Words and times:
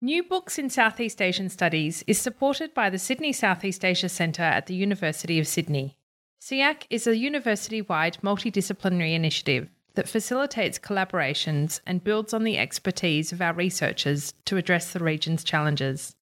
New 0.00 0.22
Books 0.22 0.60
in 0.60 0.70
Southeast 0.70 1.20
Asian 1.20 1.48
Studies 1.48 2.04
is 2.06 2.20
supported 2.20 2.72
by 2.72 2.88
the 2.88 3.00
Sydney 3.00 3.32
Southeast 3.32 3.84
Asia 3.84 4.08
Centre 4.08 4.44
at 4.44 4.66
the 4.66 4.74
University 4.74 5.40
of 5.40 5.48
Sydney. 5.48 5.96
SEAC 6.40 6.84
is 6.88 7.08
a 7.08 7.16
university 7.16 7.82
wide 7.82 8.16
multidisciplinary 8.22 9.14
initiative 9.14 9.68
that 9.94 10.08
facilitates 10.08 10.78
collaborations 10.78 11.80
and 11.84 12.04
builds 12.04 12.32
on 12.32 12.44
the 12.44 12.58
expertise 12.58 13.32
of 13.32 13.42
our 13.42 13.52
researchers 13.52 14.34
to 14.44 14.56
address 14.56 14.92
the 14.92 15.02
region's 15.02 15.42
challenges. 15.42 16.14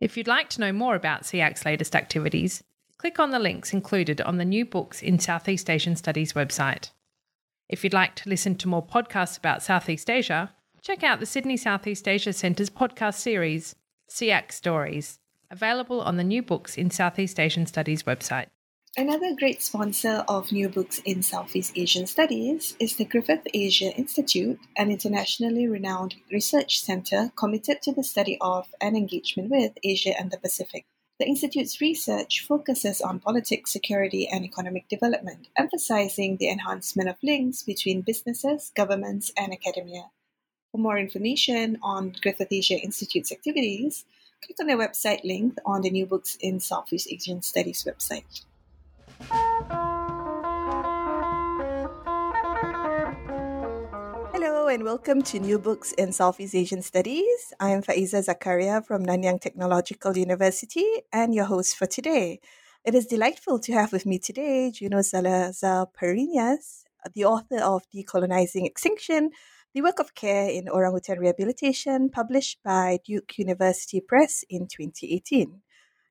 If 0.00 0.18
you'd 0.18 0.28
like 0.28 0.50
to 0.50 0.60
know 0.60 0.72
more 0.72 0.94
about 0.94 1.24
SEAC's 1.24 1.64
latest 1.64 1.96
activities, 1.96 2.62
click 2.98 3.18
on 3.18 3.30
the 3.30 3.38
links 3.38 3.72
included 3.72 4.20
on 4.20 4.36
the 4.36 4.44
New 4.44 4.66
Books 4.66 5.00
in 5.00 5.18
Southeast 5.18 5.70
Asian 5.70 5.96
Studies 5.96 6.34
website. 6.34 6.90
If 7.70 7.84
you'd 7.84 7.94
like 7.94 8.16
to 8.16 8.28
listen 8.28 8.56
to 8.56 8.68
more 8.68 8.86
podcasts 8.86 9.38
about 9.38 9.62
Southeast 9.62 10.10
Asia, 10.10 10.52
check 10.84 11.02
out 11.02 11.18
the 11.18 11.24
Sydney 11.24 11.56
Southeast 11.56 12.06
Asia 12.06 12.34
Centre's 12.34 12.68
podcast 12.68 13.14
series, 13.14 13.74
SEAC 14.10 14.52
Stories, 14.52 15.18
available 15.50 16.02
on 16.02 16.18
the 16.18 16.24
New 16.24 16.42
Books 16.42 16.76
in 16.76 16.90
Southeast 16.90 17.40
Asian 17.40 17.64
Studies 17.64 18.02
website. 18.02 18.48
Another 18.94 19.34
great 19.34 19.62
sponsor 19.62 20.26
of 20.28 20.52
New 20.52 20.68
Books 20.68 21.00
in 21.06 21.22
Southeast 21.22 21.72
Asian 21.74 22.06
Studies 22.06 22.76
is 22.78 22.96
the 22.96 23.06
Griffith 23.06 23.46
Asia 23.54 23.96
Institute, 23.96 24.60
an 24.76 24.90
internationally 24.90 25.66
renowned 25.66 26.16
research 26.30 26.80
center 26.82 27.32
committed 27.34 27.80
to 27.80 27.92
the 27.92 28.04
study 28.04 28.36
of 28.42 28.68
and 28.78 28.94
engagement 28.94 29.50
with 29.50 29.72
Asia 29.82 30.12
and 30.20 30.30
the 30.30 30.38
Pacific. 30.38 30.84
The 31.18 31.26
Institute's 31.26 31.80
research 31.80 32.44
focuses 32.46 33.00
on 33.00 33.20
politics, 33.20 33.72
security, 33.72 34.28
and 34.30 34.44
economic 34.44 34.88
development, 34.90 35.48
emphasizing 35.56 36.36
the 36.36 36.50
enhancement 36.50 37.08
of 37.08 37.16
links 37.22 37.62
between 37.62 38.02
businesses, 38.02 38.70
governments, 38.76 39.32
and 39.34 39.50
academia. 39.50 40.10
For 40.74 40.78
more 40.78 40.98
information 40.98 41.78
on 41.84 42.16
Griffith 42.20 42.48
Asia 42.50 42.74
Institute's 42.74 43.30
activities, 43.30 44.04
click 44.44 44.56
on 44.58 44.66
their 44.66 44.76
website 44.76 45.22
link 45.22 45.56
on 45.64 45.82
the 45.82 45.90
New 45.90 46.04
Books 46.04 46.36
in 46.40 46.58
Southeast 46.58 47.06
Asian 47.12 47.42
Studies 47.42 47.86
website. 47.86 48.42
Hello 54.32 54.66
and 54.66 54.82
welcome 54.82 55.22
to 55.22 55.38
New 55.38 55.60
Books 55.60 55.92
in 55.92 56.10
Southeast 56.10 56.56
Asian 56.56 56.82
Studies. 56.82 57.54
I 57.60 57.70
am 57.70 57.80
Faiza 57.80 58.26
Zakaria 58.26 58.84
from 58.84 59.06
Nanyang 59.06 59.40
Technological 59.40 60.18
University 60.18 61.02
and 61.12 61.32
your 61.32 61.44
host 61.44 61.76
for 61.76 61.86
today. 61.86 62.40
It 62.84 62.96
is 62.96 63.06
delightful 63.06 63.60
to 63.60 63.72
have 63.74 63.92
with 63.92 64.06
me 64.06 64.18
today 64.18 64.72
Juno 64.72 65.02
Salazar 65.02 65.86
Parreñas, 65.96 66.82
the 67.14 67.26
author 67.26 67.60
of 67.60 67.88
Decolonizing 67.94 68.66
Extinction, 68.66 69.30
the 69.74 69.82
work 69.82 69.98
of 69.98 70.14
care 70.14 70.48
in 70.48 70.68
orangutan 70.68 71.18
rehabilitation, 71.18 72.08
published 72.08 72.62
by 72.62 73.00
Duke 73.04 73.36
University 73.38 74.00
Press 74.00 74.44
in 74.48 74.68
2018. 74.68 75.62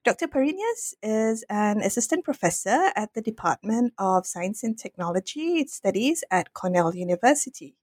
Dr. 0.03 0.27
Parreñas 0.27 0.93
is 1.01 1.45
an 1.49 1.79
assistant 1.79 2.25
professor 2.25 2.91
at 2.93 3.13
the 3.13 3.21
Department 3.21 3.93
of 3.97 4.27
Science 4.27 4.65
and 4.65 4.77
Technology 4.77 5.65
Studies 5.65 6.25
at 6.29 6.53
Cornell 6.53 6.93
University. 6.93 7.77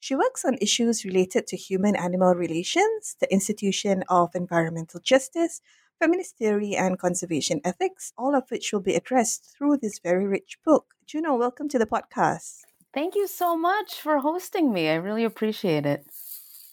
She 0.00 0.14
works 0.14 0.46
on 0.46 0.56
issues 0.62 1.04
related 1.04 1.46
to 1.48 1.58
human 1.58 1.94
animal 1.94 2.34
relations, 2.34 3.14
the 3.20 3.30
institution 3.30 4.04
of 4.08 4.34
environmental 4.34 4.98
justice, 4.98 5.60
feminist 6.00 6.38
theory, 6.38 6.74
and 6.74 6.98
conservation 6.98 7.60
ethics, 7.66 8.14
all 8.16 8.34
of 8.34 8.44
which 8.48 8.72
will 8.72 8.80
be 8.80 8.94
addressed 8.94 9.44
through 9.44 9.76
this 9.76 9.98
very 9.98 10.26
rich 10.26 10.56
book. 10.64 10.94
Juno, 11.04 11.36
welcome 11.36 11.68
to 11.68 11.78
the 11.78 11.84
podcast. 11.84 12.67
Thank 12.94 13.14
you 13.14 13.26
so 13.26 13.56
much 13.56 14.00
for 14.00 14.18
hosting 14.18 14.72
me. 14.72 14.88
I 14.88 14.94
really 14.94 15.24
appreciate 15.24 15.86
it. 15.86 16.06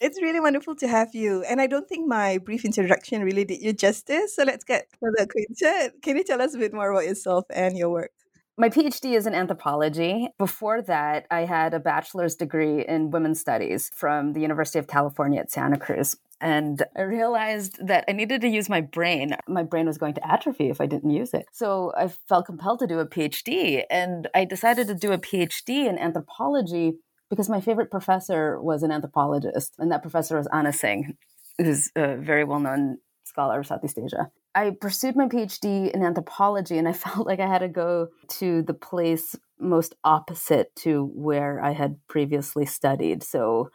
It's 0.00 0.20
really 0.20 0.40
wonderful 0.40 0.74
to 0.76 0.88
have 0.88 1.14
you. 1.14 1.42
And 1.44 1.60
I 1.60 1.66
don't 1.66 1.88
think 1.88 2.06
my 2.06 2.38
brief 2.38 2.64
introduction 2.64 3.22
really 3.22 3.44
did 3.44 3.62
you 3.62 3.72
justice. 3.72 4.34
So 4.34 4.44
let's 4.44 4.64
get 4.64 4.88
further 5.00 5.24
acquainted. 5.24 6.02
Can 6.02 6.16
you 6.16 6.24
tell 6.24 6.42
us 6.42 6.54
a 6.54 6.58
bit 6.58 6.72
more 6.72 6.90
about 6.90 7.04
yourself 7.04 7.44
and 7.50 7.76
your 7.76 7.90
work? 7.90 8.12
My 8.58 8.70
PhD 8.70 9.14
is 9.14 9.26
in 9.26 9.34
anthropology. 9.34 10.28
Before 10.38 10.80
that, 10.82 11.26
I 11.30 11.44
had 11.44 11.74
a 11.74 11.80
bachelor's 11.80 12.34
degree 12.34 12.86
in 12.86 13.10
women's 13.10 13.40
studies 13.40 13.90
from 13.94 14.32
the 14.32 14.40
University 14.40 14.78
of 14.78 14.86
California 14.86 15.40
at 15.40 15.50
Santa 15.50 15.78
Cruz. 15.78 16.16
And 16.40 16.82
I 16.96 17.02
realized 17.02 17.86
that 17.86 18.04
I 18.08 18.12
needed 18.12 18.42
to 18.42 18.48
use 18.48 18.68
my 18.68 18.80
brain. 18.80 19.36
My 19.48 19.62
brain 19.62 19.86
was 19.86 19.98
going 19.98 20.14
to 20.14 20.30
atrophy 20.30 20.68
if 20.68 20.80
I 20.80 20.86
didn't 20.86 21.10
use 21.10 21.32
it. 21.32 21.46
So 21.52 21.92
I 21.96 22.08
felt 22.08 22.46
compelled 22.46 22.80
to 22.80 22.86
do 22.86 22.98
a 22.98 23.06
PhD. 23.06 23.84
And 23.90 24.28
I 24.34 24.44
decided 24.44 24.86
to 24.88 24.94
do 24.94 25.12
a 25.12 25.18
PhD 25.18 25.88
in 25.88 25.98
anthropology 25.98 26.94
because 27.30 27.48
my 27.48 27.60
favorite 27.60 27.90
professor 27.90 28.60
was 28.60 28.82
an 28.82 28.92
anthropologist. 28.92 29.74
And 29.78 29.90
that 29.90 30.02
professor 30.02 30.36
was 30.36 30.48
Anna 30.52 30.72
Tsing, 30.72 31.16
who's 31.58 31.90
a 31.96 32.16
very 32.16 32.44
well 32.44 32.60
known 32.60 32.98
scholar 33.24 33.60
of 33.60 33.66
Southeast 33.66 33.98
Asia. 33.98 34.30
I 34.54 34.70
pursued 34.70 35.16
my 35.16 35.26
PhD 35.26 35.90
in 35.90 36.02
anthropology 36.02 36.78
and 36.78 36.88
I 36.88 36.92
felt 37.04 37.26
like 37.26 37.40
I 37.40 37.46
had 37.46 37.58
to 37.58 37.68
go 37.68 38.08
to 38.38 38.62
the 38.62 38.74
place 38.74 39.36
most 39.58 39.94
opposite 40.04 40.74
to 40.76 41.10
where 41.14 41.62
I 41.62 41.72
had 41.72 41.98
previously 42.08 42.66
studied. 42.66 43.22
So 43.22 43.70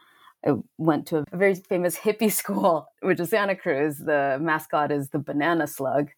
I 0.46 0.54
went 0.78 1.06
to 1.08 1.18
a 1.18 1.36
very 1.36 1.54
famous 1.54 1.96
hippie 1.96 2.32
school, 2.40 2.88
which 3.00 3.20
is 3.20 3.30
Santa 3.30 3.56
Cruz. 3.56 3.98
The 3.98 4.38
mascot 4.40 4.92
is 4.92 5.08
the 5.08 5.18
banana 5.18 5.66
slug. 5.66 6.10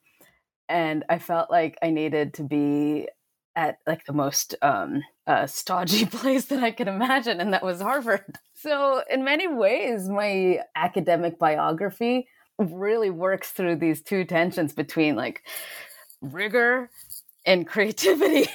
And 0.68 1.04
I 1.08 1.18
felt 1.18 1.50
like 1.50 1.76
I 1.82 1.90
needed 1.90 2.34
to 2.34 2.42
be 2.42 3.08
at 3.56 3.78
like 3.86 4.04
the 4.04 4.12
most 4.12 4.54
um, 4.62 5.02
uh, 5.26 5.46
stodgy 5.46 6.06
place 6.10 6.46
that 6.46 6.62
I 6.62 6.70
could 6.70 6.88
imagine, 6.88 7.40
and 7.40 7.52
that 7.52 7.62
was 7.62 7.80
Harvard. 7.80 8.24
So, 8.56 9.02
in 9.10 9.24
many 9.24 9.46
ways, 9.46 10.08
my 10.08 10.60
academic 10.74 11.38
biography 11.38 12.28
really 12.58 13.10
works 13.10 13.50
through 13.50 13.76
these 13.76 14.00
two 14.00 14.24
tensions 14.24 14.72
between 14.72 15.16
like 15.16 15.42
rigor 16.22 16.88
and 17.44 17.66
creativity. 17.66 18.48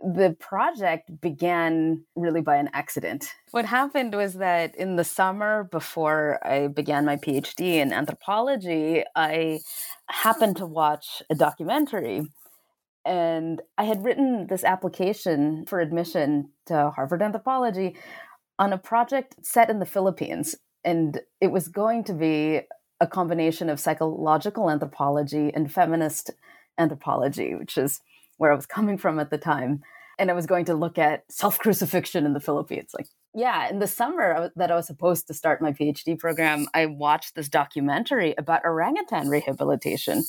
The 0.00 0.34
project 0.38 1.20
began 1.20 2.04
really 2.16 2.40
by 2.40 2.56
an 2.56 2.70
accident. 2.72 3.34
What 3.50 3.66
happened 3.66 4.14
was 4.14 4.34
that 4.34 4.74
in 4.74 4.96
the 4.96 5.04
summer 5.04 5.64
before 5.64 6.38
I 6.46 6.68
began 6.68 7.04
my 7.04 7.16
PhD 7.16 7.74
in 7.76 7.92
anthropology, 7.92 9.04
I 9.14 9.60
happened 10.08 10.56
to 10.56 10.66
watch 10.66 11.22
a 11.28 11.34
documentary. 11.34 12.22
And 13.04 13.60
I 13.78 13.84
had 13.84 14.04
written 14.04 14.46
this 14.48 14.64
application 14.64 15.64
for 15.66 15.80
admission 15.80 16.50
to 16.66 16.90
Harvard 16.90 17.22
Anthropology 17.22 17.96
on 18.58 18.72
a 18.72 18.78
project 18.78 19.36
set 19.42 19.70
in 19.70 19.80
the 19.80 19.86
Philippines. 19.86 20.54
And 20.84 21.20
it 21.40 21.48
was 21.48 21.68
going 21.68 22.04
to 22.04 22.14
be 22.14 22.62
a 23.00 23.06
combination 23.06 23.68
of 23.70 23.80
psychological 23.80 24.70
anthropology 24.70 25.50
and 25.54 25.72
feminist 25.72 26.30
anthropology, 26.78 27.54
which 27.54 27.78
is 27.78 28.00
where 28.40 28.50
I 28.50 28.56
was 28.56 28.64
coming 28.64 28.96
from 28.96 29.18
at 29.18 29.28
the 29.28 29.36
time. 29.36 29.82
And 30.18 30.30
I 30.30 30.34
was 30.34 30.46
going 30.46 30.64
to 30.64 30.74
look 30.74 30.98
at 30.98 31.24
self 31.30 31.58
crucifixion 31.58 32.24
in 32.24 32.32
the 32.32 32.40
Philippines. 32.40 32.92
Like, 32.96 33.06
yeah, 33.34 33.68
in 33.68 33.80
the 33.80 33.86
summer 33.86 34.50
that 34.56 34.70
I 34.70 34.74
was 34.74 34.86
supposed 34.86 35.26
to 35.26 35.34
start 35.34 35.60
my 35.60 35.72
PhD 35.72 36.18
program, 36.18 36.66
I 36.72 36.86
watched 36.86 37.34
this 37.34 37.50
documentary 37.50 38.34
about 38.38 38.64
orangutan 38.64 39.28
rehabilitation. 39.28 40.24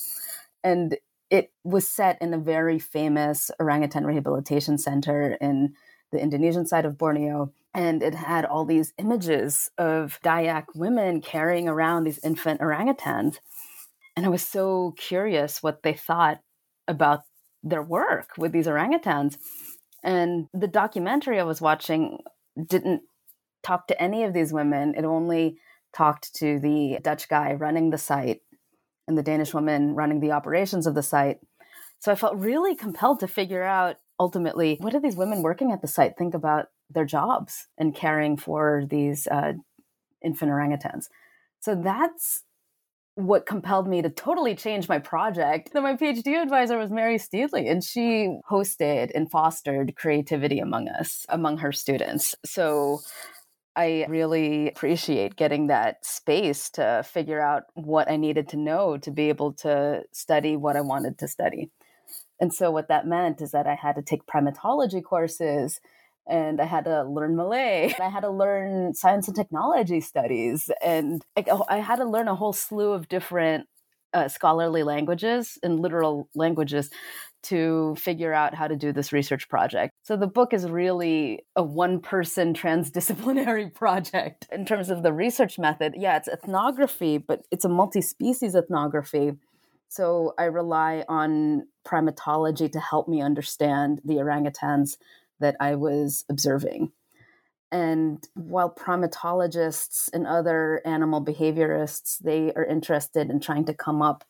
And 0.62 0.98
it 1.30 1.52
was 1.64 1.88
set 1.88 2.22
in 2.22 2.34
a 2.34 2.38
very 2.38 2.80
famous 2.80 3.50
orangutan 3.60 4.06
rehabilitation 4.06 4.78
center 4.78 5.38
in 5.40 5.74
the 6.12 6.20
Indonesian 6.20 6.66
side 6.66 6.86
of 6.86 6.98
Borneo. 6.98 7.54
And 7.74 8.04
it 8.04 8.14
had 8.14 8.44
all 8.44 8.66
these 8.66 8.94
images 8.98 9.72
of 9.78 10.20
Dayak 10.22 10.66
women 10.76 11.22
carrying 11.22 11.70
around 11.70 12.04
these 12.04 12.20
infant 12.24 12.60
orangutans. 12.60 13.38
And 14.18 14.26
I 14.26 14.30
was 14.30 14.46
so 14.46 14.94
curious 14.98 15.64
what 15.64 15.84
they 15.84 15.94
thought 15.94 16.42
about 16.90 17.22
their 17.64 17.84
work 17.84 18.30
with 18.38 18.52
these 18.52 18.68
orangutans. 18.68 19.38
And 20.04 20.48
the 20.54 20.68
documentary 20.68 21.40
I 21.40 21.44
was 21.44 21.62
watching 21.62 22.20
didn't 22.68 23.02
talk 23.64 23.88
to 23.88 24.02
any 24.02 24.24
of 24.24 24.34
these 24.34 24.52
women. 24.52 24.96
It 24.98 25.06
only 25.06 25.58
talked 25.96 26.34
to 26.36 26.60
the 26.60 26.98
Dutch 27.02 27.30
guy 27.30 27.54
running 27.54 27.90
the 27.90 27.98
site 27.98 28.42
and 29.08 29.18
the 29.18 29.24
Danish 29.24 29.54
woman 29.54 29.94
running 29.94 30.20
the 30.20 30.32
operations 30.32 30.88
of 30.88 30.96
the 30.96 31.04
site. 31.04 31.40
So 32.00 32.12
I 32.12 32.16
felt 32.16 32.38
really 32.38 32.76
compelled 32.76 33.20
to 33.20 33.28
figure 33.28 33.64
out 33.64 33.98
ultimately 34.20 34.78
what 34.80 34.94
do 34.94 35.00
these 35.00 35.16
women 35.16 35.44
working 35.44 35.72
at 35.72 35.82
the 35.82 35.88
site 35.88 36.18
think 36.18 36.34
about 36.34 36.68
their 36.90 37.06
jobs 37.06 37.68
and 37.78 37.96
caring 37.96 38.38
for 38.38 38.84
these 38.90 39.28
uh, 39.28 39.54
infant 40.24 40.52
orangutans. 40.52 41.06
So 41.60 41.76
that's 41.76 42.44
what 43.28 43.46
compelled 43.46 43.88
me 43.88 44.02
to 44.02 44.10
totally 44.10 44.56
change 44.56 44.88
my 44.88 45.00
project. 45.00 45.72
Then 45.74 45.84
my 45.84 45.96
PhD 45.96 46.42
advisor 46.42 46.78
was 46.78 46.92
Mary 46.92 47.18
Steedly, 47.18 47.68
and 47.68 47.84
she 47.84 48.38
hosted 48.50 49.12
and 49.14 49.30
fostered 49.30 49.96
creativity 49.96 50.60
among 50.60 50.88
us, 50.88 51.26
among 51.30 51.58
her 51.58 51.72
students. 51.72 52.36
So 52.46 53.00
I 53.76 54.06
really 54.10 54.70
appreciate 54.70 55.36
getting 55.36 55.68
that 55.68 56.06
space 56.06 56.70
to 56.72 57.04
figure 57.06 57.42
out 57.42 57.64
what 57.74 58.10
I 58.12 58.18
needed 58.18 58.50
to 58.50 58.58
know 58.58 58.98
to 58.98 59.12
be 59.12 59.30
able 59.30 59.54
to 59.54 60.04
study 60.12 60.58
what 60.58 60.76
I 60.76 60.82
wanted 60.82 61.18
to 61.20 61.28
study. 61.28 61.72
And 62.40 62.54
so, 62.54 62.72
what 62.72 62.88
that 62.90 63.06
meant 63.08 63.42
is 63.42 63.52
that 63.52 63.68
I 63.68 63.76
had 63.76 63.96
to 63.96 64.02
take 64.02 64.26
primatology 64.26 65.04
courses 65.04 65.80
and 66.28 66.62
I 66.62 66.66
had 66.66 66.86
to 66.86 67.04
learn 67.04 67.36
Malay. 67.36 67.94
I 68.02 68.10
had 68.10 68.22
to 68.22 68.30
learn 68.30 68.94
science 68.94 69.28
and 69.28 69.36
technology 69.36 70.02
studies. 70.02 70.70
And 70.84 71.24
I 71.36 71.78
had 71.78 71.98
to 71.98 72.06
learn 72.06 72.28
a 72.28 72.36
whole 72.36 72.54
slew 72.54 72.92
of 72.92 73.08
different 73.08 73.68
uh, 74.14 74.28
scholarly 74.28 74.84
languages 74.84 75.58
and 75.64 75.80
literal 75.80 76.28
languages 76.36 76.90
to 77.44 77.96
figure 77.96 78.34
out 78.34 78.54
how 78.54 78.68
to 78.68 78.76
do 78.76 78.92
this 78.92 79.12
research 79.12 79.50
project. 79.50 79.94
So 80.04 80.16
the 80.16 80.28
book 80.28 80.54
is 80.54 80.70
really 80.70 81.40
a 81.56 81.64
one 81.64 82.00
person 82.00 82.54
transdisciplinary 82.62 83.74
project 83.74 84.48
in 84.52 84.66
terms 84.66 84.90
of 84.90 85.04
the 85.04 85.14
research 85.14 85.58
method. 85.58 85.96
Yeah, 85.98 86.18
it's 86.18 86.28
ethnography, 86.28 87.18
but 87.18 87.44
it's 87.52 87.66
a 87.66 87.70
multi 87.70 88.02
species 88.02 88.56
ethnography. 88.56 89.34
So 89.90 90.34
I 90.38 90.46
rely 90.46 91.04
on 91.10 91.68
primatology 91.86 92.72
to 92.72 92.80
help 92.80 93.10
me 93.10 93.22
understand 93.22 94.00
the 94.06 94.16
orangutans 94.16 94.96
that 95.42 95.58
I 95.60 95.76
was 95.76 96.26
observing. 96.30 96.92
And 97.72 98.28
while 98.34 98.74
primatologists 98.74 100.10
and 100.14 100.28
other 100.28 100.82
animal 100.86 101.24
behaviorists, 101.24 102.20
they 102.20 102.52
are 102.54 102.66
interested 102.66 103.30
in 103.30 103.40
trying 103.40 103.66
to 103.66 103.74
come 103.74 104.02
up 104.02 104.26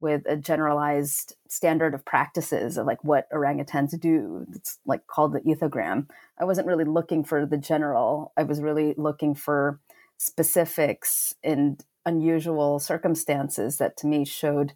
with 0.00 0.22
a 0.26 0.36
generalized 0.36 1.36
standard 1.48 1.94
of 1.94 2.04
practices 2.04 2.78
of 2.78 2.86
like 2.86 3.04
what 3.04 3.30
orangutans 3.30 3.98
do. 4.00 4.46
It's 4.54 4.78
like 4.86 5.06
called 5.06 5.34
the 5.34 5.40
ethogram. 5.40 6.08
I 6.38 6.44
wasn't 6.44 6.66
really 6.66 6.84
looking 6.84 7.22
for 7.22 7.44
the 7.46 7.58
general. 7.58 8.32
I 8.36 8.44
was 8.44 8.60
really 8.60 8.94
looking 8.96 9.34
for 9.34 9.78
specifics 10.16 11.34
and 11.44 11.82
unusual 12.06 12.78
circumstances 12.78 13.76
that 13.76 13.96
to 13.98 14.06
me 14.06 14.24
showed 14.24 14.72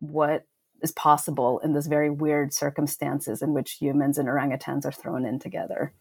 what 0.00 0.44
is 0.82 0.92
possible 0.92 1.58
in 1.60 1.72
this 1.72 1.86
very 1.86 2.10
weird 2.10 2.52
circumstances 2.52 3.42
in 3.42 3.52
which 3.52 3.72
humans 3.72 4.18
and 4.18 4.28
orangutans 4.28 4.84
are 4.84 4.92
thrown 4.92 5.24
in 5.24 5.38
together. 5.38 5.92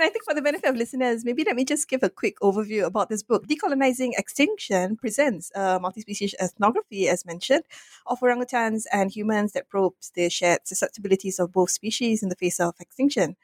I 0.00 0.10
think 0.10 0.24
for 0.24 0.32
the 0.32 0.42
benefit 0.42 0.70
of 0.70 0.76
listeners, 0.76 1.24
maybe 1.24 1.42
let 1.42 1.56
me 1.56 1.64
just 1.64 1.88
give 1.88 2.04
a 2.04 2.08
quick 2.08 2.38
overview 2.38 2.84
about 2.84 3.08
this 3.08 3.24
book. 3.24 3.48
Decolonizing 3.48 4.12
Extinction 4.16 4.96
presents 4.96 5.50
a 5.56 5.80
multi-species 5.80 6.36
ethnography, 6.40 7.08
as 7.08 7.26
mentioned, 7.26 7.64
of 8.06 8.20
orangutans 8.20 8.84
and 8.92 9.10
humans 9.10 9.52
that 9.52 9.68
probes 9.68 10.12
the 10.14 10.30
shared 10.30 10.60
susceptibilities 10.68 11.40
of 11.40 11.52
both 11.52 11.70
species 11.70 12.22
in 12.22 12.28
the 12.28 12.36
face 12.36 12.60
of 12.60 12.74
extinction. 12.78 13.34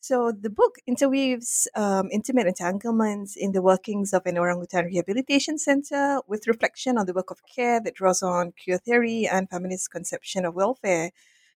So 0.00 0.32
the 0.32 0.50
book 0.50 0.76
interweaves 0.86 1.68
um, 1.74 2.08
intimate 2.12 2.46
entanglements 2.46 3.36
in 3.36 3.52
the 3.52 3.62
workings 3.62 4.12
of 4.12 4.22
an 4.26 4.38
orangutan 4.38 4.86
rehabilitation 4.86 5.58
center 5.58 6.20
with 6.28 6.46
reflection 6.46 6.96
on 6.98 7.06
the 7.06 7.12
work 7.12 7.30
of 7.30 7.40
care 7.54 7.80
that 7.82 7.94
draws 7.94 8.22
on 8.22 8.52
queer 8.62 8.78
theory 8.78 9.26
and 9.30 9.50
feminist 9.50 9.90
conception 9.90 10.44
of 10.44 10.54
welfare 10.54 11.10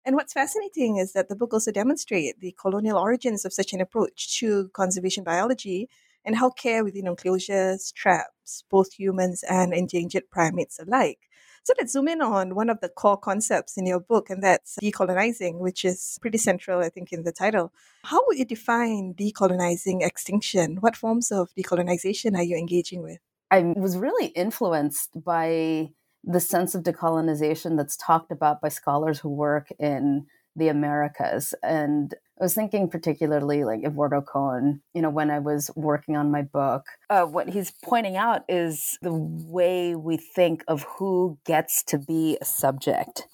and 0.06 0.15
what's 0.18 0.33
fascinating 0.33 0.97
is 0.97 1.13
that 1.13 1.30
the 1.30 1.38
book 1.38 1.53
also 1.53 1.71
demonstrates 1.71 2.39
the 2.41 2.56
colonial 2.59 2.97
origins 2.97 3.45
of 3.45 3.53
such 3.53 3.74
an 3.74 3.81
approach 3.81 4.39
to 4.39 4.69
conservation 4.74 5.24
biology 5.24 5.89
and 6.25 6.38
how 6.38 6.50
care 6.50 6.83
within 6.83 7.07
enclosures 7.07 7.94
traps 7.94 8.65
both 8.71 8.94
humans 8.95 9.44
and 9.50 9.74
endangered 9.75 10.31
primates 10.31 10.80
alike. 10.80 11.29
So 11.69 11.75
let's 11.77 11.94
zoom 11.94 12.07
in 12.07 12.19
on 12.19 12.56
one 12.56 12.68
of 12.71 12.80
the 12.80 12.89
core 12.89 13.16
concepts 13.16 13.77
in 13.77 13.86
your 13.86 14.00
book, 14.00 14.31
and 14.31 14.42
that's 14.42 14.75
decolonizing, 14.81 15.60
which 15.60 15.86
is 15.86 16.18
pretty 16.19 16.39
central, 16.39 16.80
I 16.80 16.89
think, 16.89 17.13
in 17.13 17.21
the 17.21 17.31
title. 17.31 17.71
How 18.06 18.25
would 18.25 18.39
you 18.39 18.45
define 18.45 19.13
decolonizing 19.13 20.01
extinction? 20.01 20.77
What 20.77 20.95
forms 20.95 21.31
of 21.31 21.51
decolonization 21.54 22.36
are 22.36 22.42
you 22.42 22.57
engaging 22.57 23.04
with? 23.04 23.19
I 23.51 23.62
was 23.77 24.00
really 24.00 24.30
influenced 24.30 25.24
by 25.24 25.92
the 26.24 26.39
sense 26.39 26.74
of 26.74 26.81
decolonization 26.81 27.77
that's 27.77 27.98
talked 27.98 28.31
about 28.31 28.62
by 28.62 28.69
scholars 28.69 29.19
who 29.19 29.30
work 29.30 29.68
in 29.77 30.25
the 30.56 30.68
Americas. 30.68 31.54
And 31.63 32.13
I 32.40 32.44
was 32.44 32.54
thinking 32.54 32.90
particularly 32.90 33.63
like 33.63 33.84
Eduardo 33.84 34.22
Kohn, 34.22 34.81
you 34.94 35.01
know, 35.01 35.10
when 35.10 35.30
I 35.30 35.40
was 35.40 35.69
working 35.75 36.16
on 36.16 36.31
my 36.31 36.42
book. 36.42 36.86
Uh, 37.10 37.25
what 37.25 37.50
he's 37.50 37.72
pointing 37.84 38.18
out 38.18 38.44
is 38.48 38.98
the 39.01 39.13
way 39.13 39.96
we 39.96 40.18
think 40.18 40.63
of 40.68 40.84
who 40.98 41.38
gets 41.46 41.84
to 41.84 41.98
be 41.98 42.38
a 42.42 42.46
subject, 42.46 43.28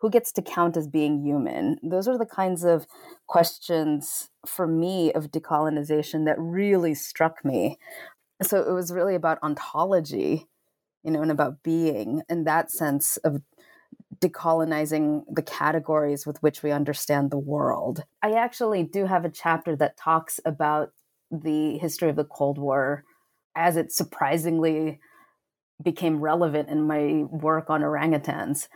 who 0.00 0.10
gets 0.10 0.32
to 0.32 0.42
count 0.42 0.76
as 0.76 0.86
being 0.86 1.24
human. 1.24 1.78
Those 1.82 2.08
are 2.08 2.18
the 2.18 2.26
kinds 2.26 2.64
of 2.64 2.86
questions 3.26 4.30
for 4.46 4.66
me 4.66 5.12
of 5.12 5.30
decolonization 5.30 6.26
that 6.26 6.38
really 6.38 6.94
struck 6.94 7.44
me. 7.44 7.78
So 8.42 8.60
it 8.60 8.72
was 8.72 8.92
really 8.92 9.14
about 9.14 9.42
ontology 9.42 10.48
you 11.04 11.10
know, 11.10 11.22
and 11.22 11.30
about 11.30 11.62
being 11.62 12.22
in 12.28 12.44
that 12.44 12.70
sense 12.70 13.18
of 13.18 13.42
decolonizing 14.20 15.22
the 15.30 15.42
categories 15.42 16.26
with 16.26 16.42
which 16.42 16.62
we 16.62 16.70
understand 16.70 17.30
the 17.30 17.38
world. 17.38 18.04
I 18.22 18.32
actually 18.32 18.82
do 18.82 19.06
have 19.06 19.24
a 19.24 19.30
chapter 19.30 19.76
that 19.76 19.96
talks 19.96 20.40
about 20.44 20.92
the 21.30 21.78
history 21.78 22.10
of 22.10 22.16
the 22.16 22.24
Cold 22.24 22.58
War 22.58 23.04
as 23.56 23.76
it 23.76 23.92
surprisingly 23.92 25.00
became 25.82 26.20
relevant 26.20 26.68
in 26.68 26.86
my 26.86 27.24
work 27.30 27.70
on 27.70 27.82
orangutans. 27.82 28.68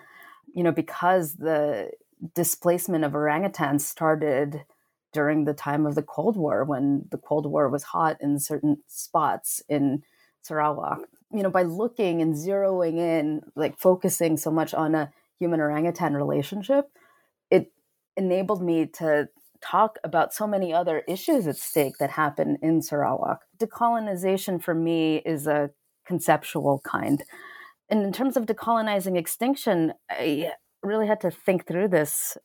You 0.54 0.64
know, 0.64 0.72
because 0.72 1.34
the 1.34 1.90
displacement 2.34 3.04
of 3.04 3.12
orangutans 3.12 3.82
started 3.82 4.64
during 5.12 5.44
the 5.44 5.54
time 5.54 5.86
of 5.86 5.94
the 5.94 6.02
Cold 6.02 6.36
War 6.36 6.64
when 6.64 7.06
the 7.10 7.18
Cold 7.18 7.46
War 7.46 7.68
was 7.68 7.82
hot 7.84 8.16
in 8.20 8.38
certain 8.38 8.78
spots 8.86 9.62
in 9.68 10.02
Sarawak 10.42 11.00
you 11.32 11.42
know, 11.42 11.50
by 11.50 11.62
looking 11.62 12.22
and 12.22 12.34
zeroing 12.34 12.98
in, 12.98 13.42
like 13.54 13.78
focusing 13.78 14.36
so 14.36 14.50
much 14.50 14.72
on 14.72 14.94
a 14.94 15.10
human 15.38 15.60
orangutan 15.60 16.14
relationship, 16.14 16.86
it 17.50 17.72
enabled 18.16 18.62
me 18.62 18.86
to 18.86 19.28
talk 19.60 19.98
about 20.04 20.32
so 20.32 20.46
many 20.46 20.72
other 20.72 21.02
issues 21.08 21.46
at 21.46 21.56
stake 21.56 21.98
that 21.98 22.10
happen 22.10 22.58
in 22.62 22.82
Sarawak. 22.82 23.40
Decolonization 23.58 24.62
for 24.62 24.74
me 24.74 25.16
is 25.24 25.46
a 25.46 25.70
conceptual 26.06 26.80
kind. 26.84 27.24
And 27.88 28.02
in 28.02 28.12
terms 28.12 28.36
of 28.36 28.46
decolonizing 28.46 29.16
extinction, 29.16 29.94
I 30.10 30.52
really 30.82 31.06
had 31.06 31.20
to 31.22 31.30
think 31.30 31.66
through 31.66 31.88
this. 31.88 32.36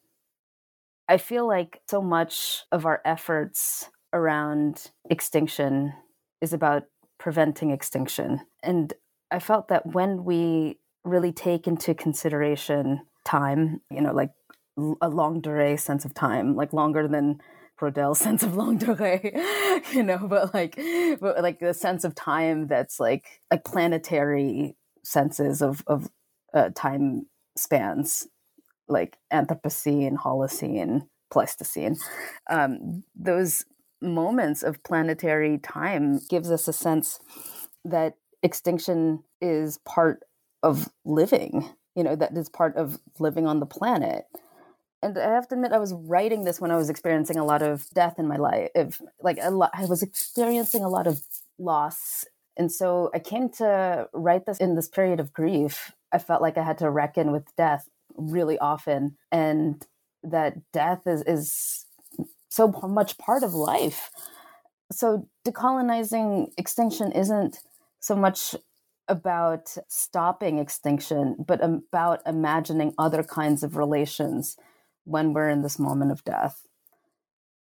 I 1.08 1.17
feel 1.17 1.48
like 1.48 1.82
so 1.89 2.01
much 2.01 2.63
of 2.72 2.86
our 2.86 3.01
efforts 3.06 3.89
around 4.13 4.91
extinction 5.10 5.94
is 6.41 6.53
about 6.53 6.84
preventing 7.20 7.72
extinction. 7.72 8.41
And 8.62 8.94
I 9.32 9.39
felt 9.39 9.67
that 9.67 9.94
when 9.94 10.24
we 10.24 10.79
really 11.03 11.31
take 11.31 11.67
into 11.67 11.93
consideration 11.93 13.01
time, 13.25 13.81
you 13.89 14.01
know, 14.01 14.13
like 14.13 14.31
a 15.01 15.10
longue 15.10 15.43
durée 15.43 15.79
sense 15.79 16.05
of 16.05 16.13
time, 16.13 16.55
like 16.55 16.74
longer 16.74 17.07
than 17.07 17.39
Braudel's 17.79 18.19
sense 18.19 18.43
of 18.43 18.55
longue 18.55 18.79
durée, 18.79 19.33
you 19.93 20.03
know, 20.03 20.19
but 20.27 20.53
like, 20.53 20.75
but 21.19 21.41
like 21.41 21.60
the 21.60 21.74
sense 21.74 22.03
of 22.03 22.15
time 22.15 22.67
that's 22.67 23.00
like 23.00 23.25
like 23.51 23.63
planetary 23.63 24.75
senses 25.03 25.62
of 25.62 25.83
of 25.88 26.10
uh, 26.53 26.69
time 26.75 27.27
spans, 27.57 28.27
like 28.88 29.17
Anthropocene, 29.31 30.17
Holocene, 30.17 31.07
Pleistocene. 31.31 31.98
Um, 32.50 33.03
those 33.15 33.65
moments 34.01 34.63
of 34.63 34.83
planetary 34.83 35.57
time 35.57 36.19
gives 36.29 36.51
us 36.51 36.67
a 36.67 36.74
sense 36.74 37.19
that 37.86 38.15
extinction 38.43 39.24
is 39.41 39.79
part 39.79 40.24
of 40.63 40.89
living, 41.05 41.70
you 41.96 42.03
know, 42.03 42.15
that 42.15 42.36
is 42.36 42.50
part 42.50 42.75
of 42.77 42.98
living 43.20 43.46
on 43.46 43.60
the 43.60 43.65
planet. 43.65 44.25
And 45.03 45.17
I 45.17 45.34
have 45.34 45.48
to 45.50 45.55
admit, 45.55 45.74
I 45.74 45.79
was 45.79 45.93
writing 45.93 46.46
this 46.46 46.62
when 46.62 46.72
I 46.72 46.77
was 46.77 46.89
experiencing 46.89 47.38
a 47.38 47.43
lot 47.43 47.62
of 47.62 47.88
death 47.93 48.17
in 48.17 48.27
my 48.27 48.38
life. 48.38 48.70
If, 48.74 49.01
like, 49.22 49.38
a 49.38 49.51
I 49.74 49.86
was 49.86 50.01
experiencing 50.01 50.84
a 50.84 50.89
lot 50.89 51.08
of 51.08 51.20
loss. 51.60 52.24
And 52.55 52.72
so 52.72 53.12
I 53.13 53.20
came 53.20 53.50
to 53.58 54.08
write 54.13 54.46
this 54.46 54.60
in 54.60 54.75
this 54.75 54.88
period 54.88 55.20
of 55.20 55.34
grief. 55.34 55.91
I 56.13 56.20
felt 56.20 56.41
like 56.41 56.58
I 56.58 56.63
had 56.63 56.77
to 56.77 56.89
reckon 56.89 57.34
with 57.34 57.53
death 57.58 57.89
really 58.15 58.58
often. 58.60 59.17
And 59.32 59.86
that 60.24 60.72
death 60.72 61.01
is, 61.05 61.22
is 61.24 61.86
so 62.48 62.67
much 62.88 63.17
part 63.17 63.43
of 63.43 63.53
life. 63.53 64.10
So 64.91 65.27
decolonizing 65.46 66.53
extinction 66.58 67.12
isn't 67.12 67.60
so 68.00 68.15
much 68.15 68.55
about 69.07 69.75
stopping 69.88 70.60
extinction, 70.60 71.36
but 71.45 71.63
about 71.63 72.22
imagining 72.25 72.93
other 72.98 73.24
kinds 73.24 73.63
of 73.63 73.75
relations 73.75 74.57
when 75.05 75.33
we're 75.33 75.50
in 75.50 75.62
this 75.62 75.77
moment 75.79 76.12
of 76.12 76.24
death. 76.24 76.65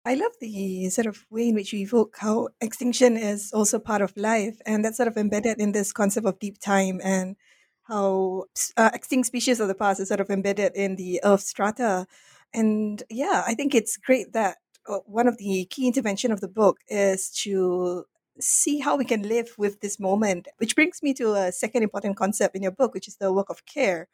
I 0.06 0.14
love 0.14 0.34
the 0.40 0.90
sort 0.90 1.08
of 1.08 1.26
way 1.32 1.50
in 1.50 1.56
which 1.56 1.74
you 1.74 1.80
evoke 1.80 2.18
how 2.20 2.50
extinction 2.62 3.18
is 3.18 3.52
also 3.52 3.80
part 3.80 4.02
of 4.04 4.16
life, 4.16 4.58
and 4.66 4.86
that's 4.86 4.98
sort 4.98 5.08
of 5.08 5.18
embedded 5.18 5.60
in 5.60 5.72
this 5.72 5.92
concept 5.92 6.28
of 6.28 6.40
deep 6.40 6.60
time 6.60 7.02
and 7.04 7.36
how 7.84 8.46
uh, 8.78 8.92
extinct 8.94 9.28
species 9.28 9.60
of 9.60 9.68
the 9.68 9.76
past 9.76 10.00
is 10.00 10.10
sort 10.10 10.20
of 10.20 10.30
embedded 10.30 10.74
in 10.76 10.96
the 10.96 11.20
Earth 11.24 11.42
strata. 11.42 12.06
And 12.54 13.02
yeah, 13.10 13.44
I 13.46 13.56
think 13.56 13.74
it's 13.74 13.98
great 13.98 14.34
that 14.34 14.58
uh, 14.88 15.00
one 15.06 15.28
of 15.28 15.38
the 15.38 15.66
key 15.70 15.88
intervention 15.88 16.32
of 16.32 16.40
the 16.40 16.48
book 16.48 16.78
is 16.88 17.30
to 17.44 18.06
see 18.40 18.80
how 18.80 18.96
we 18.98 19.06
can 19.06 19.24
live 19.24 19.54
with 19.58 19.82
this 19.82 20.00
moment, 20.00 20.48
which 20.58 20.76
brings 20.76 21.02
me 21.02 21.14
to 21.16 21.34
a 21.34 21.52
second 21.52 21.84
important 21.84 22.18
concept 22.18 22.56
in 22.56 22.64
your 22.64 22.72
book, 22.72 22.94
which 22.94 23.08
is 23.08 23.18
the 23.18 23.32
work 23.32 23.50
of 23.50 23.66
care. 23.66 24.08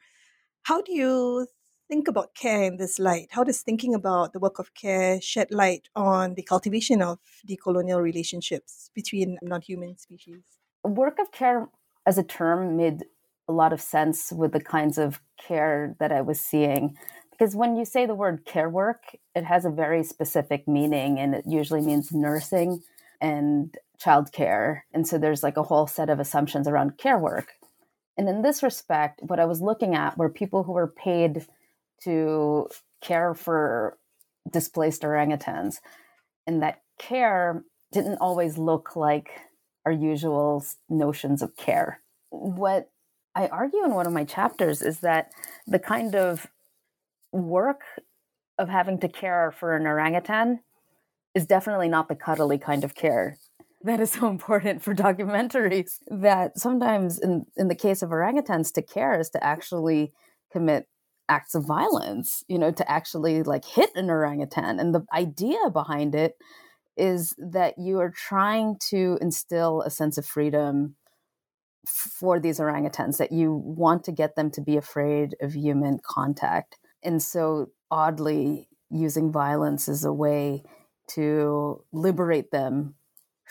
How 0.62 0.80
do 0.80 0.92
you 0.92 1.46
think 1.88 2.08
about 2.08 2.34
care 2.34 2.62
in 2.62 2.76
this 2.76 2.98
light? 2.98 3.28
How 3.30 3.44
does 3.44 3.60
thinking 3.60 3.94
about 3.94 4.32
the 4.32 4.38
work 4.38 4.58
of 4.58 4.74
care 4.74 5.20
shed 5.20 5.48
light 5.50 5.88
on 5.94 6.34
the 6.34 6.42
cultivation 6.42 7.02
of 7.02 7.18
decolonial 7.46 8.00
relationships 8.00 8.90
between 8.94 9.38
non 9.42 9.60
human 9.60 9.98
species? 9.98 10.42
Work 10.84 11.18
of 11.18 11.32
care 11.32 11.68
as 12.06 12.18
a 12.18 12.22
term 12.22 12.76
made 12.76 13.04
a 13.48 13.52
lot 13.52 13.72
of 13.72 13.80
sense 13.80 14.32
with 14.32 14.52
the 14.52 14.60
kinds 14.60 14.98
of 14.98 15.20
care 15.46 15.96
that 15.98 16.12
I 16.12 16.20
was 16.20 16.40
seeing. 16.40 16.96
Because 17.30 17.56
when 17.56 17.76
you 17.76 17.84
say 17.84 18.06
the 18.06 18.14
word 18.14 18.44
care 18.44 18.70
work, 18.70 19.16
it 19.34 19.44
has 19.44 19.64
a 19.64 19.70
very 19.70 20.04
specific 20.04 20.68
meaning 20.68 21.18
and 21.18 21.34
it 21.34 21.44
usually 21.46 21.80
means 21.80 22.12
nursing 22.12 22.82
and 23.20 23.76
childcare. 24.02 24.80
And 24.92 25.06
so 25.06 25.18
there's 25.18 25.42
like 25.42 25.56
a 25.56 25.62
whole 25.62 25.86
set 25.86 26.10
of 26.10 26.20
assumptions 26.20 26.66
around 26.66 26.98
care 26.98 27.18
work. 27.18 27.52
And 28.16 28.28
in 28.28 28.42
this 28.42 28.62
respect, 28.62 29.20
what 29.22 29.40
I 29.40 29.44
was 29.44 29.62
looking 29.62 29.94
at 29.94 30.18
were 30.18 30.28
people 30.28 30.64
who 30.64 30.72
were 30.72 30.88
paid 30.88 31.46
to 32.04 32.68
care 33.00 33.34
for 33.34 33.98
displaced 34.50 35.02
orangutans. 35.02 35.76
And 36.46 36.62
that 36.62 36.82
care 36.98 37.64
didn't 37.92 38.18
always 38.18 38.58
look 38.58 38.96
like 38.96 39.30
our 39.86 39.92
usual 39.92 40.64
notions 40.88 41.42
of 41.42 41.56
care. 41.56 42.00
What 42.30 42.90
I 43.34 43.46
argue 43.48 43.84
in 43.84 43.94
one 43.94 44.06
of 44.06 44.12
my 44.12 44.24
chapters 44.24 44.82
is 44.82 45.00
that 45.00 45.32
the 45.66 45.78
kind 45.78 46.14
of 46.14 46.46
work 47.32 47.82
of 48.58 48.68
having 48.68 48.98
to 49.00 49.08
care 49.08 49.52
for 49.58 49.74
an 49.74 49.86
orangutan 49.86 50.60
is 51.34 51.46
definitely 51.46 51.88
not 51.88 52.08
the 52.08 52.14
cuddly 52.14 52.58
kind 52.58 52.84
of 52.84 52.94
care 52.94 53.38
that 53.84 54.00
is 54.00 54.10
so 54.12 54.28
important 54.28 54.82
for 54.82 54.94
documentaries 54.94 55.98
that 56.08 56.58
sometimes 56.58 57.18
in, 57.18 57.46
in 57.56 57.68
the 57.68 57.74
case 57.74 58.02
of 58.02 58.10
orangutans 58.10 58.72
to 58.74 58.82
care 58.82 59.18
is 59.18 59.30
to 59.30 59.44
actually 59.44 60.12
commit 60.52 60.86
acts 61.28 61.54
of 61.54 61.64
violence 61.64 62.44
you 62.48 62.58
know 62.58 62.70
to 62.70 62.90
actually 62.90 63.42
like 63.42 63.64
hit 63.64 63.90
an 63.94 64.10
orangutan. 64.10 64.78
And 64.78 64.94
the 64.94 65.04
idea 65.12 65.70
behind 65.72 66.14
it 66.14 66.36
is 66.96 67.34
that 67.38 67.74
you 67.78 68.00
are 68.00 68.10
trying 68.10 68.76
to 68.90 69.18
instill 69.20 69.82
a 69.82 69.90
sense 69.90 70.18
of 70.18 70.26
freedom 70.26 70.96
for 71.86 72.38
these 72.38 72.60
orangutans 72.60 73.16
that 73.16 73.32
you 73.32 73.54
want 73.54 74.04
to 74.04 74.12
get 74.12 74.36
them 74.36 74.50
to 74.52 74.60
be 74.60 74.76
afraid 74.76 75.34
of 75.40 75.54
human 75.54 75.98
contact. 76.04 76.76
And 77.02 77.22
so 77.22 77.70
oddly 77.90 78.68
using 78.90 79.32
violence 79.32 79.88
as 79.88 80.04
a 80.04 80.12
way 80.12 80.62
to 81.08 81.82
liberate 81.92 82.50
them 82.50 82.94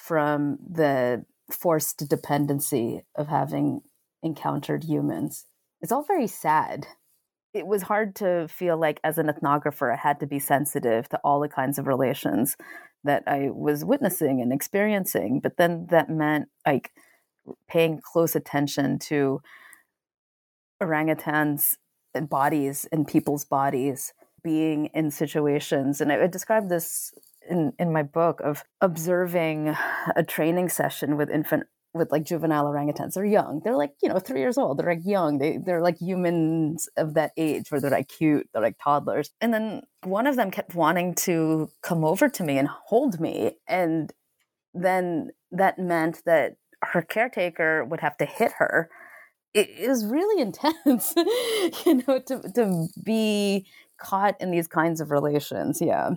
from 0.02 0.58
the 0.68 1.24
forced 1.52 2.10
dependency 2.10 3.04
of 3.16 3.28
having 3.28 3.82
encountered 4.24 4.84
humans. 4.84 5.46
It's 5.82 5.92
all 5.92 6.04
very 6.04 6.28
sad. 6.28 6.88
It 7.54 7.68
was 7.68 7.84
hard 7.84 8.16
to 8.16 8.48
feel 8.48 8.78
like, 8.78 9.00
as 9.04 9.18
an 9.18 9.28
ethnographer, 9.28 9.94
I 9.94 9.98
had 9.98 10.20
to 10.22 10.26
be 10.26 10.40
sensitive 10.40 11.08
to 11.10 11.20
all 11.24 11.40
the 11.40 11.50
kinds 11.50 11.78
of 11.78 11.86
relations 11.86 12.56
that 13.04 13.24
I 13.28 13.50
was 13.52 13.86
witnessing 13.86 14.42
and 14.42 14.52
experiencing. 14.52 15.40
But 15.42 15.58
then 15.58 15.88
that 15.92 16.10
meant 16.10 16.48
like 16.66 16.92
paying 17.68 18.00
close 18.02 18.36
attention 18.36 18.98
to 19.00 19.42
orangutans' 20.82 21.76
bodies 22.16 22.88
and 22.92 23.08
people's 23.08 23.46
bodies 23.46 24.14
being 24.44 24.88
in 24.88 25.12
situations. 25.12 26.02
And 26.02 26.12
I, 26.12 26.24
I 26.24 26.28
described 26.28 26.70
this 26.70 27.14
in, 27.50 27.74
in 27.80 27.92
my 27.92 28.04
book 28.04 28.42
of 28.42 28.64
observing 28.82 29.76
a 30.16 30.24
training 30.24 30.70
session 30.70 31.18
with 31.18 31.30
infant 31.30 31.64
with 31.94 32.12
like 32.12 32.24
juvenile 32.24 32.66
orangutans. 32.66 33.14
They're 33.14 33.26
young. 33.26 33.62
They're 33.64 33.76
like, 33.76 33.94
you 34.02 34.10
know, 34.10 34.20
three 34.20 34.40
years 34.40 34.58
old. 34.58 34.78
They're 34.78 34.94
like 34.94 35.06
young. 35.06 35.40
They 35.40 35.58
they're 35.58 35.82
like 35.82 35.98
humans 36.00 36.88
of 36.98 37.16
that 37.16 37.32
age 37.38 37.70
where 37.70 37.82
they're 37.82 37.92
like 37.92 38.08
cute. 38.08 38.48
They're 38.54 38.62
like 38.62 38.78
toddlers. 38.82 39.32
And 39.42 39.54
then 39.54 39.82
one 40.04 40.28
of 40.28 40.36
them 40.36 40.52
kept 40.52 40.74
wanting 40.76 41.16
to 41.16 41.70
come 41.82 42.06
over 42.06 42.30
to 42.30 42.44
me 42.44 42.58
and 42.58 42.68
hold 42.68 43.20
me. 43.20 43.58
And 43.68 44.14
then 44.74 45.32
that 45.52 45.80
meant 45.80 46.22
that 46.26 46.54
her 46.84 47.02
caretaker 47.02 47.84
would 47.84 48.00
have 48.00 48.18
to 48.18 48.26
hit 48.26 48.54
her. 48.58 48.90
It, 49.54 49.70
it 49.78 49.90
was 49.90 50.06
really 50.06 50.42
intense, 50.48 51.14
you 51.86 52.04
know, 52.08 52.20
to 52.28 52.42
to 52.56 52.88
be 53.04 53.68
caught 54.00 54.36
in 54.40 54.52
these 54.52 54.68
kinds 54.68 55.02
of 55.02 55.12
relations. 55.12 55.80
Yeah. 55.82 56.12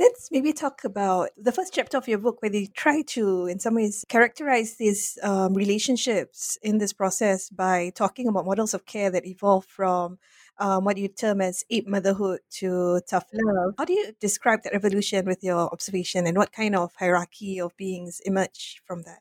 Let's 0.00 0.30
maybe 0.30 0.54
talk 0.54 0.82
about 0.84 1.28
the 1.36 1.52
first 1.52 1.74
chapter 1.74 1.98
of 1.98 2.08
your 2.08 2.16
book, 2.16 2.40
where 2.40 2.50
you 2.50 2.68
try 2.68 3.02
to, 3.08 3.44
in 3.44 3.60
some 3.60 3.74
ways, 3.74 4.02
characterize 4.08 4.76
these 4.78 5.18
um, 5.22 5.52
relationships 5.52 6.56
in 6.62 6.78
this 6.78 6.94
process 6.94 7.50
by 7.50 7.92
talking 7.94 8.26
about 8.26 8.46
models 8.46 8.72
of 8.72 8.86
care 8.86 9.10
that 9.10 9.26
evolve 9.26 9.66
from 9.66 10.18
um, 10.56 10.86
what 10.86 10.96
you 10.96 11.08
term 11.08 11.42
as 11.42 11.64
ape 11.68 11.86
motherhood 11.86 12.40
to 12.60 13.02
tough 13.10 13.26
love. 13.34 13.74
How 13.76 13.84
do 13.84 13.92
you 13.92 14.12
describe 14.18 14.62
that 14.62 14.72
evolution 14.72 15.26
with 15.26 15.44
your 15.44 15.70
observation, 15.70 16.26
and 16.26 16.34
what 16.34 16.50
kind 16.50 16.74
of 16.74 16.94
hierarchy 16.98 17.60
of 17.60 17.76
beings 17.76 18.22
emerge 18.24 18.80
from 18.86 19.02
that? 19.02 19.18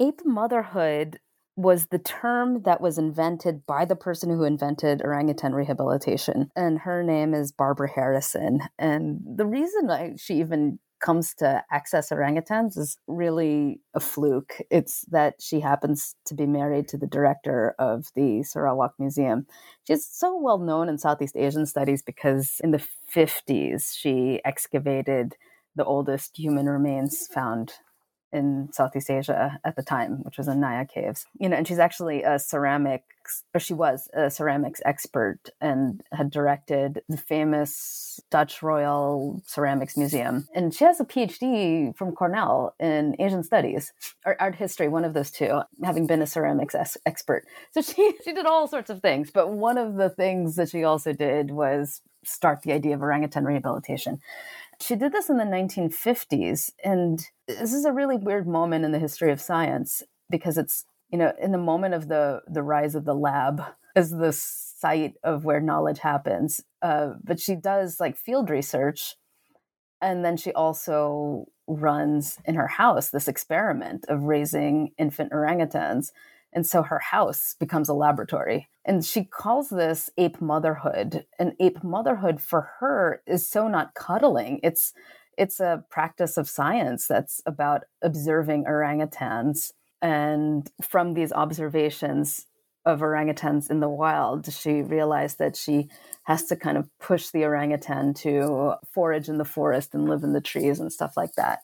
Ape 0.00 0.22
motherhood 0.24 1.20
was 1.56 1.86
the 1.86 1.98
term 1.98 2.62
that 2.62 2.80
was 2.80 2.98
invented 2.98 3.64
by 3.66 3.84
the 3.86 3.96
person 3.96 4.30
who 4.30 4.44
invented 4.44 5.02
orangutan 5.02 5.54
rehabilitation. 5.54 6.50
And 6.54 6.80
her 6.80 7.02
name 7.02 7.32
is 7.32 7.50
Barbara 7.50 7.90
Harrisson. 7.90 8.60
And 8.78 9.20
the 9.24 9.46
reason 9.46 9.90
I, 9.90 10.14
she 10.16 10.34
even 10.34 10.78
comes 11.00 11.34
to 11.34 11.62
access 11.70 12.10
orangutans 12.10 12.76
is 12.76 12.98
really 13.06 13.80
a 13.94 14.00
fluke. 14.00 14.54
It's 14.70 15.04
that 15.10 15.34
she 15.40 15.60
happens 15.60 16.14
to 16.26 16.34
be 16.34 16.46
married 16.46 16.88
to 16.88 16.98
the 16.98 17.06
director 17.06 17.74
of 17.78 18.06
the 18.14 18.42
Sarawak 18.42 18.92
Museum. 18.98 19.46
She's 19.86 20.06
so 20.06 20.38
well 20.38 20.58
known 20.58 20.88
in 20.88 20.98
Southeast 20.98 21.36
Asian 21.36 21.66
studies 21.66 22.02
because 22.02 22.60
in 22.62 22.70
the 22.70 22.86
50s 23.14 23.94
she 23.94 24.40
excavated 24.44 25.36
the 25.74 25.84
oldest 25.84 26.36
human 26.36 26.66
remains 26.66 27.26
found 27.26 27.74
in 28.36 28.68
Southeast 28.72 29.10
Asia 29.10 29.58
at 29.64 29.76
the 29.76 29.82
time, 29.82 30.22
which 30.22 30.38
was 30.38 30.48
in 30.48 30.60
Niah 30.60 30.86
Caves. 30.86 31.26
You 31.38 31.48
know, 31.48 31.56
and 31.56 31.66
she's 31.66 31.78
actually 31.78 32.22
a 32.22 32.38
ceramics, 32.38 33.42
or 33.54 33.60
she 33.60 33.74
was 33.74 34.08
a 34.14 34.30
ceramics 34.30 34.80
expert 34.84 35.50
and 35.60 36.02
had 36.12 36.30
directed 36.30 37.02
the 37.08 37.16
famous 37.16 38.20
Dutch 38.30 38.62
Royal 38.62 39.42
Ceramics 39.46 39.96
Museum. 39.96 40.46
And 40.54 40.74
she 40.74 40.84
has 40.84 41.00
a 41.00 41.04
PhD 41.04 41.96
from 41.96 42.12
Cornell 42.12 42.74
in 42.78 43.16
Asian 43.18 43.42
Studies 43.42 43.92
or 44.24 44.40
art 44.40 44.54
history, 44.54 44.88
one 44.88 45.04
of 45.04 45.14
those 45.14 45.30
two, 45.30 45.62
having 45.82 46.06
been 46.06 46.22
a 46.22 46.26
ceramics 46.26 46.74
es- 46.74 46.98
expert. 47.06 47.44
So 47.72 47.80
she, 47.80 48.14
she 48.24 48.32
did 48.32 48.46
all 48.46 48.68
sorts 48.68 48.90
of 48.90 49.00
things. 49.00 49.30
But 49.30 49.50
one 49.50 49.78
of 49.78 49.96
the 49.96 50.10
things 50.10 50.56
that 50.56 50.70
she 50.70 50.84
also 50.84 51.12
did 51.12 51.50
was 51.50 52.02
start 52.24 52.62
the 52.62 52.72
idea 52.72 52.94
of 52.94 53.02
orangutan 53.02 53.44
rehabilitation. 53.44 54.20
She 54.80 54.96
did 54.96 55.12
this 55.12 55.30
in 55.30 55.36
the 55.36 55.44
1950s. 55.44 56.70
And 56.84 57.24
this 57.48 57.72
is 57.72 57.84
a 57.84 57.92
really 57.92 58.16
weird 58.16 58.46
moment 58.46 58.84
in 58.84 58.92
the 58.92 58.98
history 58.98 59.32
of 59.32 59.40
science 59.40 60.02
because 60.30 60.58
it's, 60.58 60.84
you 61.10 61.18
know, 61.18 61.32
in 61.40 61.52
the 61.52 61.58
moment 61.58 61.94
of 61.94 62.08
the, 62.08 62.42
the 62.46 62.62
rise 62.62 62.94
of 62.94 63.04
the 63.04 63.14
lab 63.14 63.62
as 63.94 64.10
the 64.10 64.32
site 64.32 65.14
of 65.24 65.44
where 65.44 65.60
knowledge 65.60 66.00
happens. 66.00 66.60
Uh, 66.82 67.14
but 67.24 67.40
she 67.40 67.54
does 67.54 67.98
like 67.98 68.16
field 68.16 68.50
research. 68.50 69.16
And 70.02 70.24
then 70.24 70.36
she 70.36 70.52
also 70.52 71.46
runs 71.66 72.38
in 72.44 72.54
her 72.54 72.68
house 72.68 73.10
this 73.10 73.28
experiment 73.28 74.04
of 74.08 74.22
raising 74.24 74.92
infant 74.98 75.32
orangutans. 75.32 76.12
And 76.56 76.66
so 76.66 76.82
her 76.82 76.98
house 76.98 77.54
becomes 77.60 77.90
a 77.90 77.94
laboratory. 77.94 78.70
And 78.82 79.04
she 79.04 79.24
calls 79.24 79.68
this 79.68 80.08
ape 80.16 80.40
motherhood. 80.40 81.26
And 81.38 81.52
ape 81.60 81.84
motherhood 81.84 82.40
for 82.40 82.70
her 82.80 83.22
is 83.26 83.48
so 83.48 83.68
not 83.68 83.94
cuddling. 83.94 84.60
It's 84.62 84.94
it's 85.36 85.60
a 85.60 85.84
practice 85.90 86.38
of 86.38 86.48
science 86.48 87.06
that's 87.06 87.42
about 87.44 87.82
observing 88.02 88.64
orangutans. 88.64 89.72
And 90.00 90.70
from 90.80 91.12
these 91.12 91.30
observations 91.30 92.46
of 92.86 93.00
orangutans 93.00 93.70
in 93.70 93.80
the 93.80 93.88
wild, 93.90 94.50
she 94.50 94.80
realized 94.80 95.38
that 95.38 95.56
she 95.56 95.90
has 96.22 96.44
to 96.44 96.56
kind 96.56 96.78
of 96.78 96.88
push 96.98 97.28
the 97.28 97.44
orangutan 97.44 98.14
to 98.14 98.76
forage 98.94 99.28
in 99.28 99.36
the 99.36 99.44
forest 99.44 99.94
and 99.94 100.08
live 100.08 100.24
in 100.24 100.32
the 100.32 100.40
trees 100.40 100.80
and 100.80 100.90
stuff 100.90 101.18
like 101.18 101.34
that. 101.34 101.58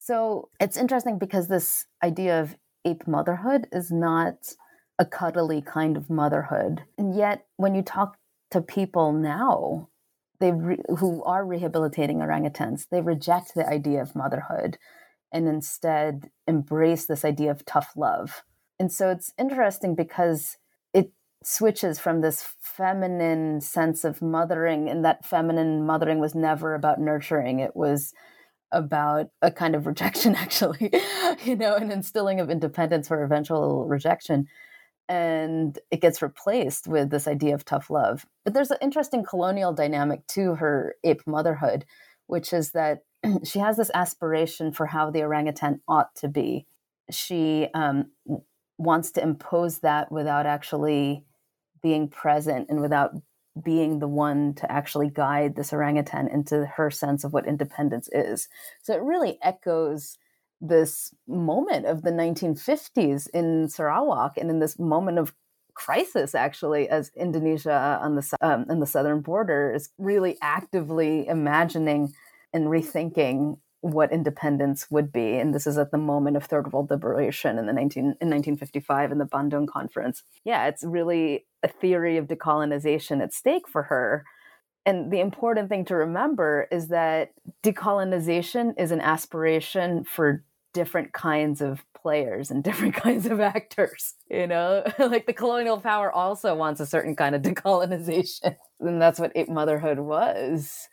So 0.00 0.48
it's 0.58 0.76
interesting 0.76 1.18
because 1.18 1.46
this 1.46 1.84
idea 2.02 2.40
of 2.40 2.56
ape 2.84 3.06
motherhood 3.06 3.68
is 3.72 3.90
not 3.90 4.54
a 4.98 5.04
cuddly 5.04 5.62
kind 5.62 5.96
of 5.96 6.10
motherhood. 6.10 6.82
And 6.98 7.14
yet, 7.16 7.46
when 7.56 7.74
you 7.74 7.82
talk 7.82 8.16
to 8.50 8.60
people 8.60 9.12
now, 9.12 9.88
they 10.40 10.52
re- 10.52 10.82
who 10.98 11.22
are 11.24 11.44
rehabilitating 11.44 12.18
orangutans, 12.18 12.88
they 12.90 13.00
reject 13.00 13.54
the 13.54 13.68
idea 13.68 14.02
of 14.02 14.16
motherhood 14.16 14.76
and 15.32 15.48
instead 15.48 16.30
embrace 16.46 17.06
this 17.06 17.24
idea 17.24 17.50
of 17.50 17.64
tough 17.64 17.92
love. 17.96 18.42
And 18.78 18.92
so 18.92 19.10
it's 19.10 19.32
interesting 19.38 19.94
because 19.94 20.58
it 20.92 21.12
switches 21.42 21.98
from 21.98 22.20
this 22.20 22.44
feminine 22.60 23.60
sense 23.60 24.04
of 24.04 24.20
mothering, 24.20 24.88
and 24.90 25.04
that 25.04 25.24
feminine 25.24 25.86
mothering 25.86 26.18
was 26.18 26.34
never 26.34 26.74
about 26.74 27.00
nurturing. 27.00 27.60
It 27.60 27.74
was 27.74 28.12
about 28.72 29.28
a 29.40 29.50
kind 29.50 29.74
of 29.74 29.86
rejection, 29.86 30.34
actually, 30.36 30.92
you 31.44 31.56
know, 31.56 31.74
an 31.74 31.90
instilling 31.90 32.40
of 32.40 32.50
independence 32.50 33.08
for 33.08 33.22
eventual 33.22 33.86
rejection. 33.86 34.46
And 35.08 35.78
it 35.90 36.00
gets 36.00 36.22
replaced 36.22 36.86
with 36.86 37.10
this 37.10 37.28
idea 37.28 37.54
of 37.54 37.64
tough 37.64 37.90
love. 37.90 38.24
But 38.44 38.54
there's 38.54 38.70
an 38.70 38.78
interesting 38.80 39.24
colonial 39.24 39.72
dynamic 39.72 40.26
to 40.28 40.54
her 40.54 40.94
ape 41.04 41.22
motherhood, 41.26 41.84
which 42.26 42.52
is 42.52 42.72
that 42.72 43.00
she 43.44 43.58
has 43.58 43.76
this 43.76 43.90
aspiration 43.94 44.72
for 44.72 44.86
how 44.86 45.10
the 45.10 45.22
orangutan 45.22 45.80
ought 45.86 46.14
to 46.16 46.28
be. 46.28 46.66
She 47.10 47.68
um, 47.74 48.10
wants 48.78 49.12
to 49.12 49.22
impose 49.22 49.80
that 49.80 50.10
without 50.10 50.46
actually 50.46 51.24
being 51.82 52.08
present 52.08 52.68
and 52.70 52.80
without 52.80 53.12
being 53.60 53.98
the 53.98 54.08
one 54.08 54.54
to 54.54 54.70
actually 54.70 55.10
guide 55.10 55.56
this 55.56 55.72
orangutan 55.72 56.28
into 56.28 56.64
her 56.64 56.90
sense 56.90 57.24
of 57.24 57.32
what 57.32 57.46
independence 57.46 58.08
is. 58.12 58.48
So 58.82 58.94
it 58.94 59.02
really 59.02 59.38
echoes 59.42 60.18
this 60.60 61.12
moment 61.26 61.86
of 61.86 62.02
the 62.02 62.10
1950s 62.10 63.28
in 63.34 63.68
Sarawak 63.68 64.36
and 64.38 64.48
in 64.48 64.60
this 64.60 64.78
moment 64.78 65.18
of 65.18 65.34
crisis 65.74 66.34
actually 66.34 66.88
as 66.88 67.10
Indonesia 67.16 67.98
on 68.02 68.14
the 68.14 68.36
um, 68.42 68.66
on 68.68 68.78
the 68.80 68.86
southern 68.86 69.20
border 69.20 69.72
is 69.74 69.88
really 69.98 70.36
actively 70.42 71.26
imagining 71.26 72.12
and 72.52 72.66
rethinking 72.66 73.56
what 73.80 74.12
independence 74.12 74.86
would 74.90 75.12
be. 75.12 75.36
And 75.38 75.52
this 75.52 75.66
is 75.66 75.76
at 75.76 75.90
the 75.90 75.98
moment 75.98 76.36
of 76.36 76.44
third 76.44 76.72
world 76.72 76.90
liberation 76.90 77.58
in 77.58 77.66
the 77.66 77.72
19, 77.72 78.04
in 78.04 78.06
1955 78.10 79.10
in 79.10 79.18
the 79.18 79.24
Bandung 79.24 79.66
conference. 79.66 80.22
Yeah, 80.44 80.68
it's 80.68 80.84
really 80.84 81.46
a 81.62 81.68
theory 81.68 82.16
of 82.16 82.26
decolonization 82.26 83.22
at 83.22 83.32
stake 83.32 83.68
for 83.68 83.84
her. 83.84 84.24
And 84.84 85.12
the 85.12 85.20
important 85.20 85.68
thing 85.68 85.84
to 85.86 85.96
remember 85.96 86.66
is 86.72 86.88
that 86.88 87.32
decolonization 87.62 88.74
is 88.78 88.90
an 88.90 89.00
aspiration 89.00 90.04
for 90.04 90.44
different 90.74 91.12
kinds 91.12 91.60
of 91.60 91.84
players 91.94 92.50
and 92.50 92.64
different 92.68 92.94
kinds 92.94 93.26
of 93.26 93.38
actors 93.40 94.14
you 94.30 94.46
know 94.46 94.82
like 94.98 95.26
the 95.26 95.32
colonial 95.32 95.78
power 95.78 96.10
also 96.10 96.54
wants 96.54 96.80
a 96.80 96.86
certain 96.86 97.14
kind 97.14 97.34
of 97.34 97.42
decolonization 97.42 98.56
and 98.80 99.00
that's 99.00 99.20
what 99.20 99.30
it 99.34 99.48
motherhood 99.50 99.98
was 99.98 100.88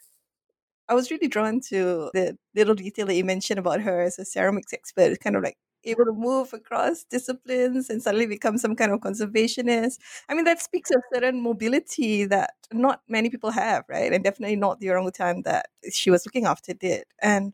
I 0.90 0.96
was 0.96 1.12
really 1.12 1.28
drawn 1.28 1.62
to 1.70 2.10
the 2.14 2.38
little 2.56 2.74
detail 2.74 3.06
that 3.06 3.16
you 3.16 3.24
mentioned 3.24 3.60
about 3.60 3.82
her 3.82 4.02
as 4.02 4.18
a 4.18 4.26
ceramics 4.26 4.74
expert, 4.74 5.12
It's 5.12 5.20
kind 5.20 5.36
of 5.36 5.44
like 5.44 5.58
able 5.84 6.06
to 6.06 6.14
move 6.14 6.54
across 6.54 7.04
disciplines 7.04 7.90
and 7.90 8.02
suddenly 8.02 8.26
become 8.26 8.58
some 8.58 8.76
kind 8.76 8.92
of 8.92 9.00
conservationist. 9.00 10.00
I 10.28 10.34
mean, 10.34 10.46
that 10.46 10.62
speaks 10.62 10.92
of 10.92 11.02
certain 11.14 11.42
mobility 11.42 12.26
that 12.26 12.52
not 12.72 13.02
many 13.08 13.30
people 13.30 13.52
have, 13.52 13.86
right? 13.88 14.12
And 14.12 14.24
definitely 14.24 14.56
not 14.56 14.80
the 14.80 14.90
orangutan 14.90 15.44
that 15.44 15.68
she 15.92 16.12
was 16.12 16.26
looking 16.26 16.46
after 16.46 16.74
did. 16.74 17.06
And 17.22 17.54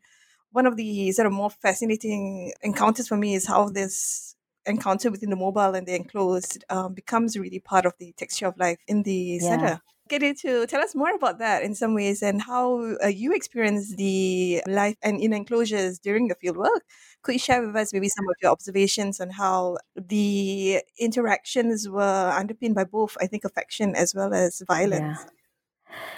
one 0.52 0.66
of 0.66 0.76
the 0.78 1.12
sort 1.12 1.26
of 1.26 1.34
more 1.34 1.50
fascinating 1.50 2.54
encounters 2.62 3.08
for 3.08 3.18
me 3.18 3.36
is 3.36 3.48
how 3.48 3.70
this 3.70 4.36
encounter 4.66 5.12
within 5.12 5.30
the 5.30 5.36
mobile 5.36 5.76
and 5.76 5.88
the 5.88 5.96
enclosed 5.96 6.64
um, 6.70 6.94
becomes 6.94 7.38
really 7.38 7.60
part 7.60 7.86
of 7.86 7.94
the 8.00 8.14
texture 8.14 8.48
of 8.48 8.58
life 8.58 8.80
in 8.88 9.04
the 9.04 9.40
yeah. 9.42 9.50
center 9.50 9.82
get 10.10 10.22
you 10.22 10.34
to 10.36 10.68
tell 10.68 10.82
us 10.82 10.96
more 10.96 11.14
about 11.14 11.40
that 11.40 11.64
in 11.64 11.76
some 11.76 11.94
ways 11.94 12.22
and 12.22 12.42
how 12.42 12.96
uh, 13.04 13.08
you 13.08 13.34
experience 13.34 13.96
the 13.96 14.62
life 14.68 14.96
and 15.02 15.20
in 15.20 15.34
enclosures 15.34 16.00
during 16.00 16.28
the 16.28 16.36
field 16.36 16.58
work. 16.58 16.84
Could 17.24 17.34
you 17.34 17.40
share 17.40 17.66
with 17.66 17.76
us 17.76 17.94
maybe 17.94 18.10
some 18.10 18.28
of 18.30 18.36
your 18.42 18.52
observations 18.52 19.20
on 19.20 19.30
how 19.32 19.78
the 19.96 20.82
interactions 21.00 21.90
were 21.90 22.32
underpinned 22.36 22.76
by 22.76 22.84
both, 22.84 23.18
I 23.20 23.28
think, 23.28 23.44
affection 23.46 23.96
as 23.96 24.14
well 24.14 24.34
as 24.34 24.62
violence? 24.68 25.26
Yeah. 25.26 25.30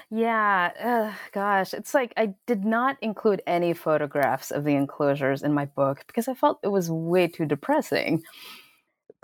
Yeah, 0.09 1.13
gosh, 1.33 1.73
it's 1.73 1.93
like 1.93 2.13
I 2.17 2.33
did 2.45 2.63
not 2.65 2.97
include 3.01 3.41
any 3.45 3.73
photographs 3.73 4.51
of 4.51 4.63
the 4.63 4.75
enclosures 4.75 5.43
in 5.43 5.53
my 5.53 5.65
book 5.65 6.03
because 6.07 6.27
I 6.27 6.33
felt 6.33 6.59
it 6.63 6.69
was 6.69 6.89
way 6.89 7.27
too 7.27 7.45
depressing 7.45 8.23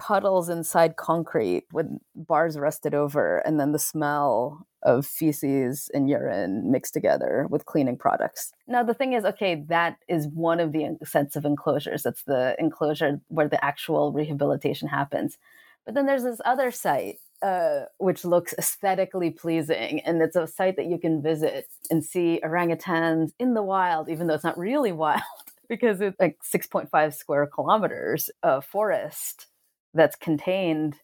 puddles 0.04 0.50
inside 0.50 0.98
concrete 0.98 1.64
with 1.72 1.88
bars 2.14 2.60
rusted 2.60 2.94
over, 2.94 3.38
and 3.38 3.58
then 3.58 3.72
the 3.72 3.80
smell 3.80 4.68
of 4.84 5.06
feces 5.06 5.90
and 5.94 6.10
urine 6.10 6.70
mixed 6.70 6.94
together 6.94 7.48
with 7.50 7.66
cleaning 7.66 7.98
products. 7.98 8.52
Now, 8.68 8.84
the 8.84 8.94
thing 8.94 9.14
is, 9.14 9.24
okay, 9.24 9.64
that 9.70 9.96
is 10.10 10.28
one 10.28 10.60
of 10.60 10.74
the 10.74 10.98
sets 11.06 11.38
of 11.38 11.46
enclosures. 11.46 12.04
That's 12.04 12.24
the 12.24 12.54
enclosure 12.60 13.22
where 13.30 13.48
the 13.48 13.64
actual 13.64 14.12
rehabilitation 14.12 14.90
happens. 14.90 15.38
But 15.86 15.96
then 15.96 16.06
there's 16.06 16.24
this 16.24 16.42
other 16.44 16.70
site 16.70 17.20
uh, 17.42 17.86
which 17.98 18.26
looks 18.26 18.54
aesthetically 18.58 19.30
pleasing. 19.30 20.02
And 20.02 20.22
it's 20.22 20.36
a 20.36 20.48
site 20.48 20.76
that 20.76 20.88
you 20.88 20.98
can 20.98 21.22
visit 21.22 21.68
and 21.90 22.04
see 22.04 22.42
orangutans 22.44 23.32
in 23.40 23.54
the 23.54 23.64
wild, 23.64 24.10
even 24.10 24.28
though 24.28 24.34
it's 24.34 24.44
not 24.44 24.58
really 24.58 24.92
wild, 25.06 25.22
because 25.70 26.02
it's 26.02 26.20
like 26.20 26.40
6.5 26.44 27.14
square 27.14 27.48
kilometers 27.48 28.30
of 28.44 28.66
forest 28.66 29.48
that's 29.94 30.16
contained 30.16 30.96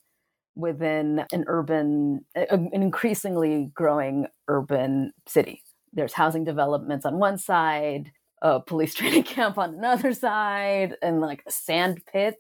within 0.56 1.26
an 1.32 1.46
urban, 1.48 2.26
an 2.36 2.70
increasingly 2.74 3.72
growing 3.74 4.28
urban 4.48 5.14
city. 5.28 5.64
There's 5.94 6.14
housing 6.14 6.44
developments 6.44 7.06
on 7.06 7.18
one 7.18 7.38
side, 7.38 8.12
a 8.42 8.60
police 8.60 8.94
training 8.96 9.24
camp 9.24 9.58
on 9.58 9.74
another 9.74 10.14
side, 10.14 10.96
and 11.02 11.22
like 11.22 11.44
a 11.48 11.52
sand 11.52 12.02
pit 12.12 12.36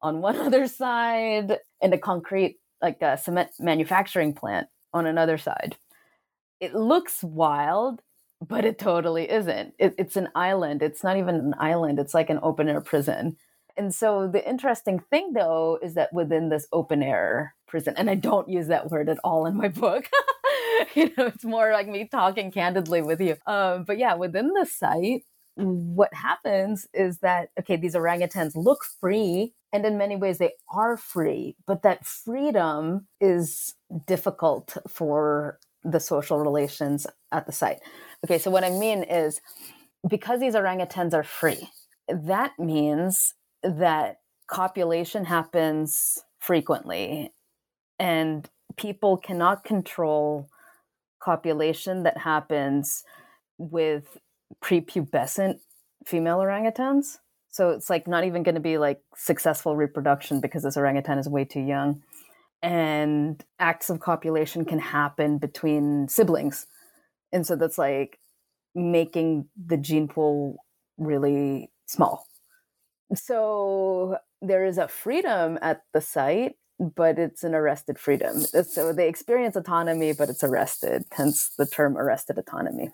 on 0.00 0.20
one 0.20 0.36
other 0.40 0.66
side, 0.66 1.58
and 1.80 1.94
a 1.94 1.98
concrete, 1.98 2.58
like 2.80 3.00
a 3.00 3.16
cement 3.16 3.50
manufacturing 3.58 4.34
plant 4.34 4.66
on 4.92 5.06
another 5.06 5.38
side. 5.38 5.76
It 6.60 6.74
looks 6.74 7.22
wild, 7.22 8.02
but 8.46 8.64
it 8.64 8.78
totally 8.78 9.30
isn't. 9.30 9.74
It, 9.78 9.94
it's 9.98 10.16
an 10.16 10.28
island. 10.34 10.82
It's 10.82 11.04
not 11.04 11.16
even 11.16 11.34
an 11.36 11.54
island, 11.58 11.98
it's 11.98 12.14
like 12.14 12.30
an 12.30 12.40
open 12.42 12.68
air 12.68 12.80
prison 12.80 13.36
and 13.76 13.94
so 13.94 14.28
the 14.28 14.46
interesting 14.48 15.00
thing, 15.10 15.32
though, 15.34 15.78
is 15.82 15.94
that 15.94 16.12
within 16.12 16.48
this 16.48 16.66
open 16.72 17.02
air 17.02 17.54
prison, 17.66 17.94
and 17.96 18.10
I 18.10 18.14
don't 18.14 18.48
use 18.48 18.68
that 18.68 18.90
word 18.90 19.08
at 19.08 19.18
all 19.24 19.46
in 19.46 19.56
my 19.56 19.68
book. 19.68 20.08
you 20.94 21.06
know, 21.16 21.26
it's 21.26 21.44
more 21.44 21.72
like 21.72 21.88
me 21.88 22.06
talking 22.06 22.50
candidly 22.50 23.02
with 23.02 23.20
you. 23.20 23.36
Um, 23.46 23.84
but 23.84 23.98
yeah, 23.98 24.14
within 24.14 24.48
the 24.48 24.66
site, 24.66 25.24
what 25.54 26.12
happens 26.14 26.86
is 26.94 27.18
that 27.18 27.50
okay, 27.60 27.76
these 27.76 27.94
orangutans 27.94 28.52
look 28.54 28.84
free, 29.00 29.52
and 29.72 29.84
in 29.84 29.98
many 29.98 30.16
ways 30.16 30.38
they 30.38 30.52
are 30.72 30.96
free, 30.96 31.56
but 31.66 31.82
that 31.82 32.06
freedom 32.06 33.06
is 33.20 33.74
difficult 34.06 34.76
for 34.88 35.58
the 35.84 36.00
social 36.00 36.38
relations 36.38 37.06
at 37.32 37.46
the 37.46 37.52
site. 37.52 37.80
Okay, 38.24 38.38
so 38.38 38.50
what 38.50 38.64
I 38.64 38.70
mean 38.70 39.02
is 39.02 39.40
because 40.08 40.40
these 40.40 40.54
orangutans 40.54 41.12
are 41.12 41.24
free, 41.24 41.68
that 42.08 42.58
means 42.58 43.34
that 43.62 44.20
copulation 44.46 45.24
happens 45.24 46.18
frequently 46.38 47.32
and 47.98 48.48
people 48.76 49.16
cannot 49.16 49.64
control 49.64 50.48
copulation 51.22 52.02
that 52.02 52.18
happens 52.18 53.04
with 53.58 54.18
prepubescent 54.62 55.60
female 56.04 56.38
orangutans. 56.38 57.18
So 57.50 57.70
it's 57.70 57.88
like 57.88 58.08
not 58.08 58.24
even 58.24 58.42
going 58.42 58.56
to 58.56 58.60
be 58.60 58.78
like 58.78 59.00
successful 59.14 59.76
reproduction 59.76 60.40
because 60.40 60.64
this 60.64 60.76
orangutan 60.76 61.18
is 61.18 61.28
way 61.28 61.44
too 61.44 61.60
young. 61.60 62.02
And 62.62 63.42
acts 63.58 63.90
of 63.90 64.00
copulation 64.00 64.64
can 64.64 64.78
happen 64.78 65.38
between 65.38 66.08
siblings. 66.08 66.66
And 67.32 67.46
so 67.46 67.56
that's 67.56 67.78
like 67.78 68.18
making 68.74 69.48
the 69.66 69.76
gene 69.76 70.08
pool 70.08 70.56
really 70.98 71.70
small 71.86 72.26
so 73.14 74.16
there 74.40 74.64
is 74.64 74.78
a 74.78 74.88
freedom 74.88 75.58
at 75.62 75.82
the 75.92 76.00
site 76.00 76.56
but 76.96 77.16
it's 77.16 77.44
an 77.44 77.54
arrested 77.54 77.96
freedom. 77.96 78.40
So 78.40 78.92
they 78.92 79.08
experience 79.08 79.54
autonomy 79.56 80.12
but 80.12 80.28
it's 80.28 80.42
arrested 80.42 81.04
hence 81.12 81.50
the 81.56 81.66
term 81.66 81.96
arrested 81.96 82.38
autonomy. 82.38 82.90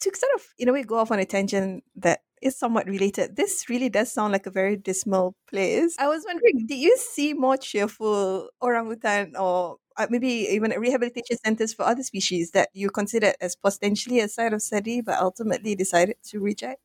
To 0.00 0.10
sort 0.14 0.32
of 0.34 0.42
in 0.58 0.68
a 0.68 0.72
way 0.72 0.82
go 0.82 0.98
off 0.98 1.10
on 1.10 1.18
a 1.18 1.24
tangent 1.24 1.84
that 1.96 2.20
is 2.42 2.58
somewhat 2.58 2.86
related 2.86 3.36
this 3.36 3.68
really 3.68 3.88
does 3.88 4.12
sound 4.12 4.32
like 4.32 4.46
a 4.46 4.50
very 4.50 4.76
dismal 4.76 5.34
place. 5.48 5.96
I 5.98 6.08
was 6.08 6.24
wondering 6.26 6.66
do 6.66 6.76
you 6.76 6.96
see 6.96 7.34
more 7.34 7.56
cheerful 7.56 8.50
orangutan 8.60 9.34
or 9.36 9.78
uh, 9.96 10.06
maybe 10.10 10.48
even 10.50 10.72
rehabilitation 10.72 11.38
centers 11.44 11.72
for 11.72 11.84
other 11.84 12.02
species 12.02 12.50
that 12.50 12.68
you 12.74 12.90
considered 12.90 13.34
as 13.40 13.56
potentially 13.56 14.20
a 14.20 14.28
site 14.28 14.52
of 14.52 14.60
study 14.60 15.00
but 15.00 15.18
ultimately 15.18 15.74
decided 15.74 16.16
to 16.24 16.40
reject? 16.40 16.80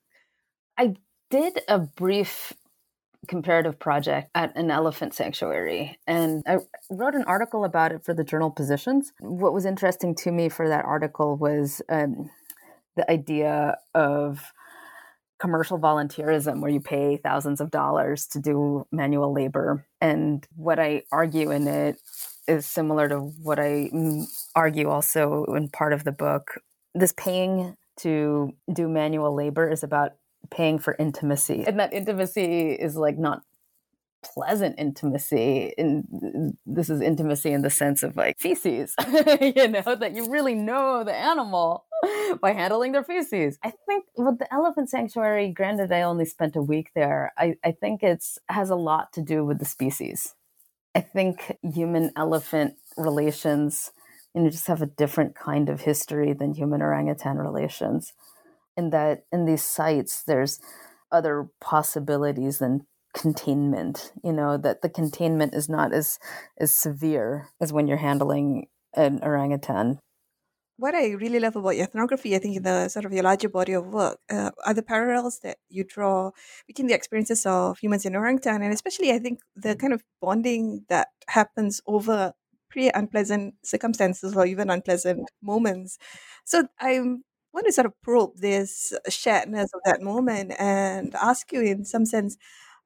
I 0.77 0.95
did 1.29 1.61
a 1.67 1.79
brief 1.79 2.53
comparative 3.27 3.77
project 3.79 4.29
at 4.33 4.55
an 4.55 4.71
elephant 4.71 5.13
sanctuary. 5.13 5.99
And 6.07 6.43
I 6.47 6.57
wrote 6.89 7.15
an 7.15 7.23
article 7.25 7.63
about 7.63 7.91
it 7.91 8.03
for 8.03 8.13
the 8.13 8.23
journal 8.23 8.49
Positions. 8.49 9.11
What 9.19 9.53
was 9.53 9.65
interesting 9.65 10.15
to 10.15 10.31
me 10.31 10.49
for 10.49 10.67
that 10.67 10.85
article 10.85 11.35
was 11.35 11.81
um, 11.89 12.29
the 12.95 13.09
idea 13.09 13.77
of 13.93 14.51
commercial 15.39 15.79
volunteerism 15.79 16.59
where 16.59 16.71
you 16.71 16.81
pay 16.81 17.17
thousands 17.17 17.61
of 17.61 17.71
dollars 17.71 18.27
to 18.27 18.39
do 18.39 18.85
manual 18.91 19.33
labor. 19.33 19.85
And 20.01 20.45
what 20.55 20.79
I 20.79 21.03
argue 21.11 21.51
in 21.51 21.67
it 21.67 21.97
is 22.47 22.65
similar 22.65 23.07
to 23.07 23.19
what 23.19 23.59
I 23.59 23.89
mm, 23.93 24.25
argue 24.55 24.89
also 24.89 25.45
in 25.55 25.69
part 25.69 25.93
of 25.93 26.03
the 26.03 26.11
book. 26.11 26.59
This 26.93 27.13
paying 27.15 27.77
to 27.99 28.51
do 28.73 28.89
manual 28.89 29.33
labor 29.33 29.69
is 29.69 29.83
about 29.83 30.13
paying 30.51 30.79
for 30.79 30.95
intimacy. 30.99 31.63
And 31.65 31.79
that 31.79 31.93
intimacy 31.93 32.71
is 32.71 32.95
like 32.95 33.17
not 33.17 33.43
pleasant 34.23 34.75
intimacy 34.77 35.73
and 35.77 36.57
this 36.65 36.89
is 36.89 37.01
intimacy 37.01 37.51
in 37.51 37.61
the 37.61 37.69
sense 37.69 38.03
of 38.03 38.15
like 38.17 38.37
feces 38.37 38.93
you 39.41 39.67
know 39.67 39.95
that 39.95 40.11
you 40.13 40.29
really 40.29 40.55
know 40.55 41.03
the 41.03 41.13
animal 41.13 41.85
by 42.41 42.51
handling 42.53 42.91
their 42.91 43.03
feces. 43.03 43.57
I 43.63 43.73
think 43.87 44.05
with 44.17 44.39
the 44.39 44.53
elephant 44.53 44.89
sanctuary 44.89 45.49
granted 45.49 45.91
i 45.91 46.01
only 46.01 46.25
spent 46.25 46.55
a 46.55 46.61
week 46.61 46.91
there 46.95 47.31
i, 47.37 47.55
I 47.63 47.71
think 47.71 48.03
it's 48.03 48.37
has 48.49 48.69
a 48.69 48.75
lot 48.75 49.13
to 49.13 49.21
do 49.21 49.45
with 49.45 49.59
the 49.59 49.65
species. 49.65 50.35
I 50.95 51.01
think 51.01 51.57
human 51.63 52.11
elephant 52.17 52.75
relations 52.97 53.91
you 54.35 54.41
know 54.41 54.49
just 54.49 54.67
have 54.67 54.81
a 54.81 54.85
different 54.85 55.35
kind 55.35 55.69
of 55.69 55.81
history 55.81 56.33
than 56.33 56.53
human 56.53 56.81
orangutan 56.81 57.37
relations 57.37 58.13
in 58.79 58.89
that 58.89 59.25
in 59.31 59.45
these 59.45 59.63
sites 59.63 60.23
there's 60.23 60.59
other 61.11 61.35
possibilities 61.61 62.59
than 62.59 62.85
containment 63.13 64.11
you 64.23 64.33
know 64.39 64.57
that 64.57 64.81
the 64.81 64.89
containment 64.89 65.53
is 65.53 65.67
not 65.77 65.93
as 65.93 66.19
as 66.59 66.73
severe 66.73 67.49
as 67.59 67.73
when 67.73 67.87
you're 67.87 68.05
handling 68.09 68.67
an 68.95 69.19
orangutan 69.21 69.99
what 70.79 70.95
I 70.95 71.09
really 71.11 71.41
love 71.41 71.57
about 71.57 71.75
your 71.75 71.83
ethnography, 71.83 72.33
I 72.37 72.39
think, 72.39 72.55
in 72.55 72.63
the 72.63 72.87
sort 72.87 73.03
of 73.03 73.11
your 73.11 73.23
larger 73.23 73.49
body 73.49 73.73
of 73.73 73.87
work, 73.87 74.17
uh, 74.31 74.51
are 74.65 74.73
the 74.73 74.81
parallels 74.81 75.39
that 75.43 75.57
you 75.67 75.83
draw 75.83 76.31
between 76.67 76.87
the 76.87 76.93
experiences 76.93 77.45
of 77.45 77.79
humans 77.79 78.05
in 78.05 78.15
orangutan, 78.15 78.61
and 78.61 78.73
especially, 78.73 79.11
I 79.11 79.19
think, 79.19 79.41
the 79.57 79.75
kind 79.75 79.91
of 79.91 80.05
bonding 80.21 80.85
that 80.87 81.09
happens 81.27 81.81
over 81.85 82.31
pretty 82.69 82.89
unpleasant 82.93 83.55
circumstances 83.61 84.37
or 84.37 84.45
even 84.45 84.69
unpleasant 84.69 85.29
moments. 85.41 85.97
So 86.45 86.67
I 86.79 87.01
want 87.53 87.65
to 87.67 87.71
sort 87.73 87.85
of 87.87 87.99
probe 88.01 88.37
this 88.37 88.93
sharedness 89.09 89.69
of 89.73 89.81
that 89.85 90.01
moment 90.01 90.53
and 90.59 91.15
ask 91.15 91.51
you, 91.51 91.61
in 91.61 91.85
some 91.85 92.05
sense, 92.05 92.37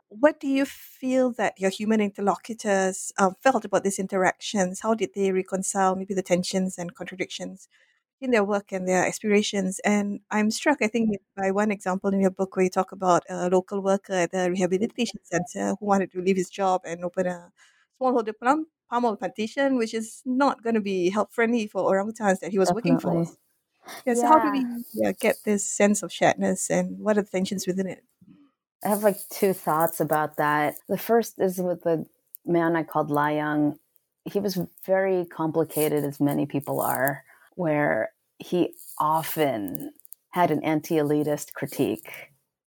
what 0.09 0.39
do 0.39 0.47
you 0.47 0.65
feel 0.65 1.31
that 1.33 1.59
your 1.59 1.71
human 1.71 1.99
interlocutors 2.01 3.11
um, 3.17 3.35
felt 3.41 3.65
about 3.65 3.83
these 3.83 3.99
interactions? 3.99 4.81
How 4.81 4.93
did 4.93 5.11
they 5.15 5.31
reconcile 5.31 5.95
maybe 5.95 6.13
the 6.13 6.21
tensions 6.21 6.77
and 6.77 6.93
contradictions 6.95 7.67
in 8.21 8.31
their 8.31 8.43
work 8.43 8.71
and 8.71 8.87
their 8.87 9.05
aspirations? 9.05 9.79
And 9.79 10.21
I'm 10.31 10.51
struck, 10.51 10.79
I 10.81 10.87
think, 10.87 11.17
by 11.35 11.51
one 11.51 11.71
example 11.71 12.11
in 12.13 12.21
your 12.21 12.31
book 12.31 12.55
where 12.55 12.63
you 12.65 12.69
talk 12.69 12.91
about 12.91 13.23
a 13.29 13.49
local 13.49 13.81
worker 13.81 14.13
at 14.13 14.31
the 14.31 14.51
rehabilitation 14.51 15.19
center 15.23 15.75
who 15.79 15.85
wanted 15.85 16.11
to 16.11 16.21
leave 16.21 16.37
his 16.37 16.49
job 16.49 16.81
and 16.85 17.03
open 17.03 17.27
a 17.27 17.51
smallholder 18.01 18.33
palm, 18.41 18.67
palm 18.89 19.05
oil 19.05 19.17
plantation, 19.17 19.77
which 19.77 19.93
is 19.93 20.21
not 20.25 20.63
going 20.63 20.75
to 20.75 20.81
be 20.81 21.09
help 21.09 21.33
friendly 21.33 21.67
for 21.67 21.83
orangutans 21.91 22.39
that 22.39 22.51
he 22.51 22.59
was 22.59 22.71
Definitely. 22.71 22.73
working 22.73 22.99
for. 22.99 23.27
Yeah, 24.05 24.13
so 24.13 24.21
yeah. 24.21 24.27
how 24.27 24.39
do 24.39 24.51
we 24.51 25.13
get 25.19 25.37
this 25.45 25.65
sense 25.65 26.03
of 26.03 26.11
sharedness 26.11 26.69
and 26.69 26.99
what 26.99 27.17
are 27.17 27.21
the 27.21 27.29
tensions 27.29 27.67
within 27.67 27.87
it? 27.87 28.03
I 28.83 28.89
have 28.89 29.03
like 29.03 29.17
two 29.29 29.53
thoughts 29.53 29.99
about 29.99 30.37
that. 30.37 30.75
The 30.89 30.97
first 30.97 31.39
is 31.39 31.57
with 31.57 31.83
the 31.83 32.05
man 32.45 32.75
I 32.75 32.83
called 32.83 33.09
Layang. 33.09 33.77
He 34.25 34.39
was 34.39 34.59
very 34.85 35.25
complicated, 35.25 36.03
as 36.03 36.19
many 36.19 36.45
people 36.45 36.81
are, 36.81 37.23
where 37.55 38.11
he 38.39 38.73
often 38.99 39.91
had 40.31 40.51
an 40.51 40.63
anti 40.63 40.95
elitist 40.95 41.53
critique. 41.53 42.09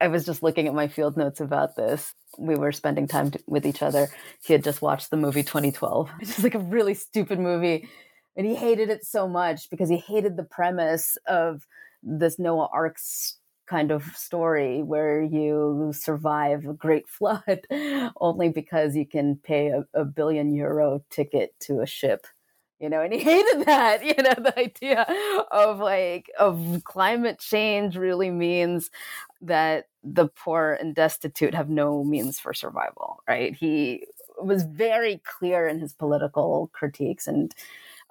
I 0.00 0.08
was 0.08 0.26
just 0.26 0.42
looking 0.42 0.68
at 0.68 0.74
my 0.74 0.88
field 0.88 1.16
notes 1.16 1.40
about 1.40 1.74
this. 1.76 2.14
We 2.38 2.54
were 2.54 2.72
spending 2.72 3.08
time 3.08 3.30
to, 3.30 3.40
with 3.46 3.66
each 3.66 3.82
other. 3.82 4.08
He 4.44 4.52
had 4.52 4.62
just 4.62 4.82
watched 4.82 5.10
the 5.10 5.16
movie 5.16 5.42
2012, 5.42 6.10
which 6.20 6.28
is 6.28 6.42
like 6.42 6.54
a 6.54 6.58
really 6.58 6.94
stupid 6.94 7.38
movie. 7.38 7.88
And 8.36 8.46
he 8.46 8.54
hated 8.54 8.90
it 8.90 9.04
so 9.04 9.26
much 9.26 9.70
because 9.70 9.88
he 9.88 9.96
hated 9.96 10.36
the 10.36 10.44
premise 10.44 11.16
of 11.26 11.66
this 12.02 12.38
Noah 12.38 12.68
Ark's 12.72 13.38
kind 13.66 13.90
of 13.90 14.04
story 14.14 14.82
where 14.82 15.22
you 15.22 15.92
survive 15.94 16.66
a 16.66 16.72
great 16.72 17.08
flood 17.08 17.66
only 18.20 18.48
because 18.48 18.94
you 18.96 19.06
can 19.06 19.36
pay 19.36 19.68
a, 19.68 19.84
a, 19.92 20.04
billion 20.04 20.54
euro 20.54 21.02
ticket 21.10 21.52
to 21.60 21.80
a 21.80 21.86
ship 21.86 22.26
you 22.78 22.90
know? 22.90 23.00
And 23.00 23.12
he 23.12 23.18
hated 23.24 23.66
that 23.66 24.04
you 24.04 24.22
know? 24.22 24.34
The 24.36 24.58
idea 24.58 25.02
of 25.50 25.78
like 25.78 26.30
of 26.38 26.82
climate 26.84 27.38
change 27.38 27.96
really 27.96 28.30
means 28.30 28.90
that 29.40 29.88
the 30.02 30.28
poor 30.28 30.76
and 30.80 30.94
destitute 30.94 31.54
have 31.54 31.68
no 31.68 32.04
means 32.04 32.38
for 32.38 32.54
survival 32.54 33.22
right? 33.28 33.54
He 33.54 34.06
was 34.40 34.64
very 34.64 35.22
clear 35.24 35.66
in 35.66 35.78
his 35.78 35.94
political 35.94 36.70
critiques 36.72 37.26
and 37.26 37.54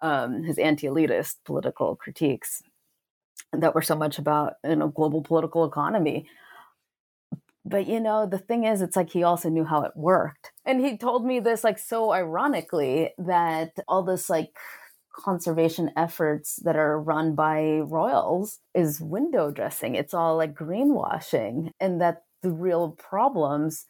um, 0.01 0.43
his 0.43 0.57
anti-elitist 0.57 1.35
political 1.45 1.95
critiques 1.95 2.61
that 3.51 3.75
were 3.75 3.81
so 3.81 3.95
much 3.95 4.17
about 4.19 4.53
you 4.63 4.75
know 4.75 4.87
global 4.87 5.21
political 5.21 5.65
economy. 5.65 6.27
But 7.63 7.87
you 7.87 7.99
know 7.99 8.27
the 8.27 8.37
thing 8.37 8.65
is 8.65 8.81
it's 8.81 8.95
like 8.95 9.09
he 9.09 9.23
also 9.23 9.49
knew 9.49 9.65
how 9.65 9.81
it 9.83 9.93
worked. 9.95 10.51
And 10.65 10.85
he 10.85 10.97
told 10.97 11.25
me 11.25 11.39
this 11.39 11.63
like 11.63 11.79
so 11.79 12.11
ironically 12.11 13.11
that 13.17 13.71
all 13.87 14.03
this 14.03 14.29
like 14.29 14.55
conservation 15.13 15.91
efforts 15.95 16.57
that 16.57 16.75
are 16.75 16.99
run 16.99 17.35
by 17.35 17.79
royals 17.79 18.59
is 18.73 18.99
window 18.99 19.49
dressing. 19.49 19.95
It's 19.95 20.13
all 20.13 20.35
like 20.37 20.53
greenwashing 20.53 21.71
and 21.79 22.01
that 22.01 22.23
the 22.43 22.51
real 22.51 22.91
problems 22.91 23.85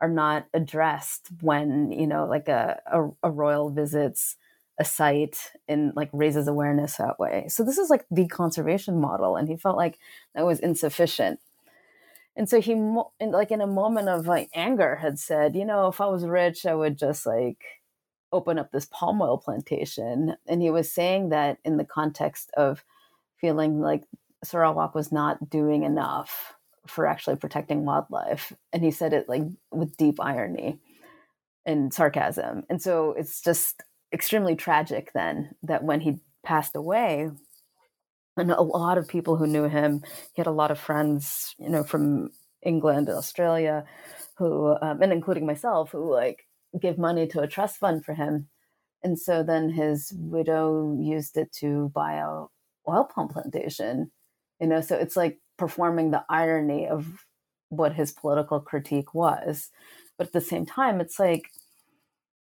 are 0.00 0.08
not 0.08 0.46
addressed 0.54 1.28
when 1.42 1.92
you 1.92 2.06
know 2.06 2.26
like 2.26 2.48
a, 2.48 2.80
a, 2.86 3.08
a 3.22 3.30
royal 3.30 3.70
visits 3.70 4.36
a 4.80 4.84
site 4.84 5.52
and 5.68 5.92
like 5.94 6.08
raises 6.12 6.48
awareness 6.48 6.96
that 6.96 7.20
way. 7.20 7.44
So 7.48 7.62
this 7.62 7.78
is 7.78 7.90
like 7.90 8.06
the 8.10 8.26
conservation 8.26 8.98
model, 8.98 9.36
and 9.36 9.46
he 9.46 9.56
felt 9.56 9.76
like 9.76 9.98
that 10.34 10.46
was 10.46 10.58
insufficient. 10.58 11.38
And 12.34 12.48
so 12.48 12.60
he, 12.60 12.74
like 13.20 13.50
in 13.50 13.60
a 13.60 13.66
moment 13.66 14.08
of 14.08 14.26
like 14.26 14.48
anger, 14.54 14.96
had 14.96 15.18
said, 15.18 15.54
you 15.54 15.66
know, 15.66 15.88
if 15.88 16.00
I 16.00 16.06
was 16.06 16.24
rich, 16.24 16.64
I 16.64 16.74
would 16.74 16.96
just 16.98 17.26
like 17.26 17.58
open 18.32 18.58
up 18.58 18.72
this 18.72 18.86
palm 18.86 19.20
oil 19.20 19.36
plantation. 19.36 20.36
And 20.46 20.62
he 20.62 20.70
was 20.70 20.90
saying 20.90 21.28
that 21.28 21.58
in 21.64 21.76
the 21.76 21.84
context 21.84 22.50
of 22.56 22.82
feeling 23.38 23.80
like 23.80 24.04
Sarawak 24.42 24.94
was 24.94 25.12
not 25.12 25.50
doing 25.50 25.82
enough 25.82 26.54
for 26.86 27.06
actually 27.06 27.36
protecting 27.36 27.84
wildlife. 27.84 28.54
And 28.72 28.82
he 28.82 28.92
said 28.92 29.12
it 29.12 29.28
like 29.28 29.42
with 29.70 29.96
deep 29.98 30.18
irony 30.20 30.80
and 31.66 31.92
sarcasm. 31.92 32.64
And 32.70 32.80
so 32.80 33.12
it's 33.18 33.42
just 33.42 33.82
extremely 34.12 34.56
tragic 34.56 35.12
then 35.12 35.54
that 35.62 35.84
when 35.84 36.00
he 36.00 36.20
passed 36.44 36.76
away, 36.76 37.30
and 38.36 38.50
a 38.50 38.62
lot 38.62 38.96
of 38.98 39.08
people 39.08 39.36
who 39.36 39.46
knew 39.46 39.64
him, 39.64 40.02
he 40.32 40.40
had 40.40 40.46
a 40.46 40.52
lot 40.52 40.70
of 40.70 40.78
friends, 40.78 41.54
you 41.58 41.68
know, 41.68 41.84
from 41.84 42.30
England 42.62 43.08
and 43.08 43.18
Australia, 43.18 43.84
who, 44.36 44.76
um, 44.80 45.02
and 45.02 45.12
including 45.12 45.46
myself, 45.46 45.90
who 45.90 46.10
like 46.10 46.46
give 46.80 46.96
money 46.96 47.26
to 47.26 47.40
a 47.40 47.48
trust 47.48 47.76
fund 47.78 48.04
for 48.04 48.14
him. 48.14 48.48
And 49.02 49.18
so 49.18 49.42
then 49.42 49.70
his 49.70 50.12
widow 50.16 50.96
used 50.98 51.36
it 51.36 51.52
to 51.60 51.90
buy 51.94 52.14
a 52.14 52.46
oil 52.88 53.04
palm 53.04 53.28
plantation, 53.28 54.10
you 54.60 54.66
know, 54.66 54.80
so 54.80 54.96
it's 54.96 55.16
like 55.16 55.38
performing 55.58 56.10
the 56.10 56.24
irony 56.28 56.88
of 56.88 57.26
what 57.68 57.92
his 57.92 58.12
political 58.12 58.60
critique 58.60 59.14
was. 59.14 59.70
But 60.16 60.28
at 60.28 60.32
the 60.32 60.40
same 60.40 60.66
time, 60.66 61.00
it's 61.00 61.18
like, 61.18 61.50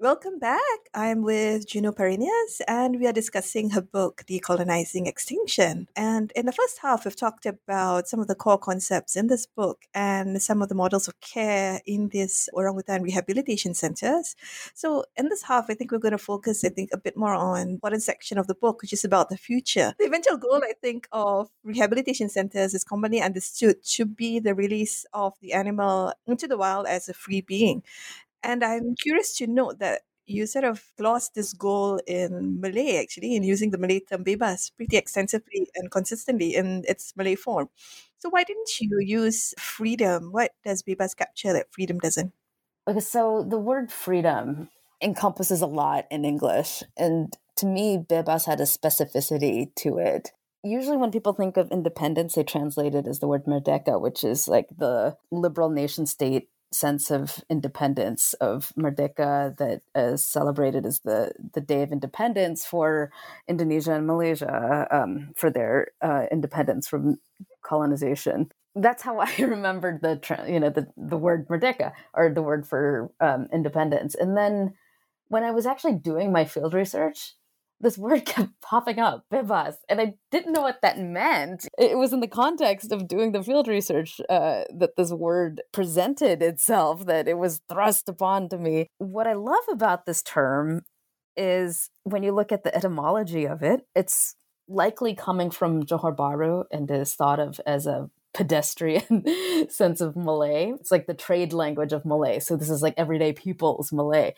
Welcome 0.00 0.40
back. 0.40 0.60
I'm 0.92 1.22
with 1.22 1.68
Juno 1.68 1.92
Parreñas, 1.92 2.60
and 2.66 2.98
we 2.98 3.06
are 3.06 3.12
discussing 3.12 3.70
her 3.70 3.80
book, 3.80 4.24
Decolonizing 4.26 5.06
Extinction. 5.06 5.86
And 5.94 6.32
in 6.34 6.46
the 6.46 6.52
first 6.52 6.80
half, 6.82 7.04
we've 7.04 7.14
talked 7.14 7.46
about 7.46 8.08
some 8.08 8.18
of 8.18 8.26
the 8.26 8.34
core 8.34 8.58
concepts 8.58 9.14
in 9.14 9.28
this 9.28 9.46
book 9.46 9.84
and 9.94 10.42
some 10.42 10.62
of 10.62 10.68
the 10.68 10.74
models 10.74 11.06
of 11.06 11.20
care 11.20 11.80
in 11.86 12.08
these 12.08 12.48
orangutan 12.52 13.04
rehabilitation 13.04 13.72
centers. 13.72 14.34
So, 14.74 15.04
in 15.16 15.28
this 15.28 15.44
half, 15.44 15.66
I 15.70 15.74
think 15.74 15.92
we're 15.92 15.98
going 15.98 16.10
to 16.10 16.18
focus, 16.18 16.64
I 16.64 16.70
think, 16.70 16.90
a 16.92 16.98
bit 16.98 17.16
more 17.16 17.34
on 17.34 17.78
one 17.80 18.00
section 18.00 18.36
of 18.36 18.48
the 18.48 18.56
book, 18.56 18.82
which 18.82 18.92
is 18.92 19.04
about 19.04 19.28
the 19.28 19.36
future. 19.36 19.94
The 20.00 20.06
eventual 20.06 20.38
goal, 20.38 20.60
I 20.64 20.72
think, 20.82 21.06
of 21.12 21.50
rehabilitation 21.62 22.28
centers 22.28 22.74
is 22.74 22.82
commonly 22.82 23.22
understood 23.22 23.76
to 23.84 24.06
be 24.06 24.40
the 24.40 24.56
release 24.56 25.06
of 25.12 25.34
the 25.40 25.52
animal 25.52 26.12
into 26.26 26.48
the 26.48 26.58
wild 26.58 26.88
as 26.88 27.08
a 27.08 27.14
free 27.14 27.42
being. 27.42 27.84
And 28.44 28.62
I'm 28.62 28.94
curious 28.94 29.36
to 29.38 29.46
note 29.46 29.78
that 29.78 30.02
you 30.26 30.46
sort 30.46 30.64
of 30.64 30.84
glossed 30.98 31.34
this 31.34 31.52
goal 31.52 32.00
in 32.06 32.60
Malay, 32.60 33.00
actually, 33.00 33.34
in 33.36 33.42
using 33.42 33.70
the 33.70 33.78
Malay 33.78 34.00
term 34.00 34.24
bebas 34.24 34.70
pretty 34.76 34.96
extensively 34.96 35.68
and 35.74 35.90
consistently 35.90 36.54
in 36.54 36.84
its 36.86 37.14
Malay 37.16 37.34
form. 37.34 37.68
So 38.18 38.28
why 38.30 38.44
didn't 38.44 38.80
you 38.80 38.88
mm-hmm. 38.88 39.08
use 39.08 39.54
freedom? 39.58 40.30
What 40.32 40.52
does 40.64 40.82
bebas 40.82 41.16
capture 41.16 41.52
that 41.52 41.72
freedom 41.72 41.98
doesn't? 41.98 42.32
Okay, 42.86 43.00
so 43.00 43.44
the 43.48 43.58
word 43.58 43.90
freedom 43.90 44.68
encompasses 45.02 45.62
a 45.62 45.66
lot 45.66 46.06
in 46.10 46.24
English. 46.24 46.82
And 46.96 47.32
to 47.56 47.66
me, 47.66 47.98
bebas 47.98 48.46
had 48.46 48.60
a 48.60 48.64
specificity 48.64 49.74
to 49.76 49.98
it. 49.98 50.32
Usually, 50.62 50.96
when 50.96 51.10
people 51.10 51.34
think 51.34 51.58
of 51.58 51.70
independence, 51.70 52.34
they 52.34 52.42
translate 52.44 52.94
it 52.94 53.06
as 53.06 53.18
the 53.18 53.28
word 53.28 53.44
merdeka, 53.44 54.00
which 54.00 54.24
is 54.24 54.48
like 54.48 54.68
the 54.76 55.16
liberal 55.30 55.68
nation 55.68 56.06
state 56.06 56.48
sense 56.74 57.10
of 57.10 57.42
independence 57.48 58.34
of 58.34 58.72
Merdeka 58.76 59.56
that 59.56 59.82
is 59.94 60.24
celebrated 60.24 60.84
as 60.84 61.00
the, 61.00 61.32
the 61.54 61.60
Day 61.60 61.82
of 61.82 61.92
Independence 61.92 62.64
for 62.64 63.10
Indonesia 63.48 63.94
and 63.94 64.06
Malaysia 64.06 64.86
um, 64.90 65.30
for 65.36 65.50
their 65.50 65.88
uh, 66.02 66.26
independence 66.30 66.88
from 66.88 67.18
colonization. 67.62 68.50
That's 68.74 69.02
how 69.02 69.18
I 69.20 69.32
remembered 69.38 70.02
the 70.02 70.20
you 70.48 70.60
know 70.60 70.70
the 70.70 70.88
the 70.96 71.16
word 71.16 71.48
Merdeka 71.48 71.92
or 72.12 72.30
the 72.30 72.42
word 72.42 72.66
for 72.66 73.10
um, 73.20 73.48
independence. 73.52 74.14
And 74.14 74.36
then 74.36 74.74
when 75.28 75.44
I 75.44 75.52
was 75.52 75.66
actually 75.66 75.94
doing 75.94 76.32
my 76.32 76.44
field 76.44 76.74
research, 76.74 77.34
this 77.80 77.98
word 77.98 78.24
kept 78.26 78.60
popping 78.60 78.98
up, 78.98 79.24
bebas, 79.32 79.76
and 79.88 80.00
I 80.00 80.14
didn't 80.30 80.52
know 80.52 80.62
what 80.62 80.80
that 80.82 80.98
meant. 80.98 81.66
It 81.78 81.98
was 81.98 82.12
in 82.12 82.20
the 82.20 82.28
context 82.28 82.92
of 82.92 83.08
doing 83.08 83.32
the 83.32 83.42
field 83.42 83.68
research 83.68 84.20
uh, 84.28 84.64
that 84.76 84.96
this 84.96 85.12
word 85.12 85.62
presented 85.72 86.42
itself, 86.42 87.06
that 87.06 87.28
it 87.28 87.38
was 87.38 87.60
thrust 87.68 88.08
upon 88.08 88.48
to 88.50 88.58
me. 88.58 88.88
What 88.98 89.26
I 89.26 89.34
love 89.34 89.64
about 89.70 90.06
this 90.06 90.22
term 90.22 90.82
is 91.36 91.90
when 92.04 92.22
you 92.22 92.32
look 92.32 92.52
at 92.52 92.64
the 92.64 92.74
etymology 92.74 93.46
of 93.46 93.62
it, 93.62 93.86
it's 93.94 94.36
likely 94.68 95.14
coming 95.14 95.50
from 95.50 95.82
Johor 95.82 96.16
Bahru 96.16 96.64
and 96.70 96.90
is 96.90 97.14
thought 97.14 97.40
of 97.40 97.60
as 97.66 97.86
a 97.86 98.08
pedestrian 98.34 99.24
sense 99.68 100.00
of 100.00 100.16
Malay. 100.16 100.72
It's 100.72 100.90
like 100.90 101.06
the 101.06 101.14
trade 101.14 101.52
language 101.52 101.92
of 101.92 102.04
Malay. 102.04 102.40
So 102.40 102.56
this 102.56 102.68
is 102.68 102.82
like 102.82 102.94
everyday 102.96 103.32
people's 103.32 103.92
Malay 103.92 104.34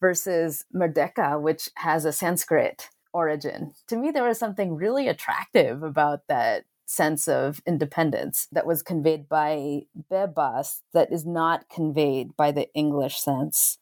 versus 0.00 0.64
Merdeka, 0.74 1.40
which 1.40 1.68
has 1.76 2.04
a 2.04 2.12
Sanskrit 2.12 2.88
origin. 3.12 3.74
To 3.88 3.96
me, 3.96 4.10
there 4.10 4.24
was 4.24 4.38
something 4.38 4.74
really 4.74 5.08
attractive 5.08 5.82
about 5.82 6.20
that 6.28 6.64
sense 6.86 7.28
of 7.28 7.60
independence 7.66 8.48
that 8.50 8.66
was 8.66 8.82
conveyed 8.82 9.28
by 9.28 9.82
Bebas 10.10 10.80
that 10.92 11.12
is 11.12 11.26
not 11.26 11.68
conveyed 11.68 12.36
by 12.36 12.50
the 12.50 12.72
English 12.74 13.20
sense 13.20 13.78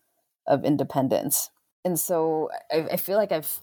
of 0.47 0.65
independence. 0.65 1.51
And 1.85 1.99
so 1.99 2.51
I, 2.71 2.89
I 2.93 2.97
feel 2.97 3.17
like 3.17 3.33
I've 3.33 3.61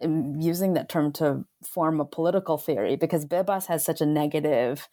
am 0.00 0.40
using 0.40 0.74
that 0.74 0.88
term 0.88 1.12
to 1.12 1.44
form 1.62 2.00
a 2.00 2.04
political 2.04 2.58
theory 2.58 2.96
because 2.96 3.26
Bebas 3.26 3.66
has 3.66 3.84
such 3.84 4.00
a 4.00 4.06
negative 4.06 4.88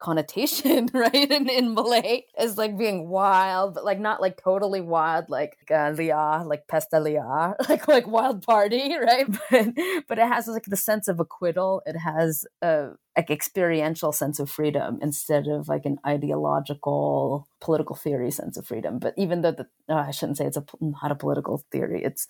connotation, 0.00 0.88
right? 0.94 1.30
In, 1.30 1.48
in 1.48 1.74
Malay 1.74 2.24
as 2.36 2.58
like 2.58 2.76
being 2.76 3.08
wild, 3.08 3.74
but 3.74 3.84
like 3.84 4.00
not 4.00 4.20
like 4.20 4.42
totally 4.42 4.80
wild, 4.80 5.26
like 5.28 5.56
uh, 5.70 5.92
liar, 5.96 6.44
like 6.44 6.66
pesta 6.66 6.98
liar, 6.98 7.54
like 7.68 7.86
like 7.86 8.06
wild 8.06 8.42
party, 8.42 8.96
right? 9.00 9.26
But 9.50 9.68
but 10.08 10.18
it 10.18 10.26
has 10.26 10.48
like 10.48 10.64
the 10.66 10.76
sense 10.76 11.06
of 11.08 11.20
acquittal. 11.20 11.82
It 11.86 11.96
has 11.96 12.44
a 12.62 12.90
like 13.16 13.30
experiential 13.30 14.12
sense 14.12 14.40
of 14.40 14.50
freedom 14.50 14.98
instead 15.02 15.46
of 15.46 15.68
like 15.68 15.84
an 15.84 15.98
ideological 16.06 17.46
political 17.60 17.96
theory 17.96 18.30
sense 18.30 18.56
of 18.56 18.66
freedom. 18.66 18.98
But 18.98 19.14
even 19.16 19.42
though 19.42 19.52
the 19.52 19.66
oh, 19.88 19.96
I 19.96 20.10
shouldn't 20.10 20.38
say 20.38 20.46
it's 20.46 20.56
a 20.56 20.64
not 20.80 21.12
a 21.12 21.14
political 21.14 21.62
theory, 21.70 22.02
it's 22.02 22.26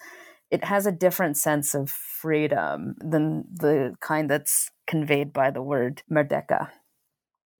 it 0.50 0.64
has 0.64 0.85
a 0.85 0.92
different 0.92 1.37
sense 1.37 1.74
of 1.74 1.90
freedom 1.90 2.96
than 2.98 3.44
the 3.52 3.94
kind 4.00 4.28
that's 4.28 4.70
conveyed 4.87 5.33
by 5.33 5.50
the 5.50 5.62
word 5.62 6.02
merdeka. 6.11 6.68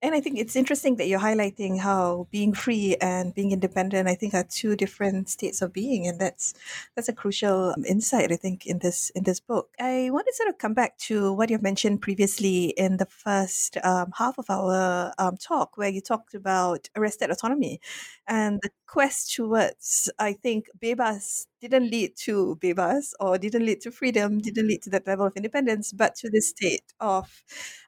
And 0.03 0.15
I 0.15 0.21
think 0.21 0.39
it's 0.39 0.57
interesting 0.57 0.97
that 0.97 1.09
you're 1.09 1.21
highlighting 1.21 1.79
how 1.79 2.27
being 2.31 2.55
free 2.55 2.97
and 3.03 3.35
being 3.35 3.53
independent, 3.53 4.09
I 4.09 4.15
think, 4.15 4.33
are 4.33 4.45
two 4.45 4.75
different 4.75 5.29
states 5.29 5.61
of 5.61 5.75
being, 5.75 6.07
and 6.07 6.19
that's 6.19 6.55
that's 6.97 7.11
a 7.11 7.13
crucial 7.13 7.75
insight, 7.87 8.33
I 8.33 8.37
think, 8.37 8.65
in 8.67 8.79
this 8.79 9.11
in 9.11 9.25
this 9.25 9.41
book. 9.41 9.69
I 9.79 10.09
want 10.11 10.27
to 10.27 10.35
sort 10.35 10.49
of 10.49 10.57
come 10.57 10.73
back 10.73 10.97
to 11.09 11.35
what 11.35 11.51
you've 11.51 11.63
mentioned 11.63 12.01
previously 12.01 12.71
in 12.79 12.97
the 12.97 13.05
first 13.05 13.77
um, 13.85 14.13
half 14.17 14.39
of 14.39 14.49
our 14.49 15.13
um, 15.19 15.37
talk, 15.37 15.77
where 15.77 15.91
you 15.91 16.01
talked 16.01 16.33
about 16.35 16.89
arrested 16.97 17.31
autonomy, 17.31 17.79
and 18.27 18.59
the 18.63 18.71
quest 18.95 19.33
towards, 19.37 20.11
I 20.19 20.33
think, 20.33 20.63
bebas 20.83 21.47
didn't 21.61 21.91
lead 21.91 22.17
to 22.27 22.57
bebas 22.63 23.13
or 23.21 23.39
didn't 23.39 23.65
lead 23.67 23.81
to 23.83 23.91
freedom, 23.93 24.39
didn't 24.49 24.67
lead 24.67 24.83
to 24.83 24.91
that 24.91 25.07
level 25.07 25.27
of 25.27 25.35
independence, 25.37 25.93
but 25.93 26.15
to 26.17 26.27
the 26.31 26.41
state 26.41 26.83
of 26.99 27.45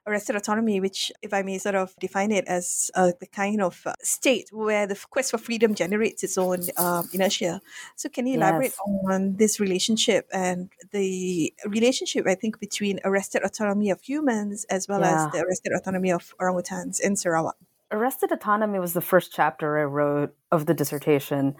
arrested 0.07 0.35
autonomy, 0.35 0.79
which, 0.79 1.11
if 1.21 1.33
I 1.33 1.41
may 1.41 1.57
sort 1.57 1.75
of 1.75 1.93
define 1.99 2.31
it 2.31 2.45
as 2.47 2.89
uh, 2.95 3.11
the 3.19 3.27
kind 3.27 3.61
of 3.61 3.81
uh, 3.85 3.93
state 4.01 4.47
where 4.51 4.85
the 4.87 4.97
quest 5.09 5.31
for 5.31 5.37
freedom 5.37 5.75
generates 5.75 6.23
its 6.23 6.37
own 6.37 6.59
um, 6.77 7.09
inertia. 7.13 7.61
So, 7.95 8.07
can 8.09 8.27
you 8.27 8.35
elaborate 8.35 8.73
Yes. 8.73 8.79
on 9.09 9.35
this 9.37 9.59
relationship 9.59 10.27
and 10.31 10.69
the 10.91 11.53
relationship, 11.65 12.27
I 12.27 12.35
think, 12.35 12.59
between 12.59 12.99
arrested 13.03 13.41
autonomy 13.43 13.89
of 13.89 14.01
humans 14.01 14.65
as 14.69 14.87
well 14.87 15.03
Yeah. 15.03 15.13
as 15.13 15.27
the 15.27 15.39
arrested 15.43 15.73
autonomy 15.77 16.11
of 16.11 16.33
orangutans 16.39 16.99
in 17.01 17.15
Sarawak? 17.15 17.57
Arrested 17.93 18.31
Autonomy 18.31 18.79
was 18.79 18.93
the 18.93 19.01
first 19.01 19.31
chapter 19.31 19.77
I 19.77 19.83
wrote 19.83 20.35
of 20.51 20.65
the 20.65 20.73
dissertation. 20.73 21.55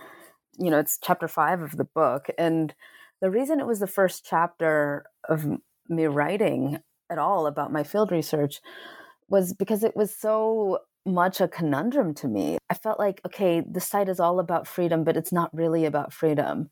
You 0.58 0.72
know, 0.72 0.80
it's 0.80 0.98
chapter 1.02 1.28
five 1.28 1.62
of 1.62 1.78
the 1.78 1.84
book. 1.84 2.26
And 2.40 2.74
the 3.22 3.30
reason 3.30 3.60
it 3.60 3.68
was 3.68 3.80
the 3.80 3.88
first 3.88 4.26
chapter 4.28 5.06
of 5.30 5.46
me 5.88 6.06
writing 6.06 6.80
at 7.12 7.20
all 7.20 7.46
about 7.46 7.72
my 7.72 7.84
field 7.84 8.12
research 8.12 8.62
was 9.30 9.54
because 9.54 9.84
it 9.84 9.96
was 9.96 10.14
so 10.14 10.80
much 11.06 11.40
a 11.40 11.48
conundrum 11.48 12.16
to 12.16 12.28
me. 12.28 12.58
I 12.68 12.74
felt 12.74 12.98
like, 12.98 13.22
okay, 13.28 13.62
the 13.62 13.80
site 13.80 14.10
is 14.10 14.20
all 14.20 14.40
about 14.40 14.68
freedom, 14.68 15.04
but 15.04 15.16
it's 15.16 15.32
not 15.32 15.54
really 15.54 15.86
about 15.86 16.14
freedom. 16.14 16.72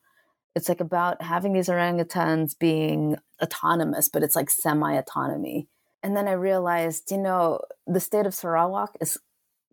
It's 0.56 0.70
like 0.70 0.82
about 0.82 1.22
having 1.22 1.54
these 1.54 1.70
orangutans 1.70 2.58
being 2.58 3.18
autonomous, 3.44 4.10
but 4.10 4.24
it's 4.24 4.36
like 4.36 4.50
semi 4.50 4.94
autonomy 4.96 5.68
And 6.02 6.18
then 6.18 6.28
I 6.28 6.32
realized, 6.32 7.12
you 7.12 7.20
know, 7.20 7.60
the 7.86 8.00
state 8.00 8.26
of 8.26 8.34
Sarawak 8.34 8.98
is 9.00 9.20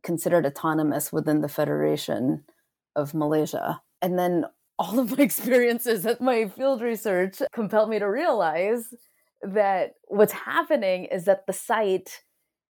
considered 0.08 0.46
autonomous 0.46 1.12
within 1.12 1.42
the 1.42 1.50
Federation 1.50 2.42
of 2.96 3.12
Malaysia. 3.12 3.82
And 4.00 4.18
then 4.18 4.46
all 4.78 4.98
of 4.98 5.18
my 5.18 5.22
experiences 5.30 6.06
at 6.06 6.22
my 6.22 6.48
field 6.48 6.80
research 6.80 7.42
compelled 7.52 7.90
me 7.90 7.98
to 7.98 8.06
realize 8.06 8.94
that 9.42 9.96
what's 10.06 10.32
happening 10.32 11.04
is 11.04 11.26
that 11.26 11.46
the 11.46 11.52
site 11.52 12.22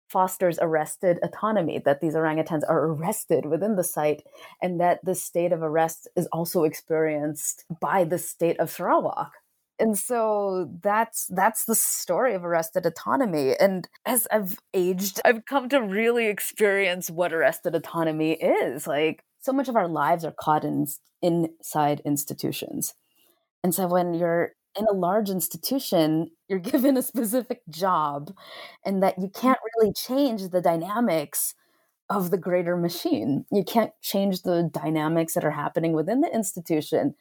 fosters 0.10 0.58
arrested 0.60 1.20
autonomy, 1.22 1.78
that 1.78 2.02
these 2.02 2.16
orangutans 2.16 2.64
are 2.68 2.86
arrested 2.88 3.46
within 3.46 3.76
the 3.76 3.84
site, 3.84 4.24
and 4.60 4.82
that 4.82 5.00
the 5.06 5.14
state 5.14 5.52
of 5.52 5.62
arrest 5.62 6.08
is 6.16 6.26
also 6.32 6.64
experienced 6.64 7.64
by 7.80 8.04
the 8.04 8.18
state 8.18 8.60
of 8.60 8.72
Sarawak. 8.72 9.34
And 9.80 9.98
so 9.98 10.70
that's 10.84 11.28
that's 11.28 11.66
the 11.66 11.76
story 11.76 12.34
of 12.36 12.44
arrested 12.44 12.86
autonomy. 12.86 13.56
And 13.60 13.88
as 14.06 14.28
I've 14.32 14.58
aged, 14.74 15.22
I've 15.24 15.46
come 15.46 15.70
to 15.70 15.82
really 15.82 16.28
experience 16.28 17.10
what 17.10 17.32
arrested 17.34 17.76
autonomy 17.76 18.34
is. 18.34 18.88
Like 18.88 19.24
so 19.40 19.54
much 19.54 19.70
of 19.70 19.76
our 19.78 19.88
lives 19.88 20.26
are 20.26 20.34
caught 20.38 20.66
in 20.66 20.88
inside 21.22 22.02
institutions. 22.06 22.94
And 23.64 23.74
so 23.74 23.88
when 23.88 24.14
you're 24.14 24.54
in 24.78 24.86
a 24.90 24.94
large 24.94 25.30
institution, 25.30 26.32
you're 26.48 26.60
given 26.74 26.98
a 26.98 27.02
specific 27.02 27.62
job 27.70 28.34
and 28.86 29.02
that 29.04 29.20
you 29.20 29.30
can't 29.30 29.60
really 29.78 29.94
change 29.94 30.50
the 30.50 30.62
dynamics 30.62 31.56
of 32.10 32.32
the 32.32 32.38
greater 32.38 32.76
machine. 32.76 33.46
You 33.52 33.64
can't 33.64 33.92
change 34.02 34.42
the 34.44 34.70
dynamics 34.74 35.36
that 35.36 35.46
are 35.46 35.52
happening 35.52 35.94
within 35.94 36.22
the 36.22 36.34
institution. 36.34 37.16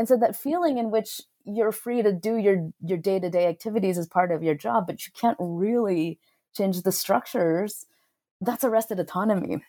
And 0.00 0.08
so 0.08 0.16
that 0.16 0.34
feeling 0.34 0.78
in 0.78 0.90
which 0.90 1.20
you're 1.44 1.72
free 1.72 2.00
to 2.02 2.10
do 2.10 2.38
your 2.38 2.72
your 2.80 2.96
day-to-day 2.96 3.46
activities 3.46 3.98
as 3.98 4.08
part 4.08 4.32
of 4.32 4.42
your 4.42 4.54
job, 4.54 4.86
but 4.86 5.04
you 5.04 5.12
can't 5.12 5.36
really 5.38 6.18
change 6.56 6.80
the 6.82 6.90
structures, 6.90 7.84
that's 8.40 8.64
arrested 8.64 8.98
autonomy 8.98 9.62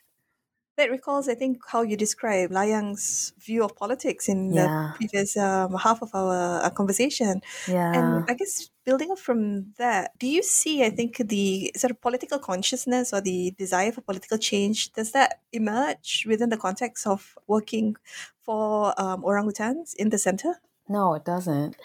that 0.77 0.89
recalls, 0.89 1.27
I 1.27 1.35
think, 1.35 1.57
how 1.67 1.81
you 1.83 1.97
describe 1.97 2.49
Layang's 2.49 3.33
view 3.45 3.61
of 3.65 3.75
politics 3.75 4.29
in 4.29 4.53
Yeah. 4.53 4.93
the 4.93 4.97
previous 4.99 5.35
um, 5.35 5.75
half 5.75 6.01
of 6.01 6.09
our 6.15 6.63
uh, 6.63 6.69
conversation. 6.69 7.41
Yeah. 7.67 7.91
And 7.97 8.25
I 8.31 8.33
guess 8.33 8.70
building 8.85 9.11
up 9.11 9.19
from 9.19 9.73
that, 9.77 10.17
do 10.19 10.27
you 10.27 10.43
see, 10.43 10.83
I 10.83 10.89
think, 10.89 11.17
the 11.17 11.71
sort 11.75 11.91
of 11.91 12.01
political 12.01 12.39
consciousness 12.39 13.13
or 13.13 13.21
the 13.21 13.51
desire 13.57 13.91
for 13.91 14.01
political 14.01 14.37
change, 14.37 14.91
does 14.93 15.11
that 15.11 15.41
emerge 15.51 16.25
within 16.27 16.49
the 16.49 16.57
context 16.57 17.05
of 17.05 17.37
working 17.47 17.95
for 18.43 18.99
um, 18.99 19.23
orangutans 19.23 19.93
in 19.95 20.09
the 20.09 20.17
center? 20.17 20.61
No, 20.89 21.13
it 21.13 21.25
doesn't. 21.25 21.75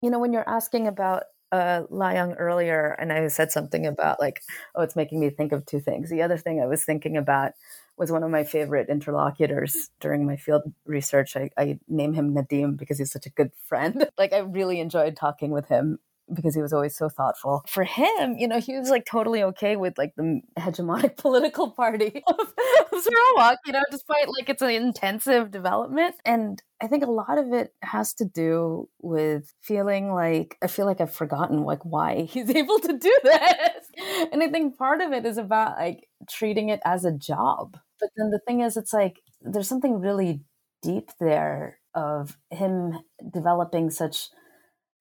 You 0.00 0.10
know, 0.10 0.18
when 0.18 0.32
you're 0.32 0.48
asking 0.48 0.86
about 0.86 1.24
uh, 1.52 1.82
Layang 1.90 2.34
earlier, 2.38 2.96
and 2.98 3.12
I 3.12 3.28
said 3.28 3.52
something 3.52 3.86
about 3.86 4.18
like, 4.20 4.42
oh, 4.74 4.82
it's 4.82 4.96
making 4.96 5.20
me 5.20 5.28
think 5.28 5.52
of 5.52 5.66
two 5.66 5.80
things. 5.80 6.08
The 6.08 6.22
other 6.22 6.38
thing 6.38 6.60
I 6.60 6.66
was 6.66 6.84
thinking 6.84 7.16
about 7.16 7.52
was 7.98 8.10
one 8.10 8.22
of 8.22 8.30
my 8.30 8.42
favorite 8.42 8.88
interlocutors 8.88 9.90
during 10.00 10.24
my 10.24 10.36
field 10.36 10.62
research. 10.86 11.36
I, 11.36 11.50
I 11.58 11.78
name 11.88 12.14
him 12.14 12.34
Nadim 12.34 12.78
because 12.78 12.98
he's 12.98 13.12
such 13.12 13.26
a 13.26 13.30
good 13.30 13.50
friend. 13.66 14.08
like 14.18 14.32
I 14.32 14.38
really 14.38 14.80
enjoyed 14.80 15.14
talking 15.14 15.50
with 15.50 15.68
him 15.68 15.98
because 16.34 16.54
he 16.54 16.62
was 16.62 16.72
always 16.72 16.96
so 16.96 17.08
thoughtful. 17.08 17.62
For 17.68 17.84
him, 17.84 18.36
you 18.38 18.48
know, 18.48 18.60
he 18.60 18.78
was 18.78 18.90
like 18.90 19.04
totally 19.04 19.42
okay 19.44 19.76
with 19.76 19.98
like 19.98 20.14
the 20.16 20.40
hegemonic 20.58 21.16
political 21.16 21.70
party 21.70 22.22
of, 22.28 22.40
of 22.40 23.02
Sarawak, 23.02 23.58
you 23.66 23.72
know, 23.72 23.82
despite 23.90 24.28
like 24.28 24.48
it's 24.48 24.62
an 24.62 24.70
intensive 24.70 25.50
development. 25.50 26.16
And 26.24 26.62
I 26.80 26.88
think 26.88 27.04
a 27.04 27.10
lot 27.10 27.38
of 27.38 27.52
it 27.52 27.72
has 27.82 28.14
to 28.14 28.24
do 28.24 28.88
with 29.00 29.52
feeling 29.62 30.12
like 30.12 30.56
I 30.62 30.66
feel 30.66 30.86
like 30.86 31.00
I've 31.00 31.14
forgotten 31.14 31.62
like 31.62 31.84
why 31.84 32.22
he's 32.30 32.50
able 32.50 32.78
to 32.80 32.98
do 32.98 33.18
this. 33.22 33.86
And 34.32 34.42
I 34.42 34.48
think 34.48 34.76
part 34.76 35.00
of 35.00 35.12
it 35.12 35.26
is 35.26 35.38
about 35.38 35.76
like 35.76 36.08
treating 36.28 36.68
it 36.68 36.80
as 36.84 37.04
a 37.04 37.12
job. 37.12 37.78
But 38.00 38.10
then 38.16 38.30
the 38.30 38.40
thing 38.46 38.60
is 38.60 38.76
it's 38.76 38.92
like 38.92 39.20
there's 39.40 39.68
something 39.68 40.00
really 40.00 40.42
deep 40.82 41.10
there 41.20 41.78
of 41.94 42.36
him 42.50 42.98
developing 43.32 43.90
such 43.90 44.28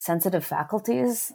sensitive 0.02 0.44
faculties 0.44 1.32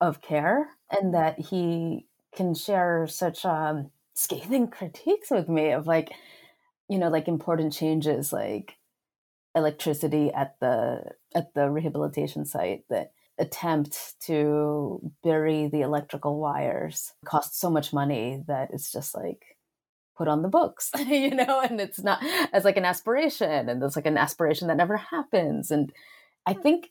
of 0.00 0.22
care 0.22 0.68
and 0.92 1.12
that 1.12 1.38
he 1.40 2.06
can 2.34 2.54
share 2.54 3.06
such 3.08 3.44
um, 3.44 3.90
scathing 4.14 4.68
critiques 4.70 5.30
with 5.30 5.48
me 5.48 5.70
of 5.72 5.86
like 5.88 6.12
you 6.88 6.98
know 6.98 7.08
like 7.08 7.26
important 7.26 7.72
changes 7.72 8.32
like 8.32 8.76
electricity 9.56 10.30
at 10.32 10.54
the 10.60 11.02
at 11.34 11.52
the 11.54 11.68
rehabilitation 11.68 12.44
site 12.44 12.84
that 12.88 13.10
attempt 13.38 14.14
to 14.20 15.00
bury 15.24 15.66
the 15.66 15.80
electrical 15.80 16.38
wires 16.38 17.12
costs 17.24 17.58
so 17.58 17.68
much 17.68 17.92
money 17.92 18.44
that 18.46 18.68
it's 18.72 18.92
just 18.92 19.16
like 19.16 19.56
put 20.16 20.28
on 20.28 20.42
the 20.42 20.48
books 20.48 20.92
you 21.08 21.34
know 21.34 21.60
and 21.60 21.80
it's 21.80 21.98
not 22.00 22.22
as 22.52 22.64
like 22.64 22.76
an 22.76 22.84
aspiration 22.84 23.68
and 23.68 23.82
it's 23.82 23.96
like 23.96 24.06
an 24.06 24.18
aspiration 24.18 24.68
that 24.68 24.76
never 24.76 24.96
happens. 24.96 25.72
And 25.72 25.92
i 26.46 26.52
think 26.52 26.90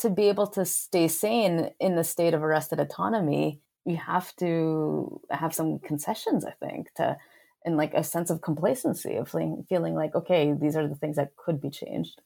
to 0.00 0.10
be 0.10 0.28
able 0.28 0.46
to 0.46 0.64
stay 0.64 1.08
sane 1.08 1.70
in 1.78 1.94
the 1.94 2.04
state 2.04 2.34
of 2.34 2.42
arrested 2.42 2.80
autonomy 2.80 3.60
you 3.86 3.96
have 3.96 4.34
to 4.36 5.20
have 5.30 5.54
some 5.54 5.78
concessions 5.78 6.44
i 6.44 6.52
think 6.64 6.92
to 6.94 7.16
and 7.64 7.76
like 7.76 7.92
a 7.92 8.02
sense 8.02 8.30
of 8.30 8.40
complacency 8.40 9.16
of 9.16 9.28
feeling, 9.28 9.64
feeling 9.68 9.94
like 9.94 10.14
okay 10.14 10.52
these 10.52 10.76
are 10.76 10.88
the 10.88 10.94
things 10.94 11.16
that 11.16 11.36
could 11.36 11.60
be 11.60 11.70
changed 11.70 12.20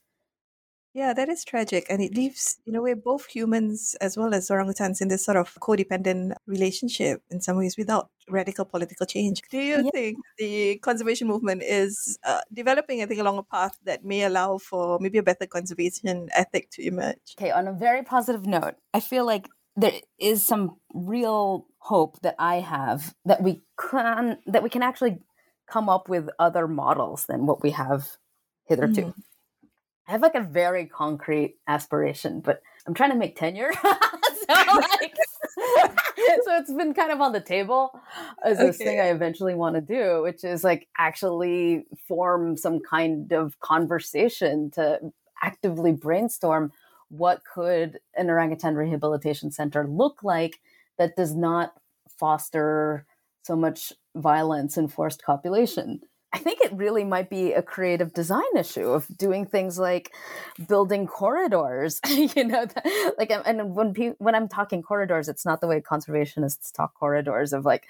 Yeah, 0.95 1.11
that 1.13 1.27
is 1.27 1.43
tragic. 1.43 1.85
And 1.89 2.01
it 2.01 2.15
leaves, 2.15 2.57
in 2.65 2.73
a 2.73 2.81
way, 2.81 2.93
both 2.93 3.25
humans 3.25 3.95
as 3.99 4.15
well 4.15 4.33
as 4.33 4.47
orangutans 4.47 5.01
in 5.01 5.09
this 5.09 5.25
sort 5.25 5.35
of 5.35 5.53
codependent 5.55 6.35
relationship 6.47 7.21
in 7.29 7.41
some 7.41 7.57
ways 7.57 7.75
without 7.77 8.09
radical 8.29 8.63
political 8.63 9.05
change. 9.05 9.41
Do 9.51 9.57
you 9.57 9.83
Yeah. 9.83 9.91
think 9.91 10.17
the 10.37 10.77
conservation 10.77 11.27
movement 11.27 11.63
is 11.63 12.17
uh, 12.23 12.39
developing, 12.53 13.01
I 13.01 13.07
think, 13.07 13.19
along 13.19 13.37
a 13.37 13.43
path 13.43 13.77
that 13.83 14.05
may 14.05 14.23
allow 14.23 14.57
for 14.57 14.97
maybe 15.01 15.17
a 15.17 15.23
better 15.23 15.45
conservation 15.45 16.29
ethic 16.33 16.69
to 16.71 16.81
emerge? 16.81 17.35
Okay, 17.37 17.51
on 17.51 17.67
a 17.67 17.73
very 17.73 18.03
positive 18.03 18.45
note, 18.45 18.75
I 18.93 19.01
feel 19.01 19.25
like 19.25 19.49
there 19.75 19.99
is 20.17 20.45
some 20.45 20.77
real 20.93 21.67
hope 21.79 22.21
that 22.21 22.35
I 22.39 22.61
have 22.61 23.13
that 23.25 23.43
we 23.43 23.61
can 23.77 24.37
that 24.47 24.63
we 24.63 24.69
can 24.69 24.81
actually 24.81 25.19
come 25.67 25.89
up 25.89 26.07
with 26.07 26.29
other 26.39 26.69
models 26.69 27.25
than 27.25 27.45
what 27.45 27.61
we 27.61 27.71
have 27.71 28.15
hitherto. 28.63 29.13
I 30.07 30.11
have 30.11 30.21
like 30.21 30.35
a 30.35 30.41
very 30.41 30.85
concrete 30.85 31.57
aspiration, 31.67 32.41
but 32.41 32.61
I'm 32.85 32.93
trying 32.93 33.11
to 33.11 33.15
make 33.15 33.35
tenure. 33.35 33.71
so, 33.83 33.87
like, 34.49 35.15
so 35.57 36.57
it's 36.57 36.73
been 36.73 36.93
kind 36.93 37.11
of 37.11 37.21
on 37.21 37.31
the 37.31 37.41
table 37.41 37.99
as 38.43 38.59
this 38.59 38.77
thing 38.77 38.99
I 38.99 39.09
eventually 39.09 39.55
want 39.55 39.75
to 39.75 39.81
do, 39.81 40.21
which 40.21 40.43
is 40.43 40.63
like 40.63 40.87
actually 40.97 41.85
form 42.07 42.55
some 42.55 42.79
kind 42.79 43.31
of 43.31 43.59
conversation 43.59 44.69
to 44.71 44.99
actively 45.41 45.91
brainstorm 45.91 46.71
what 47.09 47.41
could 47.43 47.99
an 48.15 48.29
orangutan 48.29 48.75
rehabilitation 48.75 49.51
center 49.51 49.87
look 49.87 50.23
like 50.23 50.59
that 50.97 51.15
does 51.15 51.35
not 51.35 51.73
foster 52.19 53.05
so 53.43 53.55
much 53.55 53.93
violence 54.15 54.77
and 54.77 54.91
forced 54.91 55.23
copulation. 55.23 56.01
I 56.35 56.37
think 56.37 56.59
it 56.59 56.73
really 56.73 57.05
might 57.05 57.29
be 57.29 57.53
a 57.53 57.61
creative 57.61 58.13
design 58.13 58.57
issue 58.57 58.89
of 58.89 59.07
doing 59.17 59.45
things 59.45 59.79
like 59.79 60.11
building 60.67 61.07
corridors. 61.07 62.01
you 62.09 62.43
know, 62.43 62.65
th- 62.65 63.13
like 63.17 63.31
and 63.31 63.73
when 63.73 63.93
pe- 63.93 64.15
when 64.17 64.35
I'm 64.35 64.49
talking 64.49 64.81
corridors, 64.83 65.29
it's 65.29 65.45
not 65.45 65.61
the 65.61 65.67
way 65.67 65.79
conservationists 65.79 66.73
talk 66.73 66.93
corridors 66.93 67.53
of 67.53 67.63
like 67.63 67.87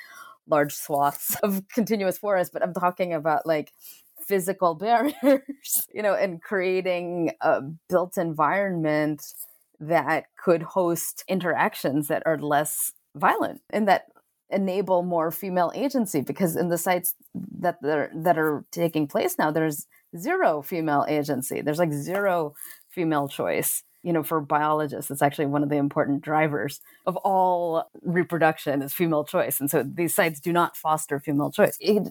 large 0.47 0.75
swaths 0.75 1.35
of 1.43 1.67
continuous 1.69 2.19
forest, 2.19 2.53
but 2.53 2.61
I'm 2.61 2.73
talking 2.73 3.13
about 3.13 3.47
like 3.47 3.73
physical 4.19 4.75
barriers, 4.85 5.87
you 5.91 6.03
know, 6.03 6.13
and 6.13 6.39
creating 6.39 7.31
a 7.41 7.61
built 7.89 8.15
environment 8.15 9.33
that 9.79 10.25
could 10.37 10.61
host 10.61 11.23
interactions 11.27 12.09
that 12.09 12.21
are 12.27 12.37
less 12.37 12.91
violent 13.15 13.61
and 13.71 13.87
that 13.87 14.05
enable 14.49 15.03
more 15.03 15.31
female 15.31 15.71
agency 15.75 16.21
because 16.21 16.55
in 16.55 16.69
the 16.69 16.77
sites 16.77 17.15
that 17.33 17.77
are 17.83 18.11
that 18.13 18.37
are 18.37 18.63
taking 18.71 19.07
place 19.07 19.37
now 19.39 19.51
there's 19.51 19.87
zero 20.17 20.61
female 20.61 21.05
agency. 21.07 21.61
There's 21.61 21.79
like 21.79 21.91
zero 21.91 22.53
female 22.89 23.27
choice. 23.27 23.83
You 24.03 24.13
know 24.13 24.23
for 24.23 24.39
biologists 24.39 25.09
it's 25.09 25.23
actually 25.23 25.47
one 25.47 25.63
of 25.63 25.69
the 25.69 25.77
important 25.77 26.21
drivers 26.21 26.79
of 27.07 27.15
all 27.17 27.89
reproduction 28.03 28.81
is 28.81 28.93
female 28.93 29.23
choice. 29.23 29.59
And 29.59 29.69
so 29.69 29.83
these 29.83 30.13
sites 30.13 30.39
do 30.39 30.53
not 30.53 30.77
foster 30.77 31.19
female 31.19 31.51
choice. 31.51 31.75
It 31.79 32.09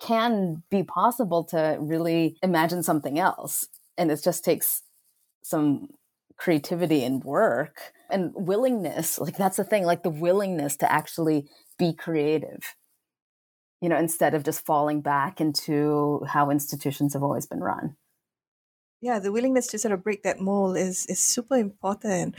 can 0.00 0.62
be 0.70 0.82
possible 0.82 1.44
to 1.44 1.76
really 1.80 2.36
imagine 2.42 2.82
something 2.82 3.18
else 3.18 3.66
and 3.96 4.10
it 4.10 4.20
just 4.22 4.44
takes 4.44 4.82
some 5.42 5.88
creativity 6.36 7.04
and 7.04 7.22
work 7.24 7.92
and 8.10 8.32
willingness. 8.34 9.18
Like 9.18 9.36
that's 9.36 9.56
the 9.56 9.64
thing 9.64 9.84
like 9.84 10.02
the 10.02 10.10
willingness 10.10 10.76
to 10.78 10.90
actually 10.90 11.48
be 11.78 11.92
creative 11.94 12.74
you 13.80 13.88
know 13.88 13.96
instead 13.96 14.34
of 14.34 14.44
just 14.44 14.64
falling 14.64 15.00
back 15.00 15.40
into 15.40 16.22
how 16.28 16.50
institutions 16.50 17.12
have 17.14 17.22
always 17.22 17.46
been 17.46 17.60
run 17.60 17.96
Yeah, 19.00 19.18
the 19.20 19.30
willingness 19.32 19.68
to 19.68 19.78
sort 19.78 19.92
of 19.92 20.02
break 20.02 20.22
that 20.24 20.40
mold 20.40 20.76
is 20.76 21.06
is 21.06 21.20
super 21.20 21.56
important. 21.56 22.34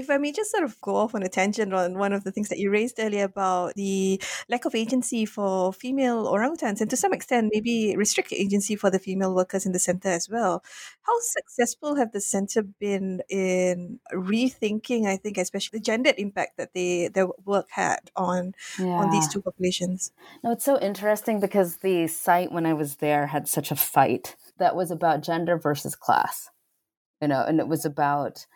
If 0.00 0.10
I 0.10 0.18
may 0.18 0.32
just 0.32 0.50
sort 0.50 0.64
of 0.64 0.80
go 0.80 0.96
off 0.96 1.14
on 1.14 1.22
a 1.22 1.28
tangent 1.28 1.72
on 1.72 1.98
one 1.98 2.12
of 2.12 2.24
the 2.24 2.32
things 2.32 2.48
that 2.48 2.58
you 2.58 2.70
raised 2.70 2.98
earlier 2.98 3.24
about 3.24 3.74
the 3.74 4.20
lack 4.48 4.64
of 4.64 4.74
agency 4.74 5.24
for 5.24 5.72
female 5.72 6.26
orangutans, 6.26 6.80
and 6.80 6.90
to 6.90 6.96
some 6.96 7.12
extent, 7.12 7.50
maybe 7.52 7.94
restricted 7.96 8.38
agency 8.38 8.74
for 8.76 8.90
the 8.90 8.98
female 8.98 9.34
workers 9.34 9.66
in 9.66 9.72
the 9.72 9.78
center 9.78 10.08
as 10.08 10.28
well. 10.28 10.64
How 11.02 11.12
successful 11.20 11.96
have 11.96 12.12
the 12.12 12.20
center 12.20 12.62
been 12.62 13.22
in 13.28 14.00
rethinking, 14.12 15.06
I 15.06 15.16
think, 15.16 15.38
especially 15.38 15.78
the 15.78 15.84
gendered 15.84 16.16
impact 16.18 16.56
that 16.56 16.74
they 16.74 17.08
their 17.08 17.28
work 17.44 17.68
had 17.70 18.10
on 18.16 18.54
yeah. 18.78 18.86
on 18.86 19.10
these 19.10 19.28
two 19.28 19.42
populations? 19.42 20.12
No, 20.42 20.52
it's 20.52 20.64
so 20.64 20.78
interesting 20.80 21.40
because 21.40 21.76
the 21.78 22.06
site 22.08 22.50
when 22.50 22.66
I 22.66 22.72
was 22.72 22.96
there 22.96 23.28
had 23.28 23.48
such 23.48 23.70
a 23.70 23.76
fight 23.76 24.36
that 24.58 24.74
was 24.74 24.90
about 24.90 25.22
gender 25.22 25.58
versus 25.58 25.94
class. 25.94 26.50
You 27.20 27.28
know, 27.28 27.44
and 27.46 27.60
it 27.60 27.68
was 27.68 27.84
about 27.84 28.46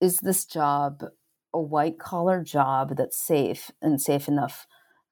is 0.00 0.18
this 0.18 0.44
job 0.44 1.04
a 1.52 1.60
white 1.60 1.98
collar 1.98 2.42
job 2.42 2.96
that's 2.96 3.18
safe 3.18 3.70
and 3.82 4.00
safe 4.00 4.28
enough 4.28 4.66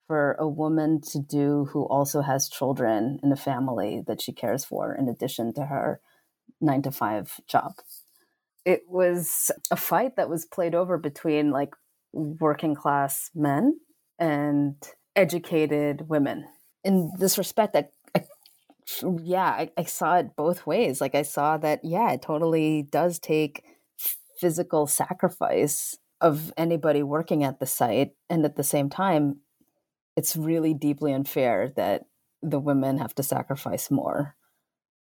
for 0.07 0.37
a 0.39 0.49
woman 0.49 1.01
to 1.01 1.19
do 1.19 1.67
who 1.73 1.85
also 1.85 2.23
has 2.23 2.49
children 2.49 3.19
and 3.23 3.33
a 3.33 3.37
family 3.37 4.03
that 4.07 4.23
she 4.23 4.33
cares 4.33 4.65
for 4.65 4.95
in 4.95 5.09
addition 5.09 5.53
to 5.55 5.67
her 5.67 6.01
nine 6.61 6.83
to 6.83 6.91
five 6.91 7.41
job? 7.47 7.75
It 8.65 8.83
was 8.89 9.51
a 9.71 9.77
fight 9.77 10.17
that 10.17 10.31
was 10.31 10.45
played 10.45 10.75
over 10.75 10.99
between 10.99 11.51
like 11.51 11.75
working 12.13 12.75
class 12.75 13.31
men 13.35 13.79
and 14.19 14.75
educated 15.15 16.09
women. 16.09 16.47
In 16.85 17.11
this 17.19 17.37
respect, 17.37 17.77
I, 17.77 17.89
I 18.15 18.25
yeah, 19.23 19.49
I, 19.49 19.71
I 19.77 19.85
saw 19.85 20.19
it 20.19 20.37
both 20.37 20.67
ways. 20.67 21.01
Like 21.01 21.15
I 21.15 21.23
saw 21.23 21.59
that, 21.59 21.81
yeah, 21.85 22.13
it 22.13 22.23
totally 22.23 22.83
does 22.83 23.19
take 23.19 23.63
physical 24.39 24.87
sacrifice 24.87 25.97
of 26.21 26.53
anybody 26.57 27.03
working 27.03 27.45
at 27.45 27.61
the 27.61 27.67
site. 27.67 28.13
And 28.29 28.45
at 28.45 28.57
the 28.57 28.65
same 28.65 28.91
time, 28.91 29.41
it's 30.17 30.37
really 30.37 30.75
deeply 30.75 31.13
unfair 31.13 31.73
that 31.77 32.07
the 32.43 32.59
women 32.59 32.99
have 32.99 33.15
to 33.17 33.23
sacrifice 33.23 33.91
more. 33.91 34.37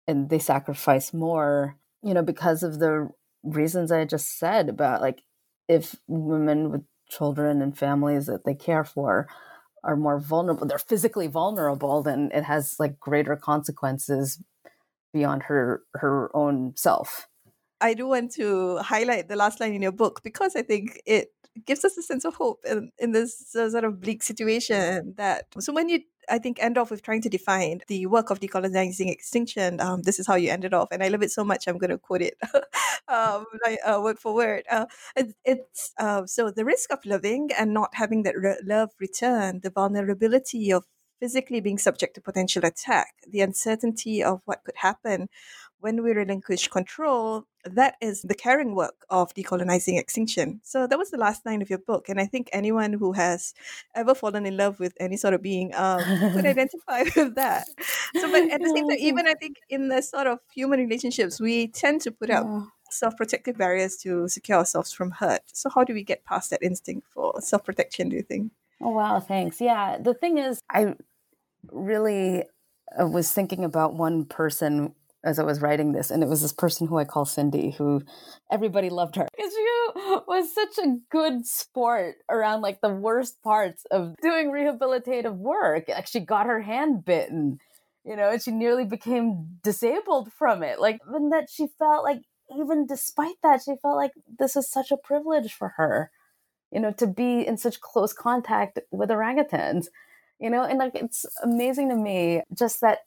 And 0.07 0.29
they 0.29 0.39
sacrifice 0.39 1.13
more, 1.13 1.77
you 2.01 2.13
know, 2.13 2.23
because 2.23 2.63
of 2.63 2.79
the 2.79 3.09
reasons 3.43 3.91
I 3.91 4.05
just 4.05 4.37
said 4.37 4.69
about 4.69 5.01
like 5.01 5.21
if 5.67 5.95
women 6.07 6.71
with 6.71 6.81
children 7.09 7.61
and 7.61 7.77
families 7.77 8.25
that 8.25 8.45
they 8.45 8.55
care 8.55 8.83
for 8.83 9.27
are 9.83 9.95
more 9.95 10.19
vulnerable, 10.19 10.65
they're 10.65 10.77
physically 10.77 11.27
vulnerable, 11.27 12.01
then 12.01 12.31
it 12.33 12.43
has 12.43 12.75
like 12.79 12.99
greater 12.99 13.35
consequences 13.35 14.41
beyond 15.13 15.43
her 15.43 15.83
her 15.93 16.35
own 16.35 16.73
self. 16.75 17.27
I 17.81 17.93
do 17.93 18.07
want 18.07 18.31
to 18.33 18.77
highlight 18.77 19.27
the 19.27 19.35
last 19.35 19.59
line 19.59 19.73
in 19.73 19.81
your 19.81 19.91
book 19.91 20.21
because 20.23 20.55
I 20.55 20.61
think 20.61 21.01
it 21.05 21.29
gives 21.65 21.85
us 21.85 21.97
a 21.97 22.01
sense 22.01 22.25
of 22.25 22.35
hope 22.35 22.61
in, 22.65 22.91
in 22.97 23.11
this 23.11 23.55
uh, 23.55 23.69
sort 23.69 23.83
of 23.83 24.01
bleak 24.01 24.23
situation 24.23 25.13
that 25.17 25.45
so 25.59 25.71
when 25.71 25.89
you 25.89 25.99
I 26.29 26.39
think 26.39 26.57
end 26.61 26.77
off 26.77 26.91
with 26.91 27.01
trying 27.01 27.21
to 27.23 27.29
define 27.29 27.81
the 27.87 28.05
work 28.05 28.29
of 28.29 28.39
decolonizing 28.39 29.11
extinction. 29.11 29.79
Um, 29.79 30.03
this 30.03 30.19
is 30.19 30.27
how 30.27 30.35
you 30.35 30.49
ended 30.49 30.73
off, 30.73 30.89
and 30.91 31.03
I 31.03 31.09
love 31.09 31.23
it 31.23 31.31
so 31.31 31.43
much. 31.43 31.67
I'm 31.67 31.77
going 31.77 31.89
to 31.89 31.97
quote 31.97 32.21
it, 32.21 32.37
um, 33.07 33.45
like, 33.65 33.79
uh, 33.85 33.99
word 34.01 34.19
for 34.19 34.33
word. 34.33 34.63
Uh, 34.69 34.85
it, 35.15 35.35
it's 35.43 35.91
uh, 35.99 36.25
so 36.25 36.51
the 36.51 36.65
risk 36.65 36.91
of 36.91 37.05
loving 37.05 37.49
and 37.57 37.73
not 37.73 37.89
having 37.95 38.23
that 38.23 38.37
re- 38.37 38.61
love 38.63 38.91
return, 38.99 39.59
the 39.63 39.69
vulnerability 39.69 40.71
of 40.71 40.85
physically 41.19 41.61
being 41.61 41.77
subject 41.77 42.15
to 42.15 42.21
potential 42.21 42.65
attack, 42.65 43.13
the 43.29 43.41
uncertainty 43.41 44.23
of 44.23 44.41
what 44.45 44.63
could 44.65 44.75
happen 44.77 45.29
when 45.83 46.01
we 46.01 46.13
relinquish 46.13 46.69
control, 46.69 47.45
that 47.65 47.95
is 47.99 48.21
the 48.21 48.33
caring 48.33 48.73
work 48.73 49.05
of 49.09 49.33
decolonizing 49.33 49.99
extinction. 49.99 50.61
So 50.63 50.87
that 50.87 50.97
was 50.97 51.11
the 51.11 51.17
last 51.17 51.45
line 51.45 51.61
of 51.61 51.69
your 51.69 51.79
book. 51.79 52.07
And 52.07 52.21
I 52.21 52.25
think 52.25 52.49
anyone 52.53 52.93
who 52.93 53.11
has 53.11 53.53
ever 53.93 54.15
fallen 54.15 54.45
in 54.45 54.55
love 54.55 54.79
with 54.79 54.93
any 55.01 55.17
sort 55.17 55.33
of 55.33 55.41
being 55.41 55.75
um, 55.75 55.99
could 56.31 56.45
identify 56.55 57.03
with 57.17 57.35
that. 57.35 57.67
So, 58.15 58.31
but 58.31 58.49
at 58.49 58.61
the 58.61 58.71
same 58.73 58.87
time, 58.87 58.97
even 59.09 59.27
I 59.27 59.33
think 59.33 59.57
in 59.69 59.89
the 59.89 60.01
sort 60.01 60.25
of 60.25 60.39
human 60.55 60.79
relationships, 60.79 61.41
we 61.41 61.67
tend 61.67 61.99
to 62.01 62.11
put 62.11 62.29
up 62.29 62.47
self 62.89 63.17
protective 63.17 63.57
barriers 63.57 63.97
to 63.97 64.29
secure 64.29 64.59
ourselves 64.59 64.93
from 64.93 65.11
hurt. 65.11 65.41
So, 65.51 65.69
how 65.69 65.83
do 65.83 65.93
we 65.93 66.05
get 66.05 66.23
past 66.23 66.49
that 66.51 66.63
instinct 66.63 67.07
for 67.13 67.41
self 67.41 67.65
protection, 67.65 68.07
do 68.07 68.15
you 68.15 68.23
think? 68.23 68.53
Oh, 68.79 68.91
wow. 68.91 69.19
Thanks. 69.19 69.59
Yeah. 69.59 69.97
The 69.99 70.13
thing 70.13 70.37
is, 70.37 70.61
I 70.69 70.95
really 71.71 72.43
uh, 72.97 73.07
was 73.07 73.33
thinking 73.33 73.65
about 73.65 73.95
one 73.95 74.23
person 74.23 74.95
as 75.23 75.39
I 75.39 75.43
was 75.43 75.61
writing 75.61 75.93
this, 75.93 76.11
and 76.11 76.21
it 76.21 76.29
was 76.29 76.41
this 76.41 76.51
person 76.51 76.87
who 76.87 76.97
I 76.97 77.05
call 77.05 77.25
Cindy, 77.25 77.71
who 77.71 78.01
everybody 78.51 78.89
loved 78.89 79.15
her 79.15 79.27
because 79.35 79.53
she 79.53 80.21
was 80.27 80.53
such 80.53 80.77
a 80.79 80.97
good 81.09 81.45
sport 81.45 82.15
around 82.29 82.61
like 82.61 82.81
the 82.81 82.93
worst 82.93 83.41
parts 83.41 83.85
of 83.89 84.15
doing 84.21 84.51
rehabilitative 84.51 85.35
work. 85.35 85.85
Like 85.87 86.07
she 86.07 86.19
got 86.19 86.47
her 86.47 86.61
hand 86.61 87.05
bitten, 87.05 87.59
you 88.03 88.17
know, 88.17 88.31
and 88.31 88.41
she 88.41 88.51
nearly 88.51 88.83
became 88.83 89.59
disabled 89.63 90.31
from 90.33 90.61
it. 90.61 90.79
Like, 90.79 90.99
and 91.07 91.31
that 91.31 91.49
she 91.49 91.67
felt 91.79 92.03
like 92.03 92.21
even 92.57 92.85
despite 92.85 93.35
that, 93.43 93.61
she 93.63 93.75
felt 93.81 93.95
like 93.95 94.11
this 94.39 94.55
was 94.55 94.69
such 94.69 94.91
a 94.91 94.97
privilege 94.97 95.53
for 95.53 95.69
her, 95.77 96.11
you 96.69 96.81
know, 96.81 96.91
to 96.91 97.07
be 97.07 97.47
in 97.47 97.57
such 97.57 97.79
close 97.79 98.11
contact 98.11 98.79
with 98.91 99.09
orangutans, 99.09 99.87
you 100.37 100.49
know, 100.49 100.63
and 100.63 100.79
like 100.79 100.95
it's 100.95 101.25
amazing 101.41 101.87
to 101.89 101.95
me 101.95 102.41
just 102.53 102.81
that 102.81 102.99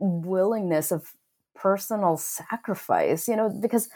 willingness 0.00 0.90
of 0.90 1.12
personal 1.54 2.16
sacrifice, 2.16 3.28
you 3.28 3.36
know, 3.36 3.48
because 3.48 3.88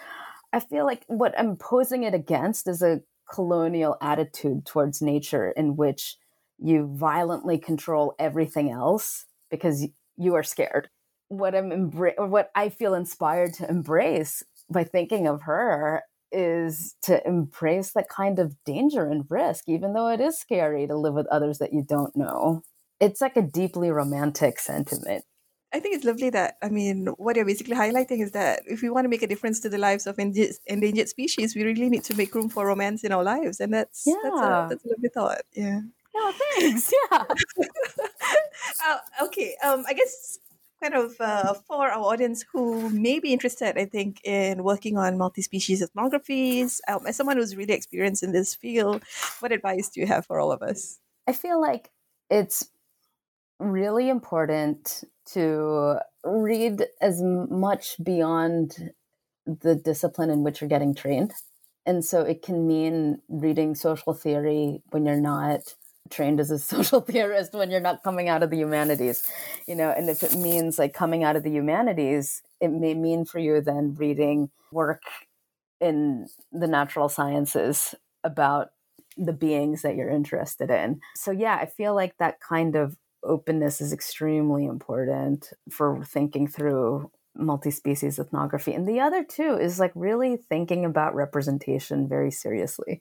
I 0.53 0.61
feel 0.61 0.85
like 0.87 1.05
what 1.09 1.39
I'm 1.39 1.57
posing 1.57 2.05
it 2.05 2.15
against 2.15 2.69
is 2.69 2.83
a 2.83 3.01
colonial 3.33 3.97
attitude 4.01 4.67
towards 4.67 5.03
nature 5.03 5.51
in 5.51 5.77
which 5.77 6.17
you 6.59 6.89
violently 6.95 7.59
control 7.59 8.15
everything 8.19 8.71
else 8.71 9.27
because 9.51 9.87
you 10.17 10.35
are 10.35 10.43
scared. 10.43 10.89
What 11.29 11.55
I'm 11.55 11.71
embra- 11.71 12.15
or 12.19 12.27
what 12.27 12.51
I 12.55 12.69
feel 12.69 12.95
inspired 12.95 13.55
to 13.55 13.69
embrace 13.69 14.43
by 14.71 14.85
thinking 14.85 15.27
of 15.27 15.43
her 15.43 16.03
is 16.33 16.97
to 17.03 17.27
embrace 17.27 17.93
that 17.93 18.09
kind 18.09 18.39
of 18.39 18.57
danger 18.65 19.09
and 19.09 19.25
risk, 19.29 19.65
even 19.69 19.93
though 19.93 20.09
it 20.09 20.21
is 20.21 20.39
scary 20.39 20.87
to 20.87 20.97
live 20.97 21.15
with 21.15 21.27
others 21.29 21.59
that 21.59 21.73
you 21.73 21.83
don't 21.83 22.17
know. 22.17 22.63
It's 23.01 23.21
like 23.21 23.37
a 23.37 23.43
deeply 23.43 23.91
romantic 23.91 24.59
sentiment. 24.59 25.25
I 25.73 25.81
think 25.81 25.97
it's 25.97 26.05
lovely 26.05 26.31
that, 26.31 26.57
I 26.63 26.69
mean, 26.69 27.07
what 27.19 27.37
you're 27.37 27.45
basically 27.45 27.75
highlighting 27.75 28.23
is 28.23 28.31
that 28.33 28.63
if 28.67 28.83
we 28.83 28.91
want 28.91 29.05
to 29.05 29.09
make 29.09 29.23
a 29.23 29.27
difference 29.27 29.61
to 29.61 29.69
the 29.69 29.79
lives 29.79 30.07
of 30.07 30.19
endangered 30.19 31.09
species, 31.09 31.55
we 31.55 31.65
really 31.65 31.89
need 31.89 32.05
to 32.05 32.15
make 32.17 32.35
room 32.35 32.49
for 32.49 32.67
romance 32.67 33.05
in 33.05 33.13
our 33.13 33.25
lives. 33.25 33.61
And 33.61 33.75
that's, 33.75 34.05
yeah. 34.07 34.15
that's, 34.23 34.41
a, 34.41 34.67
that's 34.71 34.85
a 34.85 34.89
lovely 34.89 35.09
thought. 35.09 35.43
Yeah. 35.53 35.81
Yeah, 36.15 36.33
thanks. 36.59 36.93
Yeah. 37.11 37.25
uh, 38.87 38.99
okay. 39.25 39.55
Um, 39.63 39.85
I 39.87 39.93
guess 39.93 40.39
kind 40.83 40.95
of 40.95 41.15
uh, 41.21 41.55
for 41.67 41.89
our 41.89 41.99
audience 41.99 42.45
who 42.53 42.91
may 42.91 43.19
be 43.19 43.33
interested, 43.33 43.79
I 43.79 43.87
think, 43.87 44.21
in 44.25 44.63
working 44.63 44.97
on 44.97 45.19
multi-species 45.19 45.83
ethnographies, 45.83 46.81
um, 46.89 47.07
as 47.07 47.17
someone 47.17 47.37
who's 47.37 47.57
really 47.57 47.75
experienced 47.75 48.23
in 48.23 48.33
this 48.33 48.55
field, 48.55 49.03
what 49.41 49.53
advice 49.53 49.89
do 49.89 50.01
you 50.01 50.07
have 50.07 50.27
for 50.27 50.39
all 50.39 50.53
of 50.53 50.63
us? 50.63 50.99
I 51.27 51.33
feel 51.33 51.61
like 51.61 51.91
it's 52.31 52.69
really 53.59 54.09
important 54.09 55.05
to 55.33 55.97
read 56.25 56.87
as 57.01 57.23
much 57.23 57.97
beyond 58.03 58.91
the 59.47 59.75
discipline 59.75 60.31
in 60.31 60.43
which 60.43 60.61
you're 60.61 60.69
getting 60.69 60.95
trained. 60.95 61.33
And 61.85 62.05
so 62.05 62.23
it 62.23 62.43
can 62.43 62.67
mean 62.67 63.21
reading 63.29 63.75
social 63.75 64.13
theory 64.13 64.83
when 64.91 65.07
you're 65.07 65.21
not 65.21 65.61
trained 66.11 66.41
as 66.41 66.51
a 66.51 66.59
social 66.75 67.01
theorist, 67.01 67.53
when 67.53 67.71
you're 67.71 67.81
not 67.81 68.03
coming 68.03 68.29
out 68.29 68.43
of 68.43 68.51
the 68.51 68.57
humanities, 68.57 69.27
you 69.67 69.75
know, 69.75 69.91
and 69.91 70.09
if 70.09 70.23
it 70.23 70.35
means 70.35 70.79
like 70.79 70.93
coming 70.93 71.23
out 71.23 71.37
of 71.37 71.43
the 71.43 71.51
humanities, 71.51 72.43
it 72.61 72.69
may 72.69 72.95
mean 72.95 73.25
for 73.25 73.39
you 73.39 73.61
then 73.61 73.95
reading 73.97 74.51
work 74.73 75.03
in 75.81 76.27
the 76.53 76.67
natural 76.67 77.09
sciences 77.09 77.95
about 78.25 78.69
the 79.17 79.33
beings 79.33 79.83
that 79.83 79.97
you're 79.97 80.11
interested 80.11 80.71
in. 80.71 81.01
So 81.15 81.31
yeah, 81.31 81.55
I 81.55 81.67
feel 81.67 81.95
like 81.95 82.17
that 82.19 82.41
kind 82.41 82.77
of 82.77 82.97
openness 83.23 83.81
is 83.81 83.93
extremely 83.93 84.65
important 84.65 85.53
for 85.71 86.05
thinking 86.05 86.47
through 86.47 87.11
multi-species 87.39 88.19
ethnography 88.19 88.73
and 88.73 88.89
the 88.89 89.01
other 89.01 89.23
two 89.23 89.59
is 89.59 89.79
like 89.79 89.93
really 89.95 90.37
thinking 90.49 90.85
about 90.85 91.15
representation 91.15 92.09
very 92.09 92.31
seriously. 92.31 93.01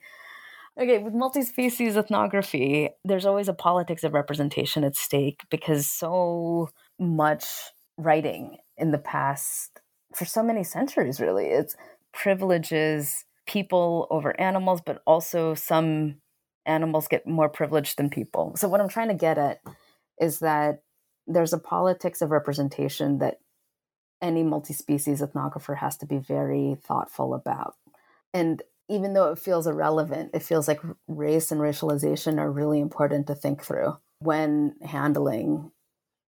Okay 0.79 0.97
with 0.97 1.13
multi-species 1.13 1.95
ethnography 1.95 2.89
there's 3.05 3.25
always 3.25 3.47
a 3.47 3.53
politics 3.53 4.03
of 4.03 4.13
representation 4.13 4.83
at 4.83 4.95
stake 4.95 5.41
because 5.49 5.89
so 5.89 6.69
much 6.99 7.45
writing 7.97 8.57
in 8.77 8.91
the 8.91 8.97
past 8.97 9.79
for 10.13 10.25
so 10.25 10.43
many 10.43 10.63
centuries 10.63 11.19
really. 11.19 11.45
It's 11.45 11.75
privileges 12.13 13.25
people 13.47 14.07
over 14.09 14.39
animals 14.39 14.81
but 14.85 15.01
also 15.07 15.53
some 15.53 16.15
animals 16.65 17.07
get 17.07 17.27
more 17.27 17.47
privileged 17.47 17.97
than 17.97 18.09
people. 18.09 18.53
So 18.55 18.67
what 18.67 18.81
i'm 18.81 18.89
trying 18.89 19.09
to 19.09 19.13
get 19.13 19.37
at 19.37 19.59
is 20.19 20.39
that 20.39 20.81
there's 21.27 21.53
a 21.53 21.57
politics 21.57 22.21
of 22.21 22.31
representation 22.31 23.19
that 23.19 23.39
any 24.21 24.43
multi 24.43 24.73
species 24.73 25.21
ethnographer 25.21 25.77
has 25.77 25.97
to 25.97 26.05
be 26.05 26.17
very 26.17 26.77
thoughtful 26.83 27.33
about. 27.33 27.75
And 28.33 28.61
even 28.87 29.13
though 29.13 29.31
it 29.31 29.39
feels 29.39 29.67
irrelevant, 29.67 30.31
it 30.33 30.43
feels 30.43 30.67
like 30.67 30.79
race 31.07 31.51
and 31.51 31.59
racialization 31.59 32.39
are 32.39 32.51
really 32.51 32.79
important 32.79 33.27
to 33.27 33.35
think 33.35 33.63
through 33.63 33.97
when 34.19 34.75
handling 34.81 35.71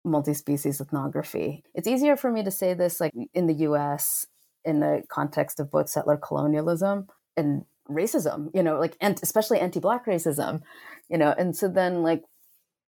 multi 0.04 0.34
species 0.34 0.82
ethnography. 0.82 1.64
It's 1.74 1.88
easier 1.88 2.16
for 2.16 2.32
me 2.32 2.44
to 2.44 2.52
say 2.52 2.74
this 2.74 3.00
like 3.00 3.14
in 3.34 3.48
the 3.48 3.54
US 3.66 4.26
in 4.64 4.80
the 4.80 5.04
context 5.10 5.60
of 5.60 5.72
both 5.72 5.90
settler 5.90 6.18
colonialism 6.18 7.08
and 7.36 7.66
racism, 7.90 8.50
you 8.54 8.64
know, 8.64 8.80
like 8.80 8.96
and 9.02 9.20
especially 9.24 9.60
anti-black 9.60 10.06
racism, 10.06 10.62
you 11.10 11.18
know, 11.18 11.34
and 11.38 11.56
so 11.56 11.68
then 11.68 12.04
like 12.04 12.24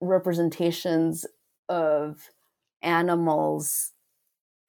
representations 0.01 1.25
of 1.69 2.29
animals 2.81 3.91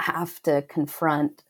have 0.01 0.43
to 0.43 0.63
confront 0.63 1.45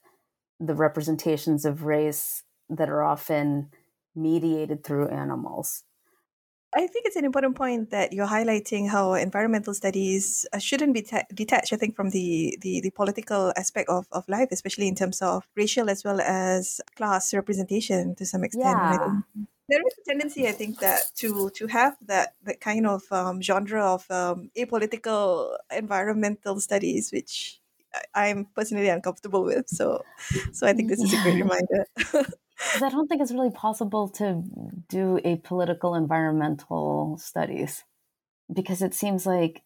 the 0.60 0.74
representations 0.74 1.64
of 1.64 1.84
race 1.84 2.42
that 2.68 2.88
are 2.88 3.02
often 3.02 3.70
mediated 4.14 4.84
through 4.84 5.08
animals. 5.08 5.84
I 6.76 6.88
think 6.88 7.06
it's 7.06 7.16
an 7.16 7.24
important 7.24 7.54
point 7.54 7.90
that 7.90 8.12
you're 8.12 8.26
highlighting 8.26 8.88
how 8.88 9.14
environmental 9.14 9.74
studies 9.74 10.44
uh, 10.52 10.58
shouldn't 10.58 10.92
be 10.92 11.02
ta- 11.02 11.22
detached, 11.32 11.72
I 11.72 11.76
think, 11.76 11.94
from 11.94 12.10
the, 12.10 12.58
the, 12.62 12.80
the, 12.80 12.90
political 12.90 13.52
aspect 13.56 13.88
of, 13.88 14.06
of 14.10 14.28
life, 14.28 14.48
especially 14.50 14.88
in 14.88 14.96
terms 14.96 15.22
of 15.22 15.46
racial 15.54 15.88
as 15.88 16.02
well 16.02 16.20
as 16.20 16.80
class 16.96 17.32
representation 17.32 18.16
to 18.16 18.26
some 18.26 18.42
extent. 18.42 18.76
Yeah. 18.76 19.20
There 19.68 19.80
is 19.80 19.94
a 19.98 20.10
tendency, 20.10 20.46
I 20.46 20.52
think, 20.52 20.80
that 20.80 21.02
to 21.16 21.50
to 21.50 21.66
have 21.68 21.96
that 22.06 22.34
that 22.42 22.60
kind 22.60 22.86
of 22.86 23.02
um, 23.10 23.40
genre 23.40 23.94
of 23.94 24.10
um, 24.10 24.50
apolitical 24.56 25.56
environmental 25.70 26.60
studies, 26.60 27.10
which 27.12 27.60
I'm 28.14 28.46
personally 28.54 28.88
uncomfortable 28.88 29.44
with. 29.44 29.68
So, 29.68 30.04
so 30.52 30.66
I 30.66 30.72
think 30.72 30.88
this 30.90 31.00
is 31.00 31.12
a 31.12 31.22
great 31.22 31.42
reminder. 31.42 31.86
I 32.82 32.88
don't 32.88 33.08
think 33.08 33.22
it's 33.22 33.32
really 33.32 33.50
possible 33.50 34.08
to 34.10 34.42
do 34.88 35.20
a 35.24 35.36
political 35.36 35.94
environmental 35.94 37.18
studies 37.18 37.84
because 38.52 38.82
it 38.82 38.94
seems 38.94 39.26
like 39.26 39.62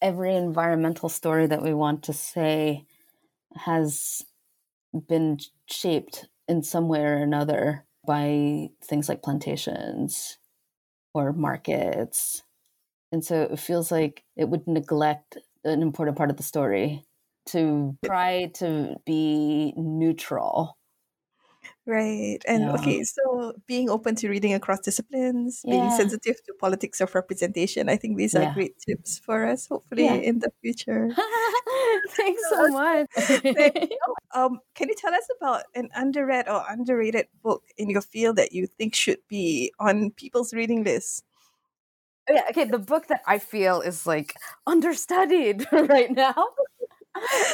every 0.00 0.34
environmental 0.34 1.08
story 1.08 1.46
that 1.46 1.62
we 1.62 1.74
want 1.74 2.02
to 2.04 2.12
say 2.12 2.84
has 3.56 4.22
been 5.08 5.38
shaped 5.66 6.26
in 6.48 6.62
some 6.62 6.88
way 6.88 7.00
or 7.00 7.14
another 7.14 7.84
by 8.06 8.70
things 8.82 9.08
like 9.08 9.22
plantations 9.22 10.38
or 11.14 11.32
markets. 11.32 12.42
And 13.12 13.24
so 13.24 13.42
it 13.44 13.58
feels 13.60 13.92
like 13.92 14.24
it 14.36 14.48
would 14.50 14.66
neglect 14.68 15.38
an 15.64 15.82
important 15.82 16.16
part 16.18 16.30
of 16.30 16.36
the 16.38 16.44
story 16.44 17.04
to 17.48 17.96
try 18.04 18.46
to 18.56 18.96
be 19.06 19.74
neutral 19.76 20.78
Right. 21.86 22.38
And 22.48 22.70
Yeah. 22.70 22.74
okay, 22.74 23.02
so 23.04 23.54
being 23.66 23.90
open 23.90 24.14
to 24.16 24.28
reading 24.30 24.54
across 24.54 24.80
disciplines, 24.80 25.66
being 25.68 25.90
sensitive 25.90 26.42
to 26.44 26.54
politics 26.58 27.00
of 27.00 27.14
representation, 27.14 27.88
I 27.88 27.96
think 27.96 28.16
these 28.16 28.34
are 28.34 28.46
Yeah. 28.46 28.54
great 28.54 28.78
tips 28.78 29.18
for 29.18 29.44
us, 29.46 29.66
hopefully, 29.66 30.06
Yeah. 30.06 30.24
in 30.24 30.38
the 30.38 30.50
future. 30.62 31.10
Thanks 32.10 32.42
so 32.48 32.68
much. 32.68 33.06
Um, 34.34 34.58
can 34.74 34.88
you 34.88 34.96
tell 34.96 35.14
us 35.14 35.28
about 35.38 35.62
an 35.76 35.90
underread 35.96 36.48
or 36.48 36.64
underrated 36.68 37.26
book 37.44 37.62
in 37.78 37.88
your 37.88 38.00
field 38.00 38.34
that 38.34 38.50
you 38.50 38.66
think 38.66 38.92
should 38.92 39.20
be 39.28 39.72
on 39.78 40.10
people's 40.10 40.52
reading 40.52 40.82
list? 40.82 41.22
yeah, 42.28 42.42
okay, 42.50 42.64
the 42.64 42.78
book 42.78 43.06
that 43.08 43.20
I 43.26 43.38
feel 43.38 43.80
is 43.80 44.06
like 44.06 44.34
understudied 44.66 45.66
right 45.72 46.10
now. 46.10 46.34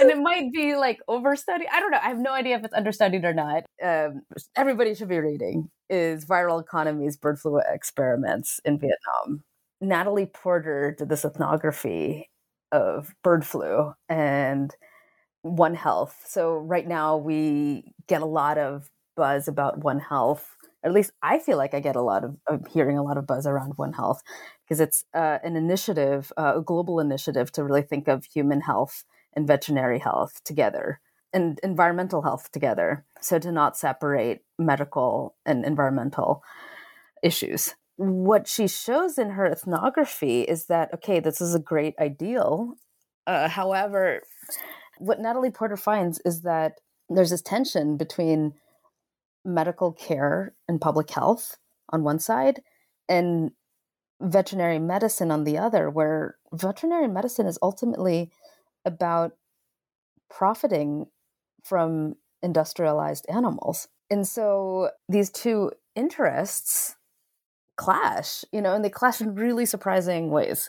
and 0.00 0.10
it 0.10 0.18
might 0.18 0.52
be 0.52 0.76
like 0.76 1.00
overstudied. 1.08 1.66
I 1.70 1.80
don't 1.80 1.90
know. 1.90 2.00
I 2.02 2.08
have 2.08 2.18
no 2.18 2.32
idea 2.32 2.56
if 2.56 2.64
it's 2.64 2.74
understudied 2.74 3.24
or 3.24 3.34
not. 3.34 3.64
Um, 3.82 4.22
everybody 4.56 4.94
should 4.94 5.08
be 5.08 5.18
reading 5.18 5.68
is 5.90 6.24
Viral 6.24 6.62
Economies 6.62 7.16
Bird 7.16 7.38
Flu 7.38 7.60
Experiments 7.70 8.60
in 8.64 8.78
Vietnam. 8.78 9.42
Natalie 9.80 10.26
Porter 10.26 10.94
did 10.96 11.08
this 11.08 11.24
ethnography 11.24 12.29
of 12.72 13.14
bird 13.22 13.44
flu 13.46 13.94
and 14.08 14.74
One 15.42 15.74
Health. 15.74 16.24
So 16.26 16.56
right 16.56 16.86
now 16.86 17.16
we 17.16 17.94
get 18.06 18.22
a 18.22 18.26
lot 18.26 18.58
of 18.58 18.90
buzz 19.16 19.48
about 19.48 19.78
One 19.78 20.00
Health. 20.00 20.56
At 20.82 20.92
least 20.92 21.12
I 21.22 21.38
feel 21.38 21.58
like 21.58 21.74
I 21.74 21.80
get 21.80 21.96
a 21.96 22.02
lot 22.02 22.24
of, 22.24 22.36
of 22.46 22.66
hearing 22.68 22.96
a 22.96 23.02
lot 23.02 23.18
of 23.18 23.26
buzz 23.26 23.46
around 23.46 23.74
One 23.76 23.92
Health 23.92 24.22
because 24.64 24.80
it's 24.80 25.04
uh, 25.14 25.38
an 25.42 25.56
initiative, 25.56 26.32
uh, 26.36 26.54
a 26.56 26.62
global 26.62 27.00
initiative 27.00 27.52
to 27.52 27.64
really 27.64 27.82
think 27.82 28.08
of 28.08 28.24
human 28.24 28.62
health 28.62 29.04
and 29.34 29.46
veterinary 29.46 29.98
health 29.98 30.40
together 30.44 31.00
and 31.32 31.60
environmental 31.62 32.22
health 32.22 32.50
together. 32.50 33.04
So 33.20 33.38
to 33.38 33.52
not 33.52 33.76
separate 33.76 34.42
medical 34.58 35.36
and 35.44 35.64
environmental 35.64 36.42
issues. 37.22 37.74
What 38.02 38.48
she 38.48 38.66
shows 38.66 39.18
in 39.18 39.32
her 39.32 39.44
ethnography 39.44 40.40
is 40.40 40.66
that, 40.66 40.94
okay, 40.94 41.20
this 41.20 41.38
is 41.42 41.54
a 41.54 41.58
great 41.58 41.94
ideal. 42.00 42.76
Uh, 43.26 43.46
however, 43.46 44.22
what 44.96 45.20
Natalie 45.20 45.50
Porter 45.50 45.76
finds 45.76 46.18
is 46.24 46.40
that 46.40 46.80
there's 47.10 47.28
this 47.28 47.42
tension 47.42 47.98
between 47.98 48.54
medical 49.44 49.92
care 49.92 50.54
and 50.66 50.80
public 50.80 51.10
health 51.10 51.58
on 51.90 52.02
one 52.02 52.18
side 52.18 52.62
and 53.06 53.50
veterinary 54.18 54.78
medicine 54.78 55.30
on 55.30 55.44
the 55.44 55.58
other, 55.58 55.90
where 55.90 56.36
veterinary 56.54 57.06
medicine 57.06 57.46
is 57.46 57.58
ultimately 57.60 58.30
about 58.86 59.32
profiting 60.30 61.04
from 61.62 62.14
industrialized 62.42 63.26
animals. 63.28 63.88
And 64.08 64.26
so 64.26 64.88
these 65.06 65.28
two 65.28 65.72
interests 65.94 66.96
clash, 67.80 68.44
you 68.52 68.60
know, 68.60 68.74
and 68.74 68.84
they 68.84 68.90
clash 68.90 69.22
in 69.22 69.34
really 69.34 69.64
surprising 69.64 70.30
ways. 70.30 70.68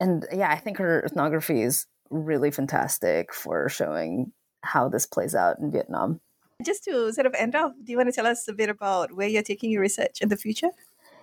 And 0.00 0.26
yeah, 0.32 0.50
I 0.50 0.58
think 0.58 0.76
her 0.78 1.04
ethnography 1.04 1.62
is 1.62 1.86
really 2.10 2.50
fantastic 2.50 3.32
for 3.32 3.68
showing 3.68 4.32
how 4.62 4.88
this 4.88 5.06
plays 5.06 5.36
out 5.36 5.60
in 5.60 5.70
Vietnam. 5.70 6.20
Just 6.64 6.82
to 6.84 7.12
sort 7.12 7.26
of 7.26 7.34
end 7.34 7.54
off, 7.54 7.72
do 7.84 7.92
you 7.92 7.96
want 7.96 8.08
to 8.08 8.12
tell 8.12 8.26
us 8.26 8.48
a 8.48 8.52
bit 8.52 8.68
about 8.68 9.12
where 9.12 9.28
you're 9.28 9.44
taking 9.44 9.70
your 9.70 9.82
research 9.82 10.20
in 10.20 10.30
the 10.30 10.36
future? 10.36 10.70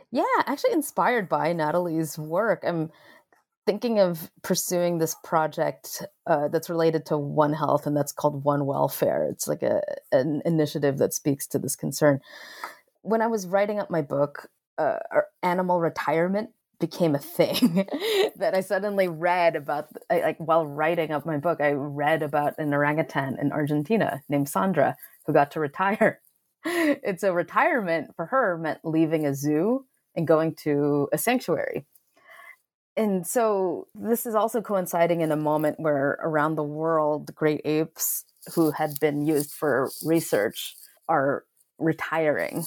Yeah, 0.09 0.23
actually 0.45 0.71
inspired 0.71 1.27
by 1.27 1.51
Natalie's 1.51 2.17
work. 2.17 2.63
I'm 2.65 2.89
thinking 3.65 3.99
of 3.99 4.31
pursuing 4.41 4.99
this 4.99 5.15
project 5.23 6.01
uh, 6.27 6.47
that's 6.47 6.69
related 6.69 7.05
to 7.07 7.17
One 7.17 7.53
Health, 7.53 7.85
and 7.85 7.95
that's 7.95 8.13
called 8.13 8.45
One 8.45 8.65
Welfare. 8.65 9.27
It's 9.29 9.49
like 9.49 9.63
a 9.63 9.81
an 10.13 10.41
initiative 10.45 10.97
that 10.99 11.13
speaks 11.13 11.45
to 11.47 11.59
this 11.59 11.75
concern. 11.75 12.21
When 13.01 13.21
I 13.21 13.27
was 13.27 13.47
writing 13.47 13.79
up 13.79 13.89
my 13.89 14.01
book, 14.01 14.49
uh, 14.79 14.99
animal 15.43 15.79
retirement 15.79 16.49
became 16.79 17.13
a 17.13 17.19
thing 17.19 17.85
that 18.37 18.53
I 18.55 18.61
suddenly 18.61 19.07
read 19.07 19.55
about. 19.55 19.89
Like 20.09 20.37
while 20.37 20.65
writing 20.65 21.11
of 21.11 21.25
my 21.25 21.37
book, 21.37 21.59
I 21.61 21.71
read 21.71 22.23
about 22.23 22.57
an 22.57 22.73
orangutan 22.73 23.37
in 23.39 23.51
Argentina 23.51 24.21
named 24.29 24.49
Sandra 24.49 24.95
who 25.25 25.33
got 25.33 25.51
to 25.51 25.59
retire. 25.59 26.21
and 26.65 27.19
so 27.19 27.33
retirement 27.33 28.11
for 28.15 28.25
her 28.27 28.57
meant 28.57 28.79
leaving 28.83 29.25
a 29.25 29.35
zoo 29.35 29.85
and 30.15 30.27
going 30.27 30.55
to 30.63 31.07
a 31.13 31.17
sanctuary 31.17 31.85
and 32.99 33.25
so 33.25 33.87
this 33.95 34.25
is 34.25 34.35
also 34.35 34.61
coinciding 34.61 35.21
in 35.21 35.31
a 35.31 35.37
moment 35.37 35.79
where 35.79 36.19
around 36.21 36.55
the 36.55 36.63
world 36.63 37.33
great 37.33 37.61
apes 37.63 38.25
who 38.53 38.71
had 38.71 38.99
been 38.99 39.25
used 39.25 39.51
for 39.53 39.89
research 40.03 40.75
are 41.07 41.45
retiring 41.77 42.65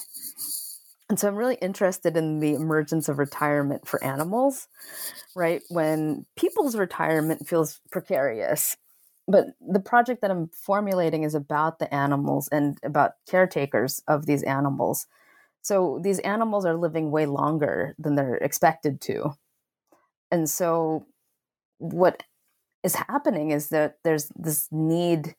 and 1.13 1.21
so 1.21 1.29
i'm 1.29 1.37
really 1.37 1.59
interested 1.63 2.17
in 2.17 2.41
the 2.41 2.55
emergence 2.55 3.09
of 3.09 3.19
retirement 3.19 3.87
for 3.87 4.03
animals 4.03 4.69
right? 5.35 5.63
When 5.71 6.27
people's 6.37 6.77
retirement 6.77 7.49
feels 7.49 7.81
precarious 7.91 8.77
but 9.29 9.47
the 9.61 9.81
project 9.81 10.23
that 10.23 10.31
i'm 10.33 10.49
formulating 10.49 11.23
is 11.23 11.35
about 11.35 11.79
the 11.79 11.93
animals 11.95 12.49
and 12.51 12.79
about 12.83 13.13
caretakers 13.29 14.03
of 14.09 14.27
these 14.27 14.43
animals. 14.43 15.07
So 15.63 16.01
these 16.03 16.21
animals 16.21 16.65
are 16.67 16.77
living 16.77 17.11
way 17.11 17.27
longer 17.27 17.95
than 17.99 18.17
they're 18.17 18.37
expected 18.37 19.01
to. 19.03 19.35
And 20.33 20.49
so, 20.51 21.07
what 21.79 22.25
is 22.85 22.97
happening 22.97 23.51
is 23.53 23.69
that 23.71 23.99
there's 24.05 24.31
this 24.37 24.69
need 24.73 25.37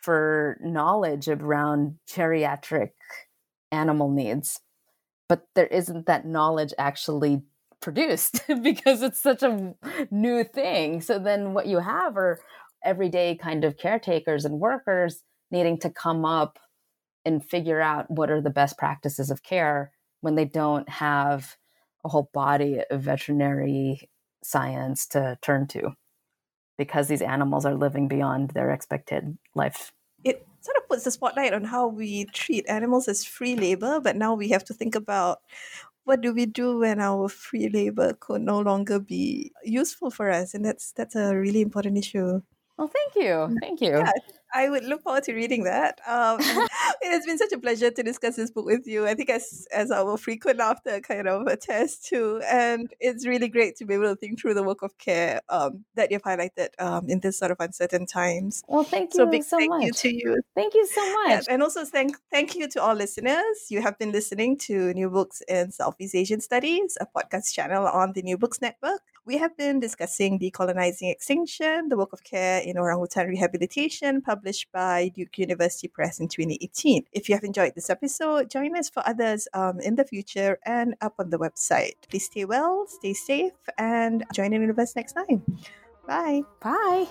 for 0.00 0.58
knowledge 0.62 1.28
around 1.28 1.98
geriatric 2.08 2.92
animal 3.72 4.10
needs, 4.10 4.60
but 5.28 5.46
there 5.54 5.66
isn't 5.66 6.06
that 6.06 6.26
knowledge 6.26 6.72
actually 6.78 7.42
produced 7.80 8.42
because 8.62 9.02
it's 9.02 9.20
such 9.20 9.42
a 9.42 9.74
new 10.10 10.44
thing. 10.44 11.00
So, 11.00 11.18
then 11.18 11.54
what 11.54 11.66
you 11.66 11.78
have 11.78 12.16
are 12.16 12.40
everyday 12.84 13.36
kind 13.36 13.64
of 13.64 13.78
caretakers 13.78 14.44
and 14.44 14.60
workers 14.60 15.22
needing 15.50 15.78
to 15.80 15.90
come 15.90 16.24
up 16.24 16.58
and 17.24 17.44
figure 17.44 17.80
out 17.80 18.10
what 18.10 18.30
are 18.30 18.40
the 18.40 18.50
best 18.50 18.78
practices 18.78 19.30
of 19.30 19.42
care 19.42 19.92
when 20.20 20.36
they 20.36 20.44
don't 20.44 20.88
have 20.88 21.56
a 22.04 22.08
whole 22.08 22.30
body 22.32 22.80
of 22.90 23.02
veterinary 23.02 24.08
science 24.42 25.06
to 25.08 25.36
turn 25.42 25.66
to 25.66 25.92
because 26.78 27.08
these 27.08 27.22
animals 27.22 27.64
are 27.64 27.74
living 27.74 28.06
beyond 28.06 28.50
their 28.50 28.70
expected 28.70 29.36
life. 29.54 29.92
Sort 30.66 30.76
of 30.78 30.86
of 30.86 30.88
puts 30.88 31.04
the 31.04 31.10
spotlight 31.10 31.54
on 31.54 31.64
how 31.64 31.86
we 31.86 32.24
treat 32.26 32.66
animals 32.68 33.08
as 33.08 33.24
free 33.24 33.54
labor, 33.54 34.00
but 34.00 34.16
now 34.16 34.34
we 34.34 34.48
have 34.48 34.64
to 34.64 34.74
think 34.74 34.94
about 34.94 35.38
what 36.04 36.20
do 36.20 36.32
we 36.32 36.46
do 36.46 36.78
when 36.78 37.00
our 37.00 37.28
free 37.28 37.68
labor 37.68 38.14
could 38.18 38.42
no 38.42 38.60
longer 38.60 38.98
be 38.98 39.52
useful 39.64 40.10
for 40.10 40.30
us, 40.30 40.54
and 40.54 40.64
that's 40.64 40.92
that's 40.92 41.14
a 41.14 41.36
really 41.36 41.60
important 41.60 41.98
issue. 41.98 42.40
Well, 42.78 42.88
thank 42.88 43.14
you. 43.14 43.32
Mm. 43.32 43.56
Thank 43.60 43.80
you. 43.80 43.90
Yeah, 43.90 44.12
I 44.54 44.68
would 44.68 44.84
look 44.84 45.02
forward 45.02 45.24
to 45.24 45.34
reading 45.34 45.64
that. 45.64 46.00
Um, 46.06 46.38
it 47.02 47.10
has 47.10 47.26
been 47.26 47.38
such 47.38 47.52
a 47.52 47.58
pleasure 47.58 47.90
to 47.90 48.02
discuss 48.02 48.36
this 48.36 48.50
book 48.50 48.66
with 48.66 48.86
you. 48.86 49.06
I 49.06 49.14
think 49.14 49.30
as 49.30 49.66
as 49.72 49.90
our 49.90 50.16
frequent 50.16 50.58
laughter 50.58 51.00
kind 51.00 51.28
of 51.28 51.46
attest 51.46 52.06
to, 52.06 52.40
and 52.50 52.92
it's 53.00 53.26
really 53.26 53.48
great 53.48 53.76
to 53.76 53.84
be 53.84 53.94
able 53.94 54.04
to 54.04 54.16
think 54.16 54.40
through 54.40 54.54
the 54.54 54.62
work 54.62 54.82
of 54.82 54.96
care 54.98 55.40
um, 55.48 55.84
that 55.94 56.10
you've 56.10 56.22
highlighted 56.22 56.68
um, 56.78 57.08
in 57.08 57.20
this 57.20 57.38
sort 57.38 57.50
of 57.50 57.58
uncertain 57.60 58.06
times. 58.06 58.62
Well, 58.68 58.84
thank 58.84 59.14
you 59.14 59.18
so, 59.18 59.26
big 59.26 59.44
so 59.44 59.58
thank 59.58 59.70
much. 59.70 59.84
you 59.84 59.92
to 59.92 60.14
you. 60.14 60.42
Thank 60.54 60.74
you 60.74 60.86
so 60.86 61.12
much. 61.24 61.46
Yeah, 61.46 61.54
and 61.54 61.62
also 61.62 61.84
thank 61.84 62.16
thank 62.30 62.54
you 62.54 62.68
to 62.68 62.82
all 62.82 62.94
listeners. 62.94 63.66
You 63.70 63.82
have 63.82 63.98
been 63.98 64.12
listening 64.12 64.58
to 64.66 64.92
New 64.94 65.10
Books 65.10 65.42
in 65.48 65.72
Southeast 65.72 66.14
Asian 66.14 66.40
Studies, 66.40 66.96
a 67.00 67.06
podcast 67.06 67.52
channel 67.52 67.86
on 67.86 68.12
the 68.12 68.22
New 68.22 68.38
Books 68.38 68.60
Network. 68.60 69.02
We 69.26 69.38
have 69.38 69.56
been 69.56 69.80
discussing 69.80 70.38
decolonizing 70.38 71.10
extinction, 71.10 71.88
the 71.88 71.96
work 71.96 72.12
of 72.12 72.22
care 72.22 72.60
in 72.60 72.78
orangutan 72.78 73.26
rehabilitation, 73.26 74.22
published 74.36 74.70
by 74.70 75.08
Duke 75.08 75.38
University 75.38 75.88
Press 75.88 76.20
in 76.20 76.28
2018. 76.28 77.04
If 77.12 77.28
you 77.28 77.34
have 77.34 77.44
enjoyed 77.44 77.74
this 77.74 77.88
episode, 77.88 78.50
join 78.50 78.76
us 78.76 78.90
for 78.90 79.02
others 79.08 79.48
um, 79.54 79.80
in 79.80 79.96
the 79.96 80.04
future 80.04 80.58
and 80.64 80.94
up 81.00 81.14
on 81.18 81.30
the 81.30 81.38
website. 81.38 81.96
Please 82.10 82.26
stay 82.26 82.44
well, 82.44 82.84
stay 82.86 83.14
safe, 83.14 83.56
and 83.78 84.24
join 84.34 84.52
in 84.52 84.66
with 84.66 84.78
us 84.78 84.94
next 84.94 85.14
time. 85.14 85.40
Bye. 86.06 86.42
Bye. 86.60 87.06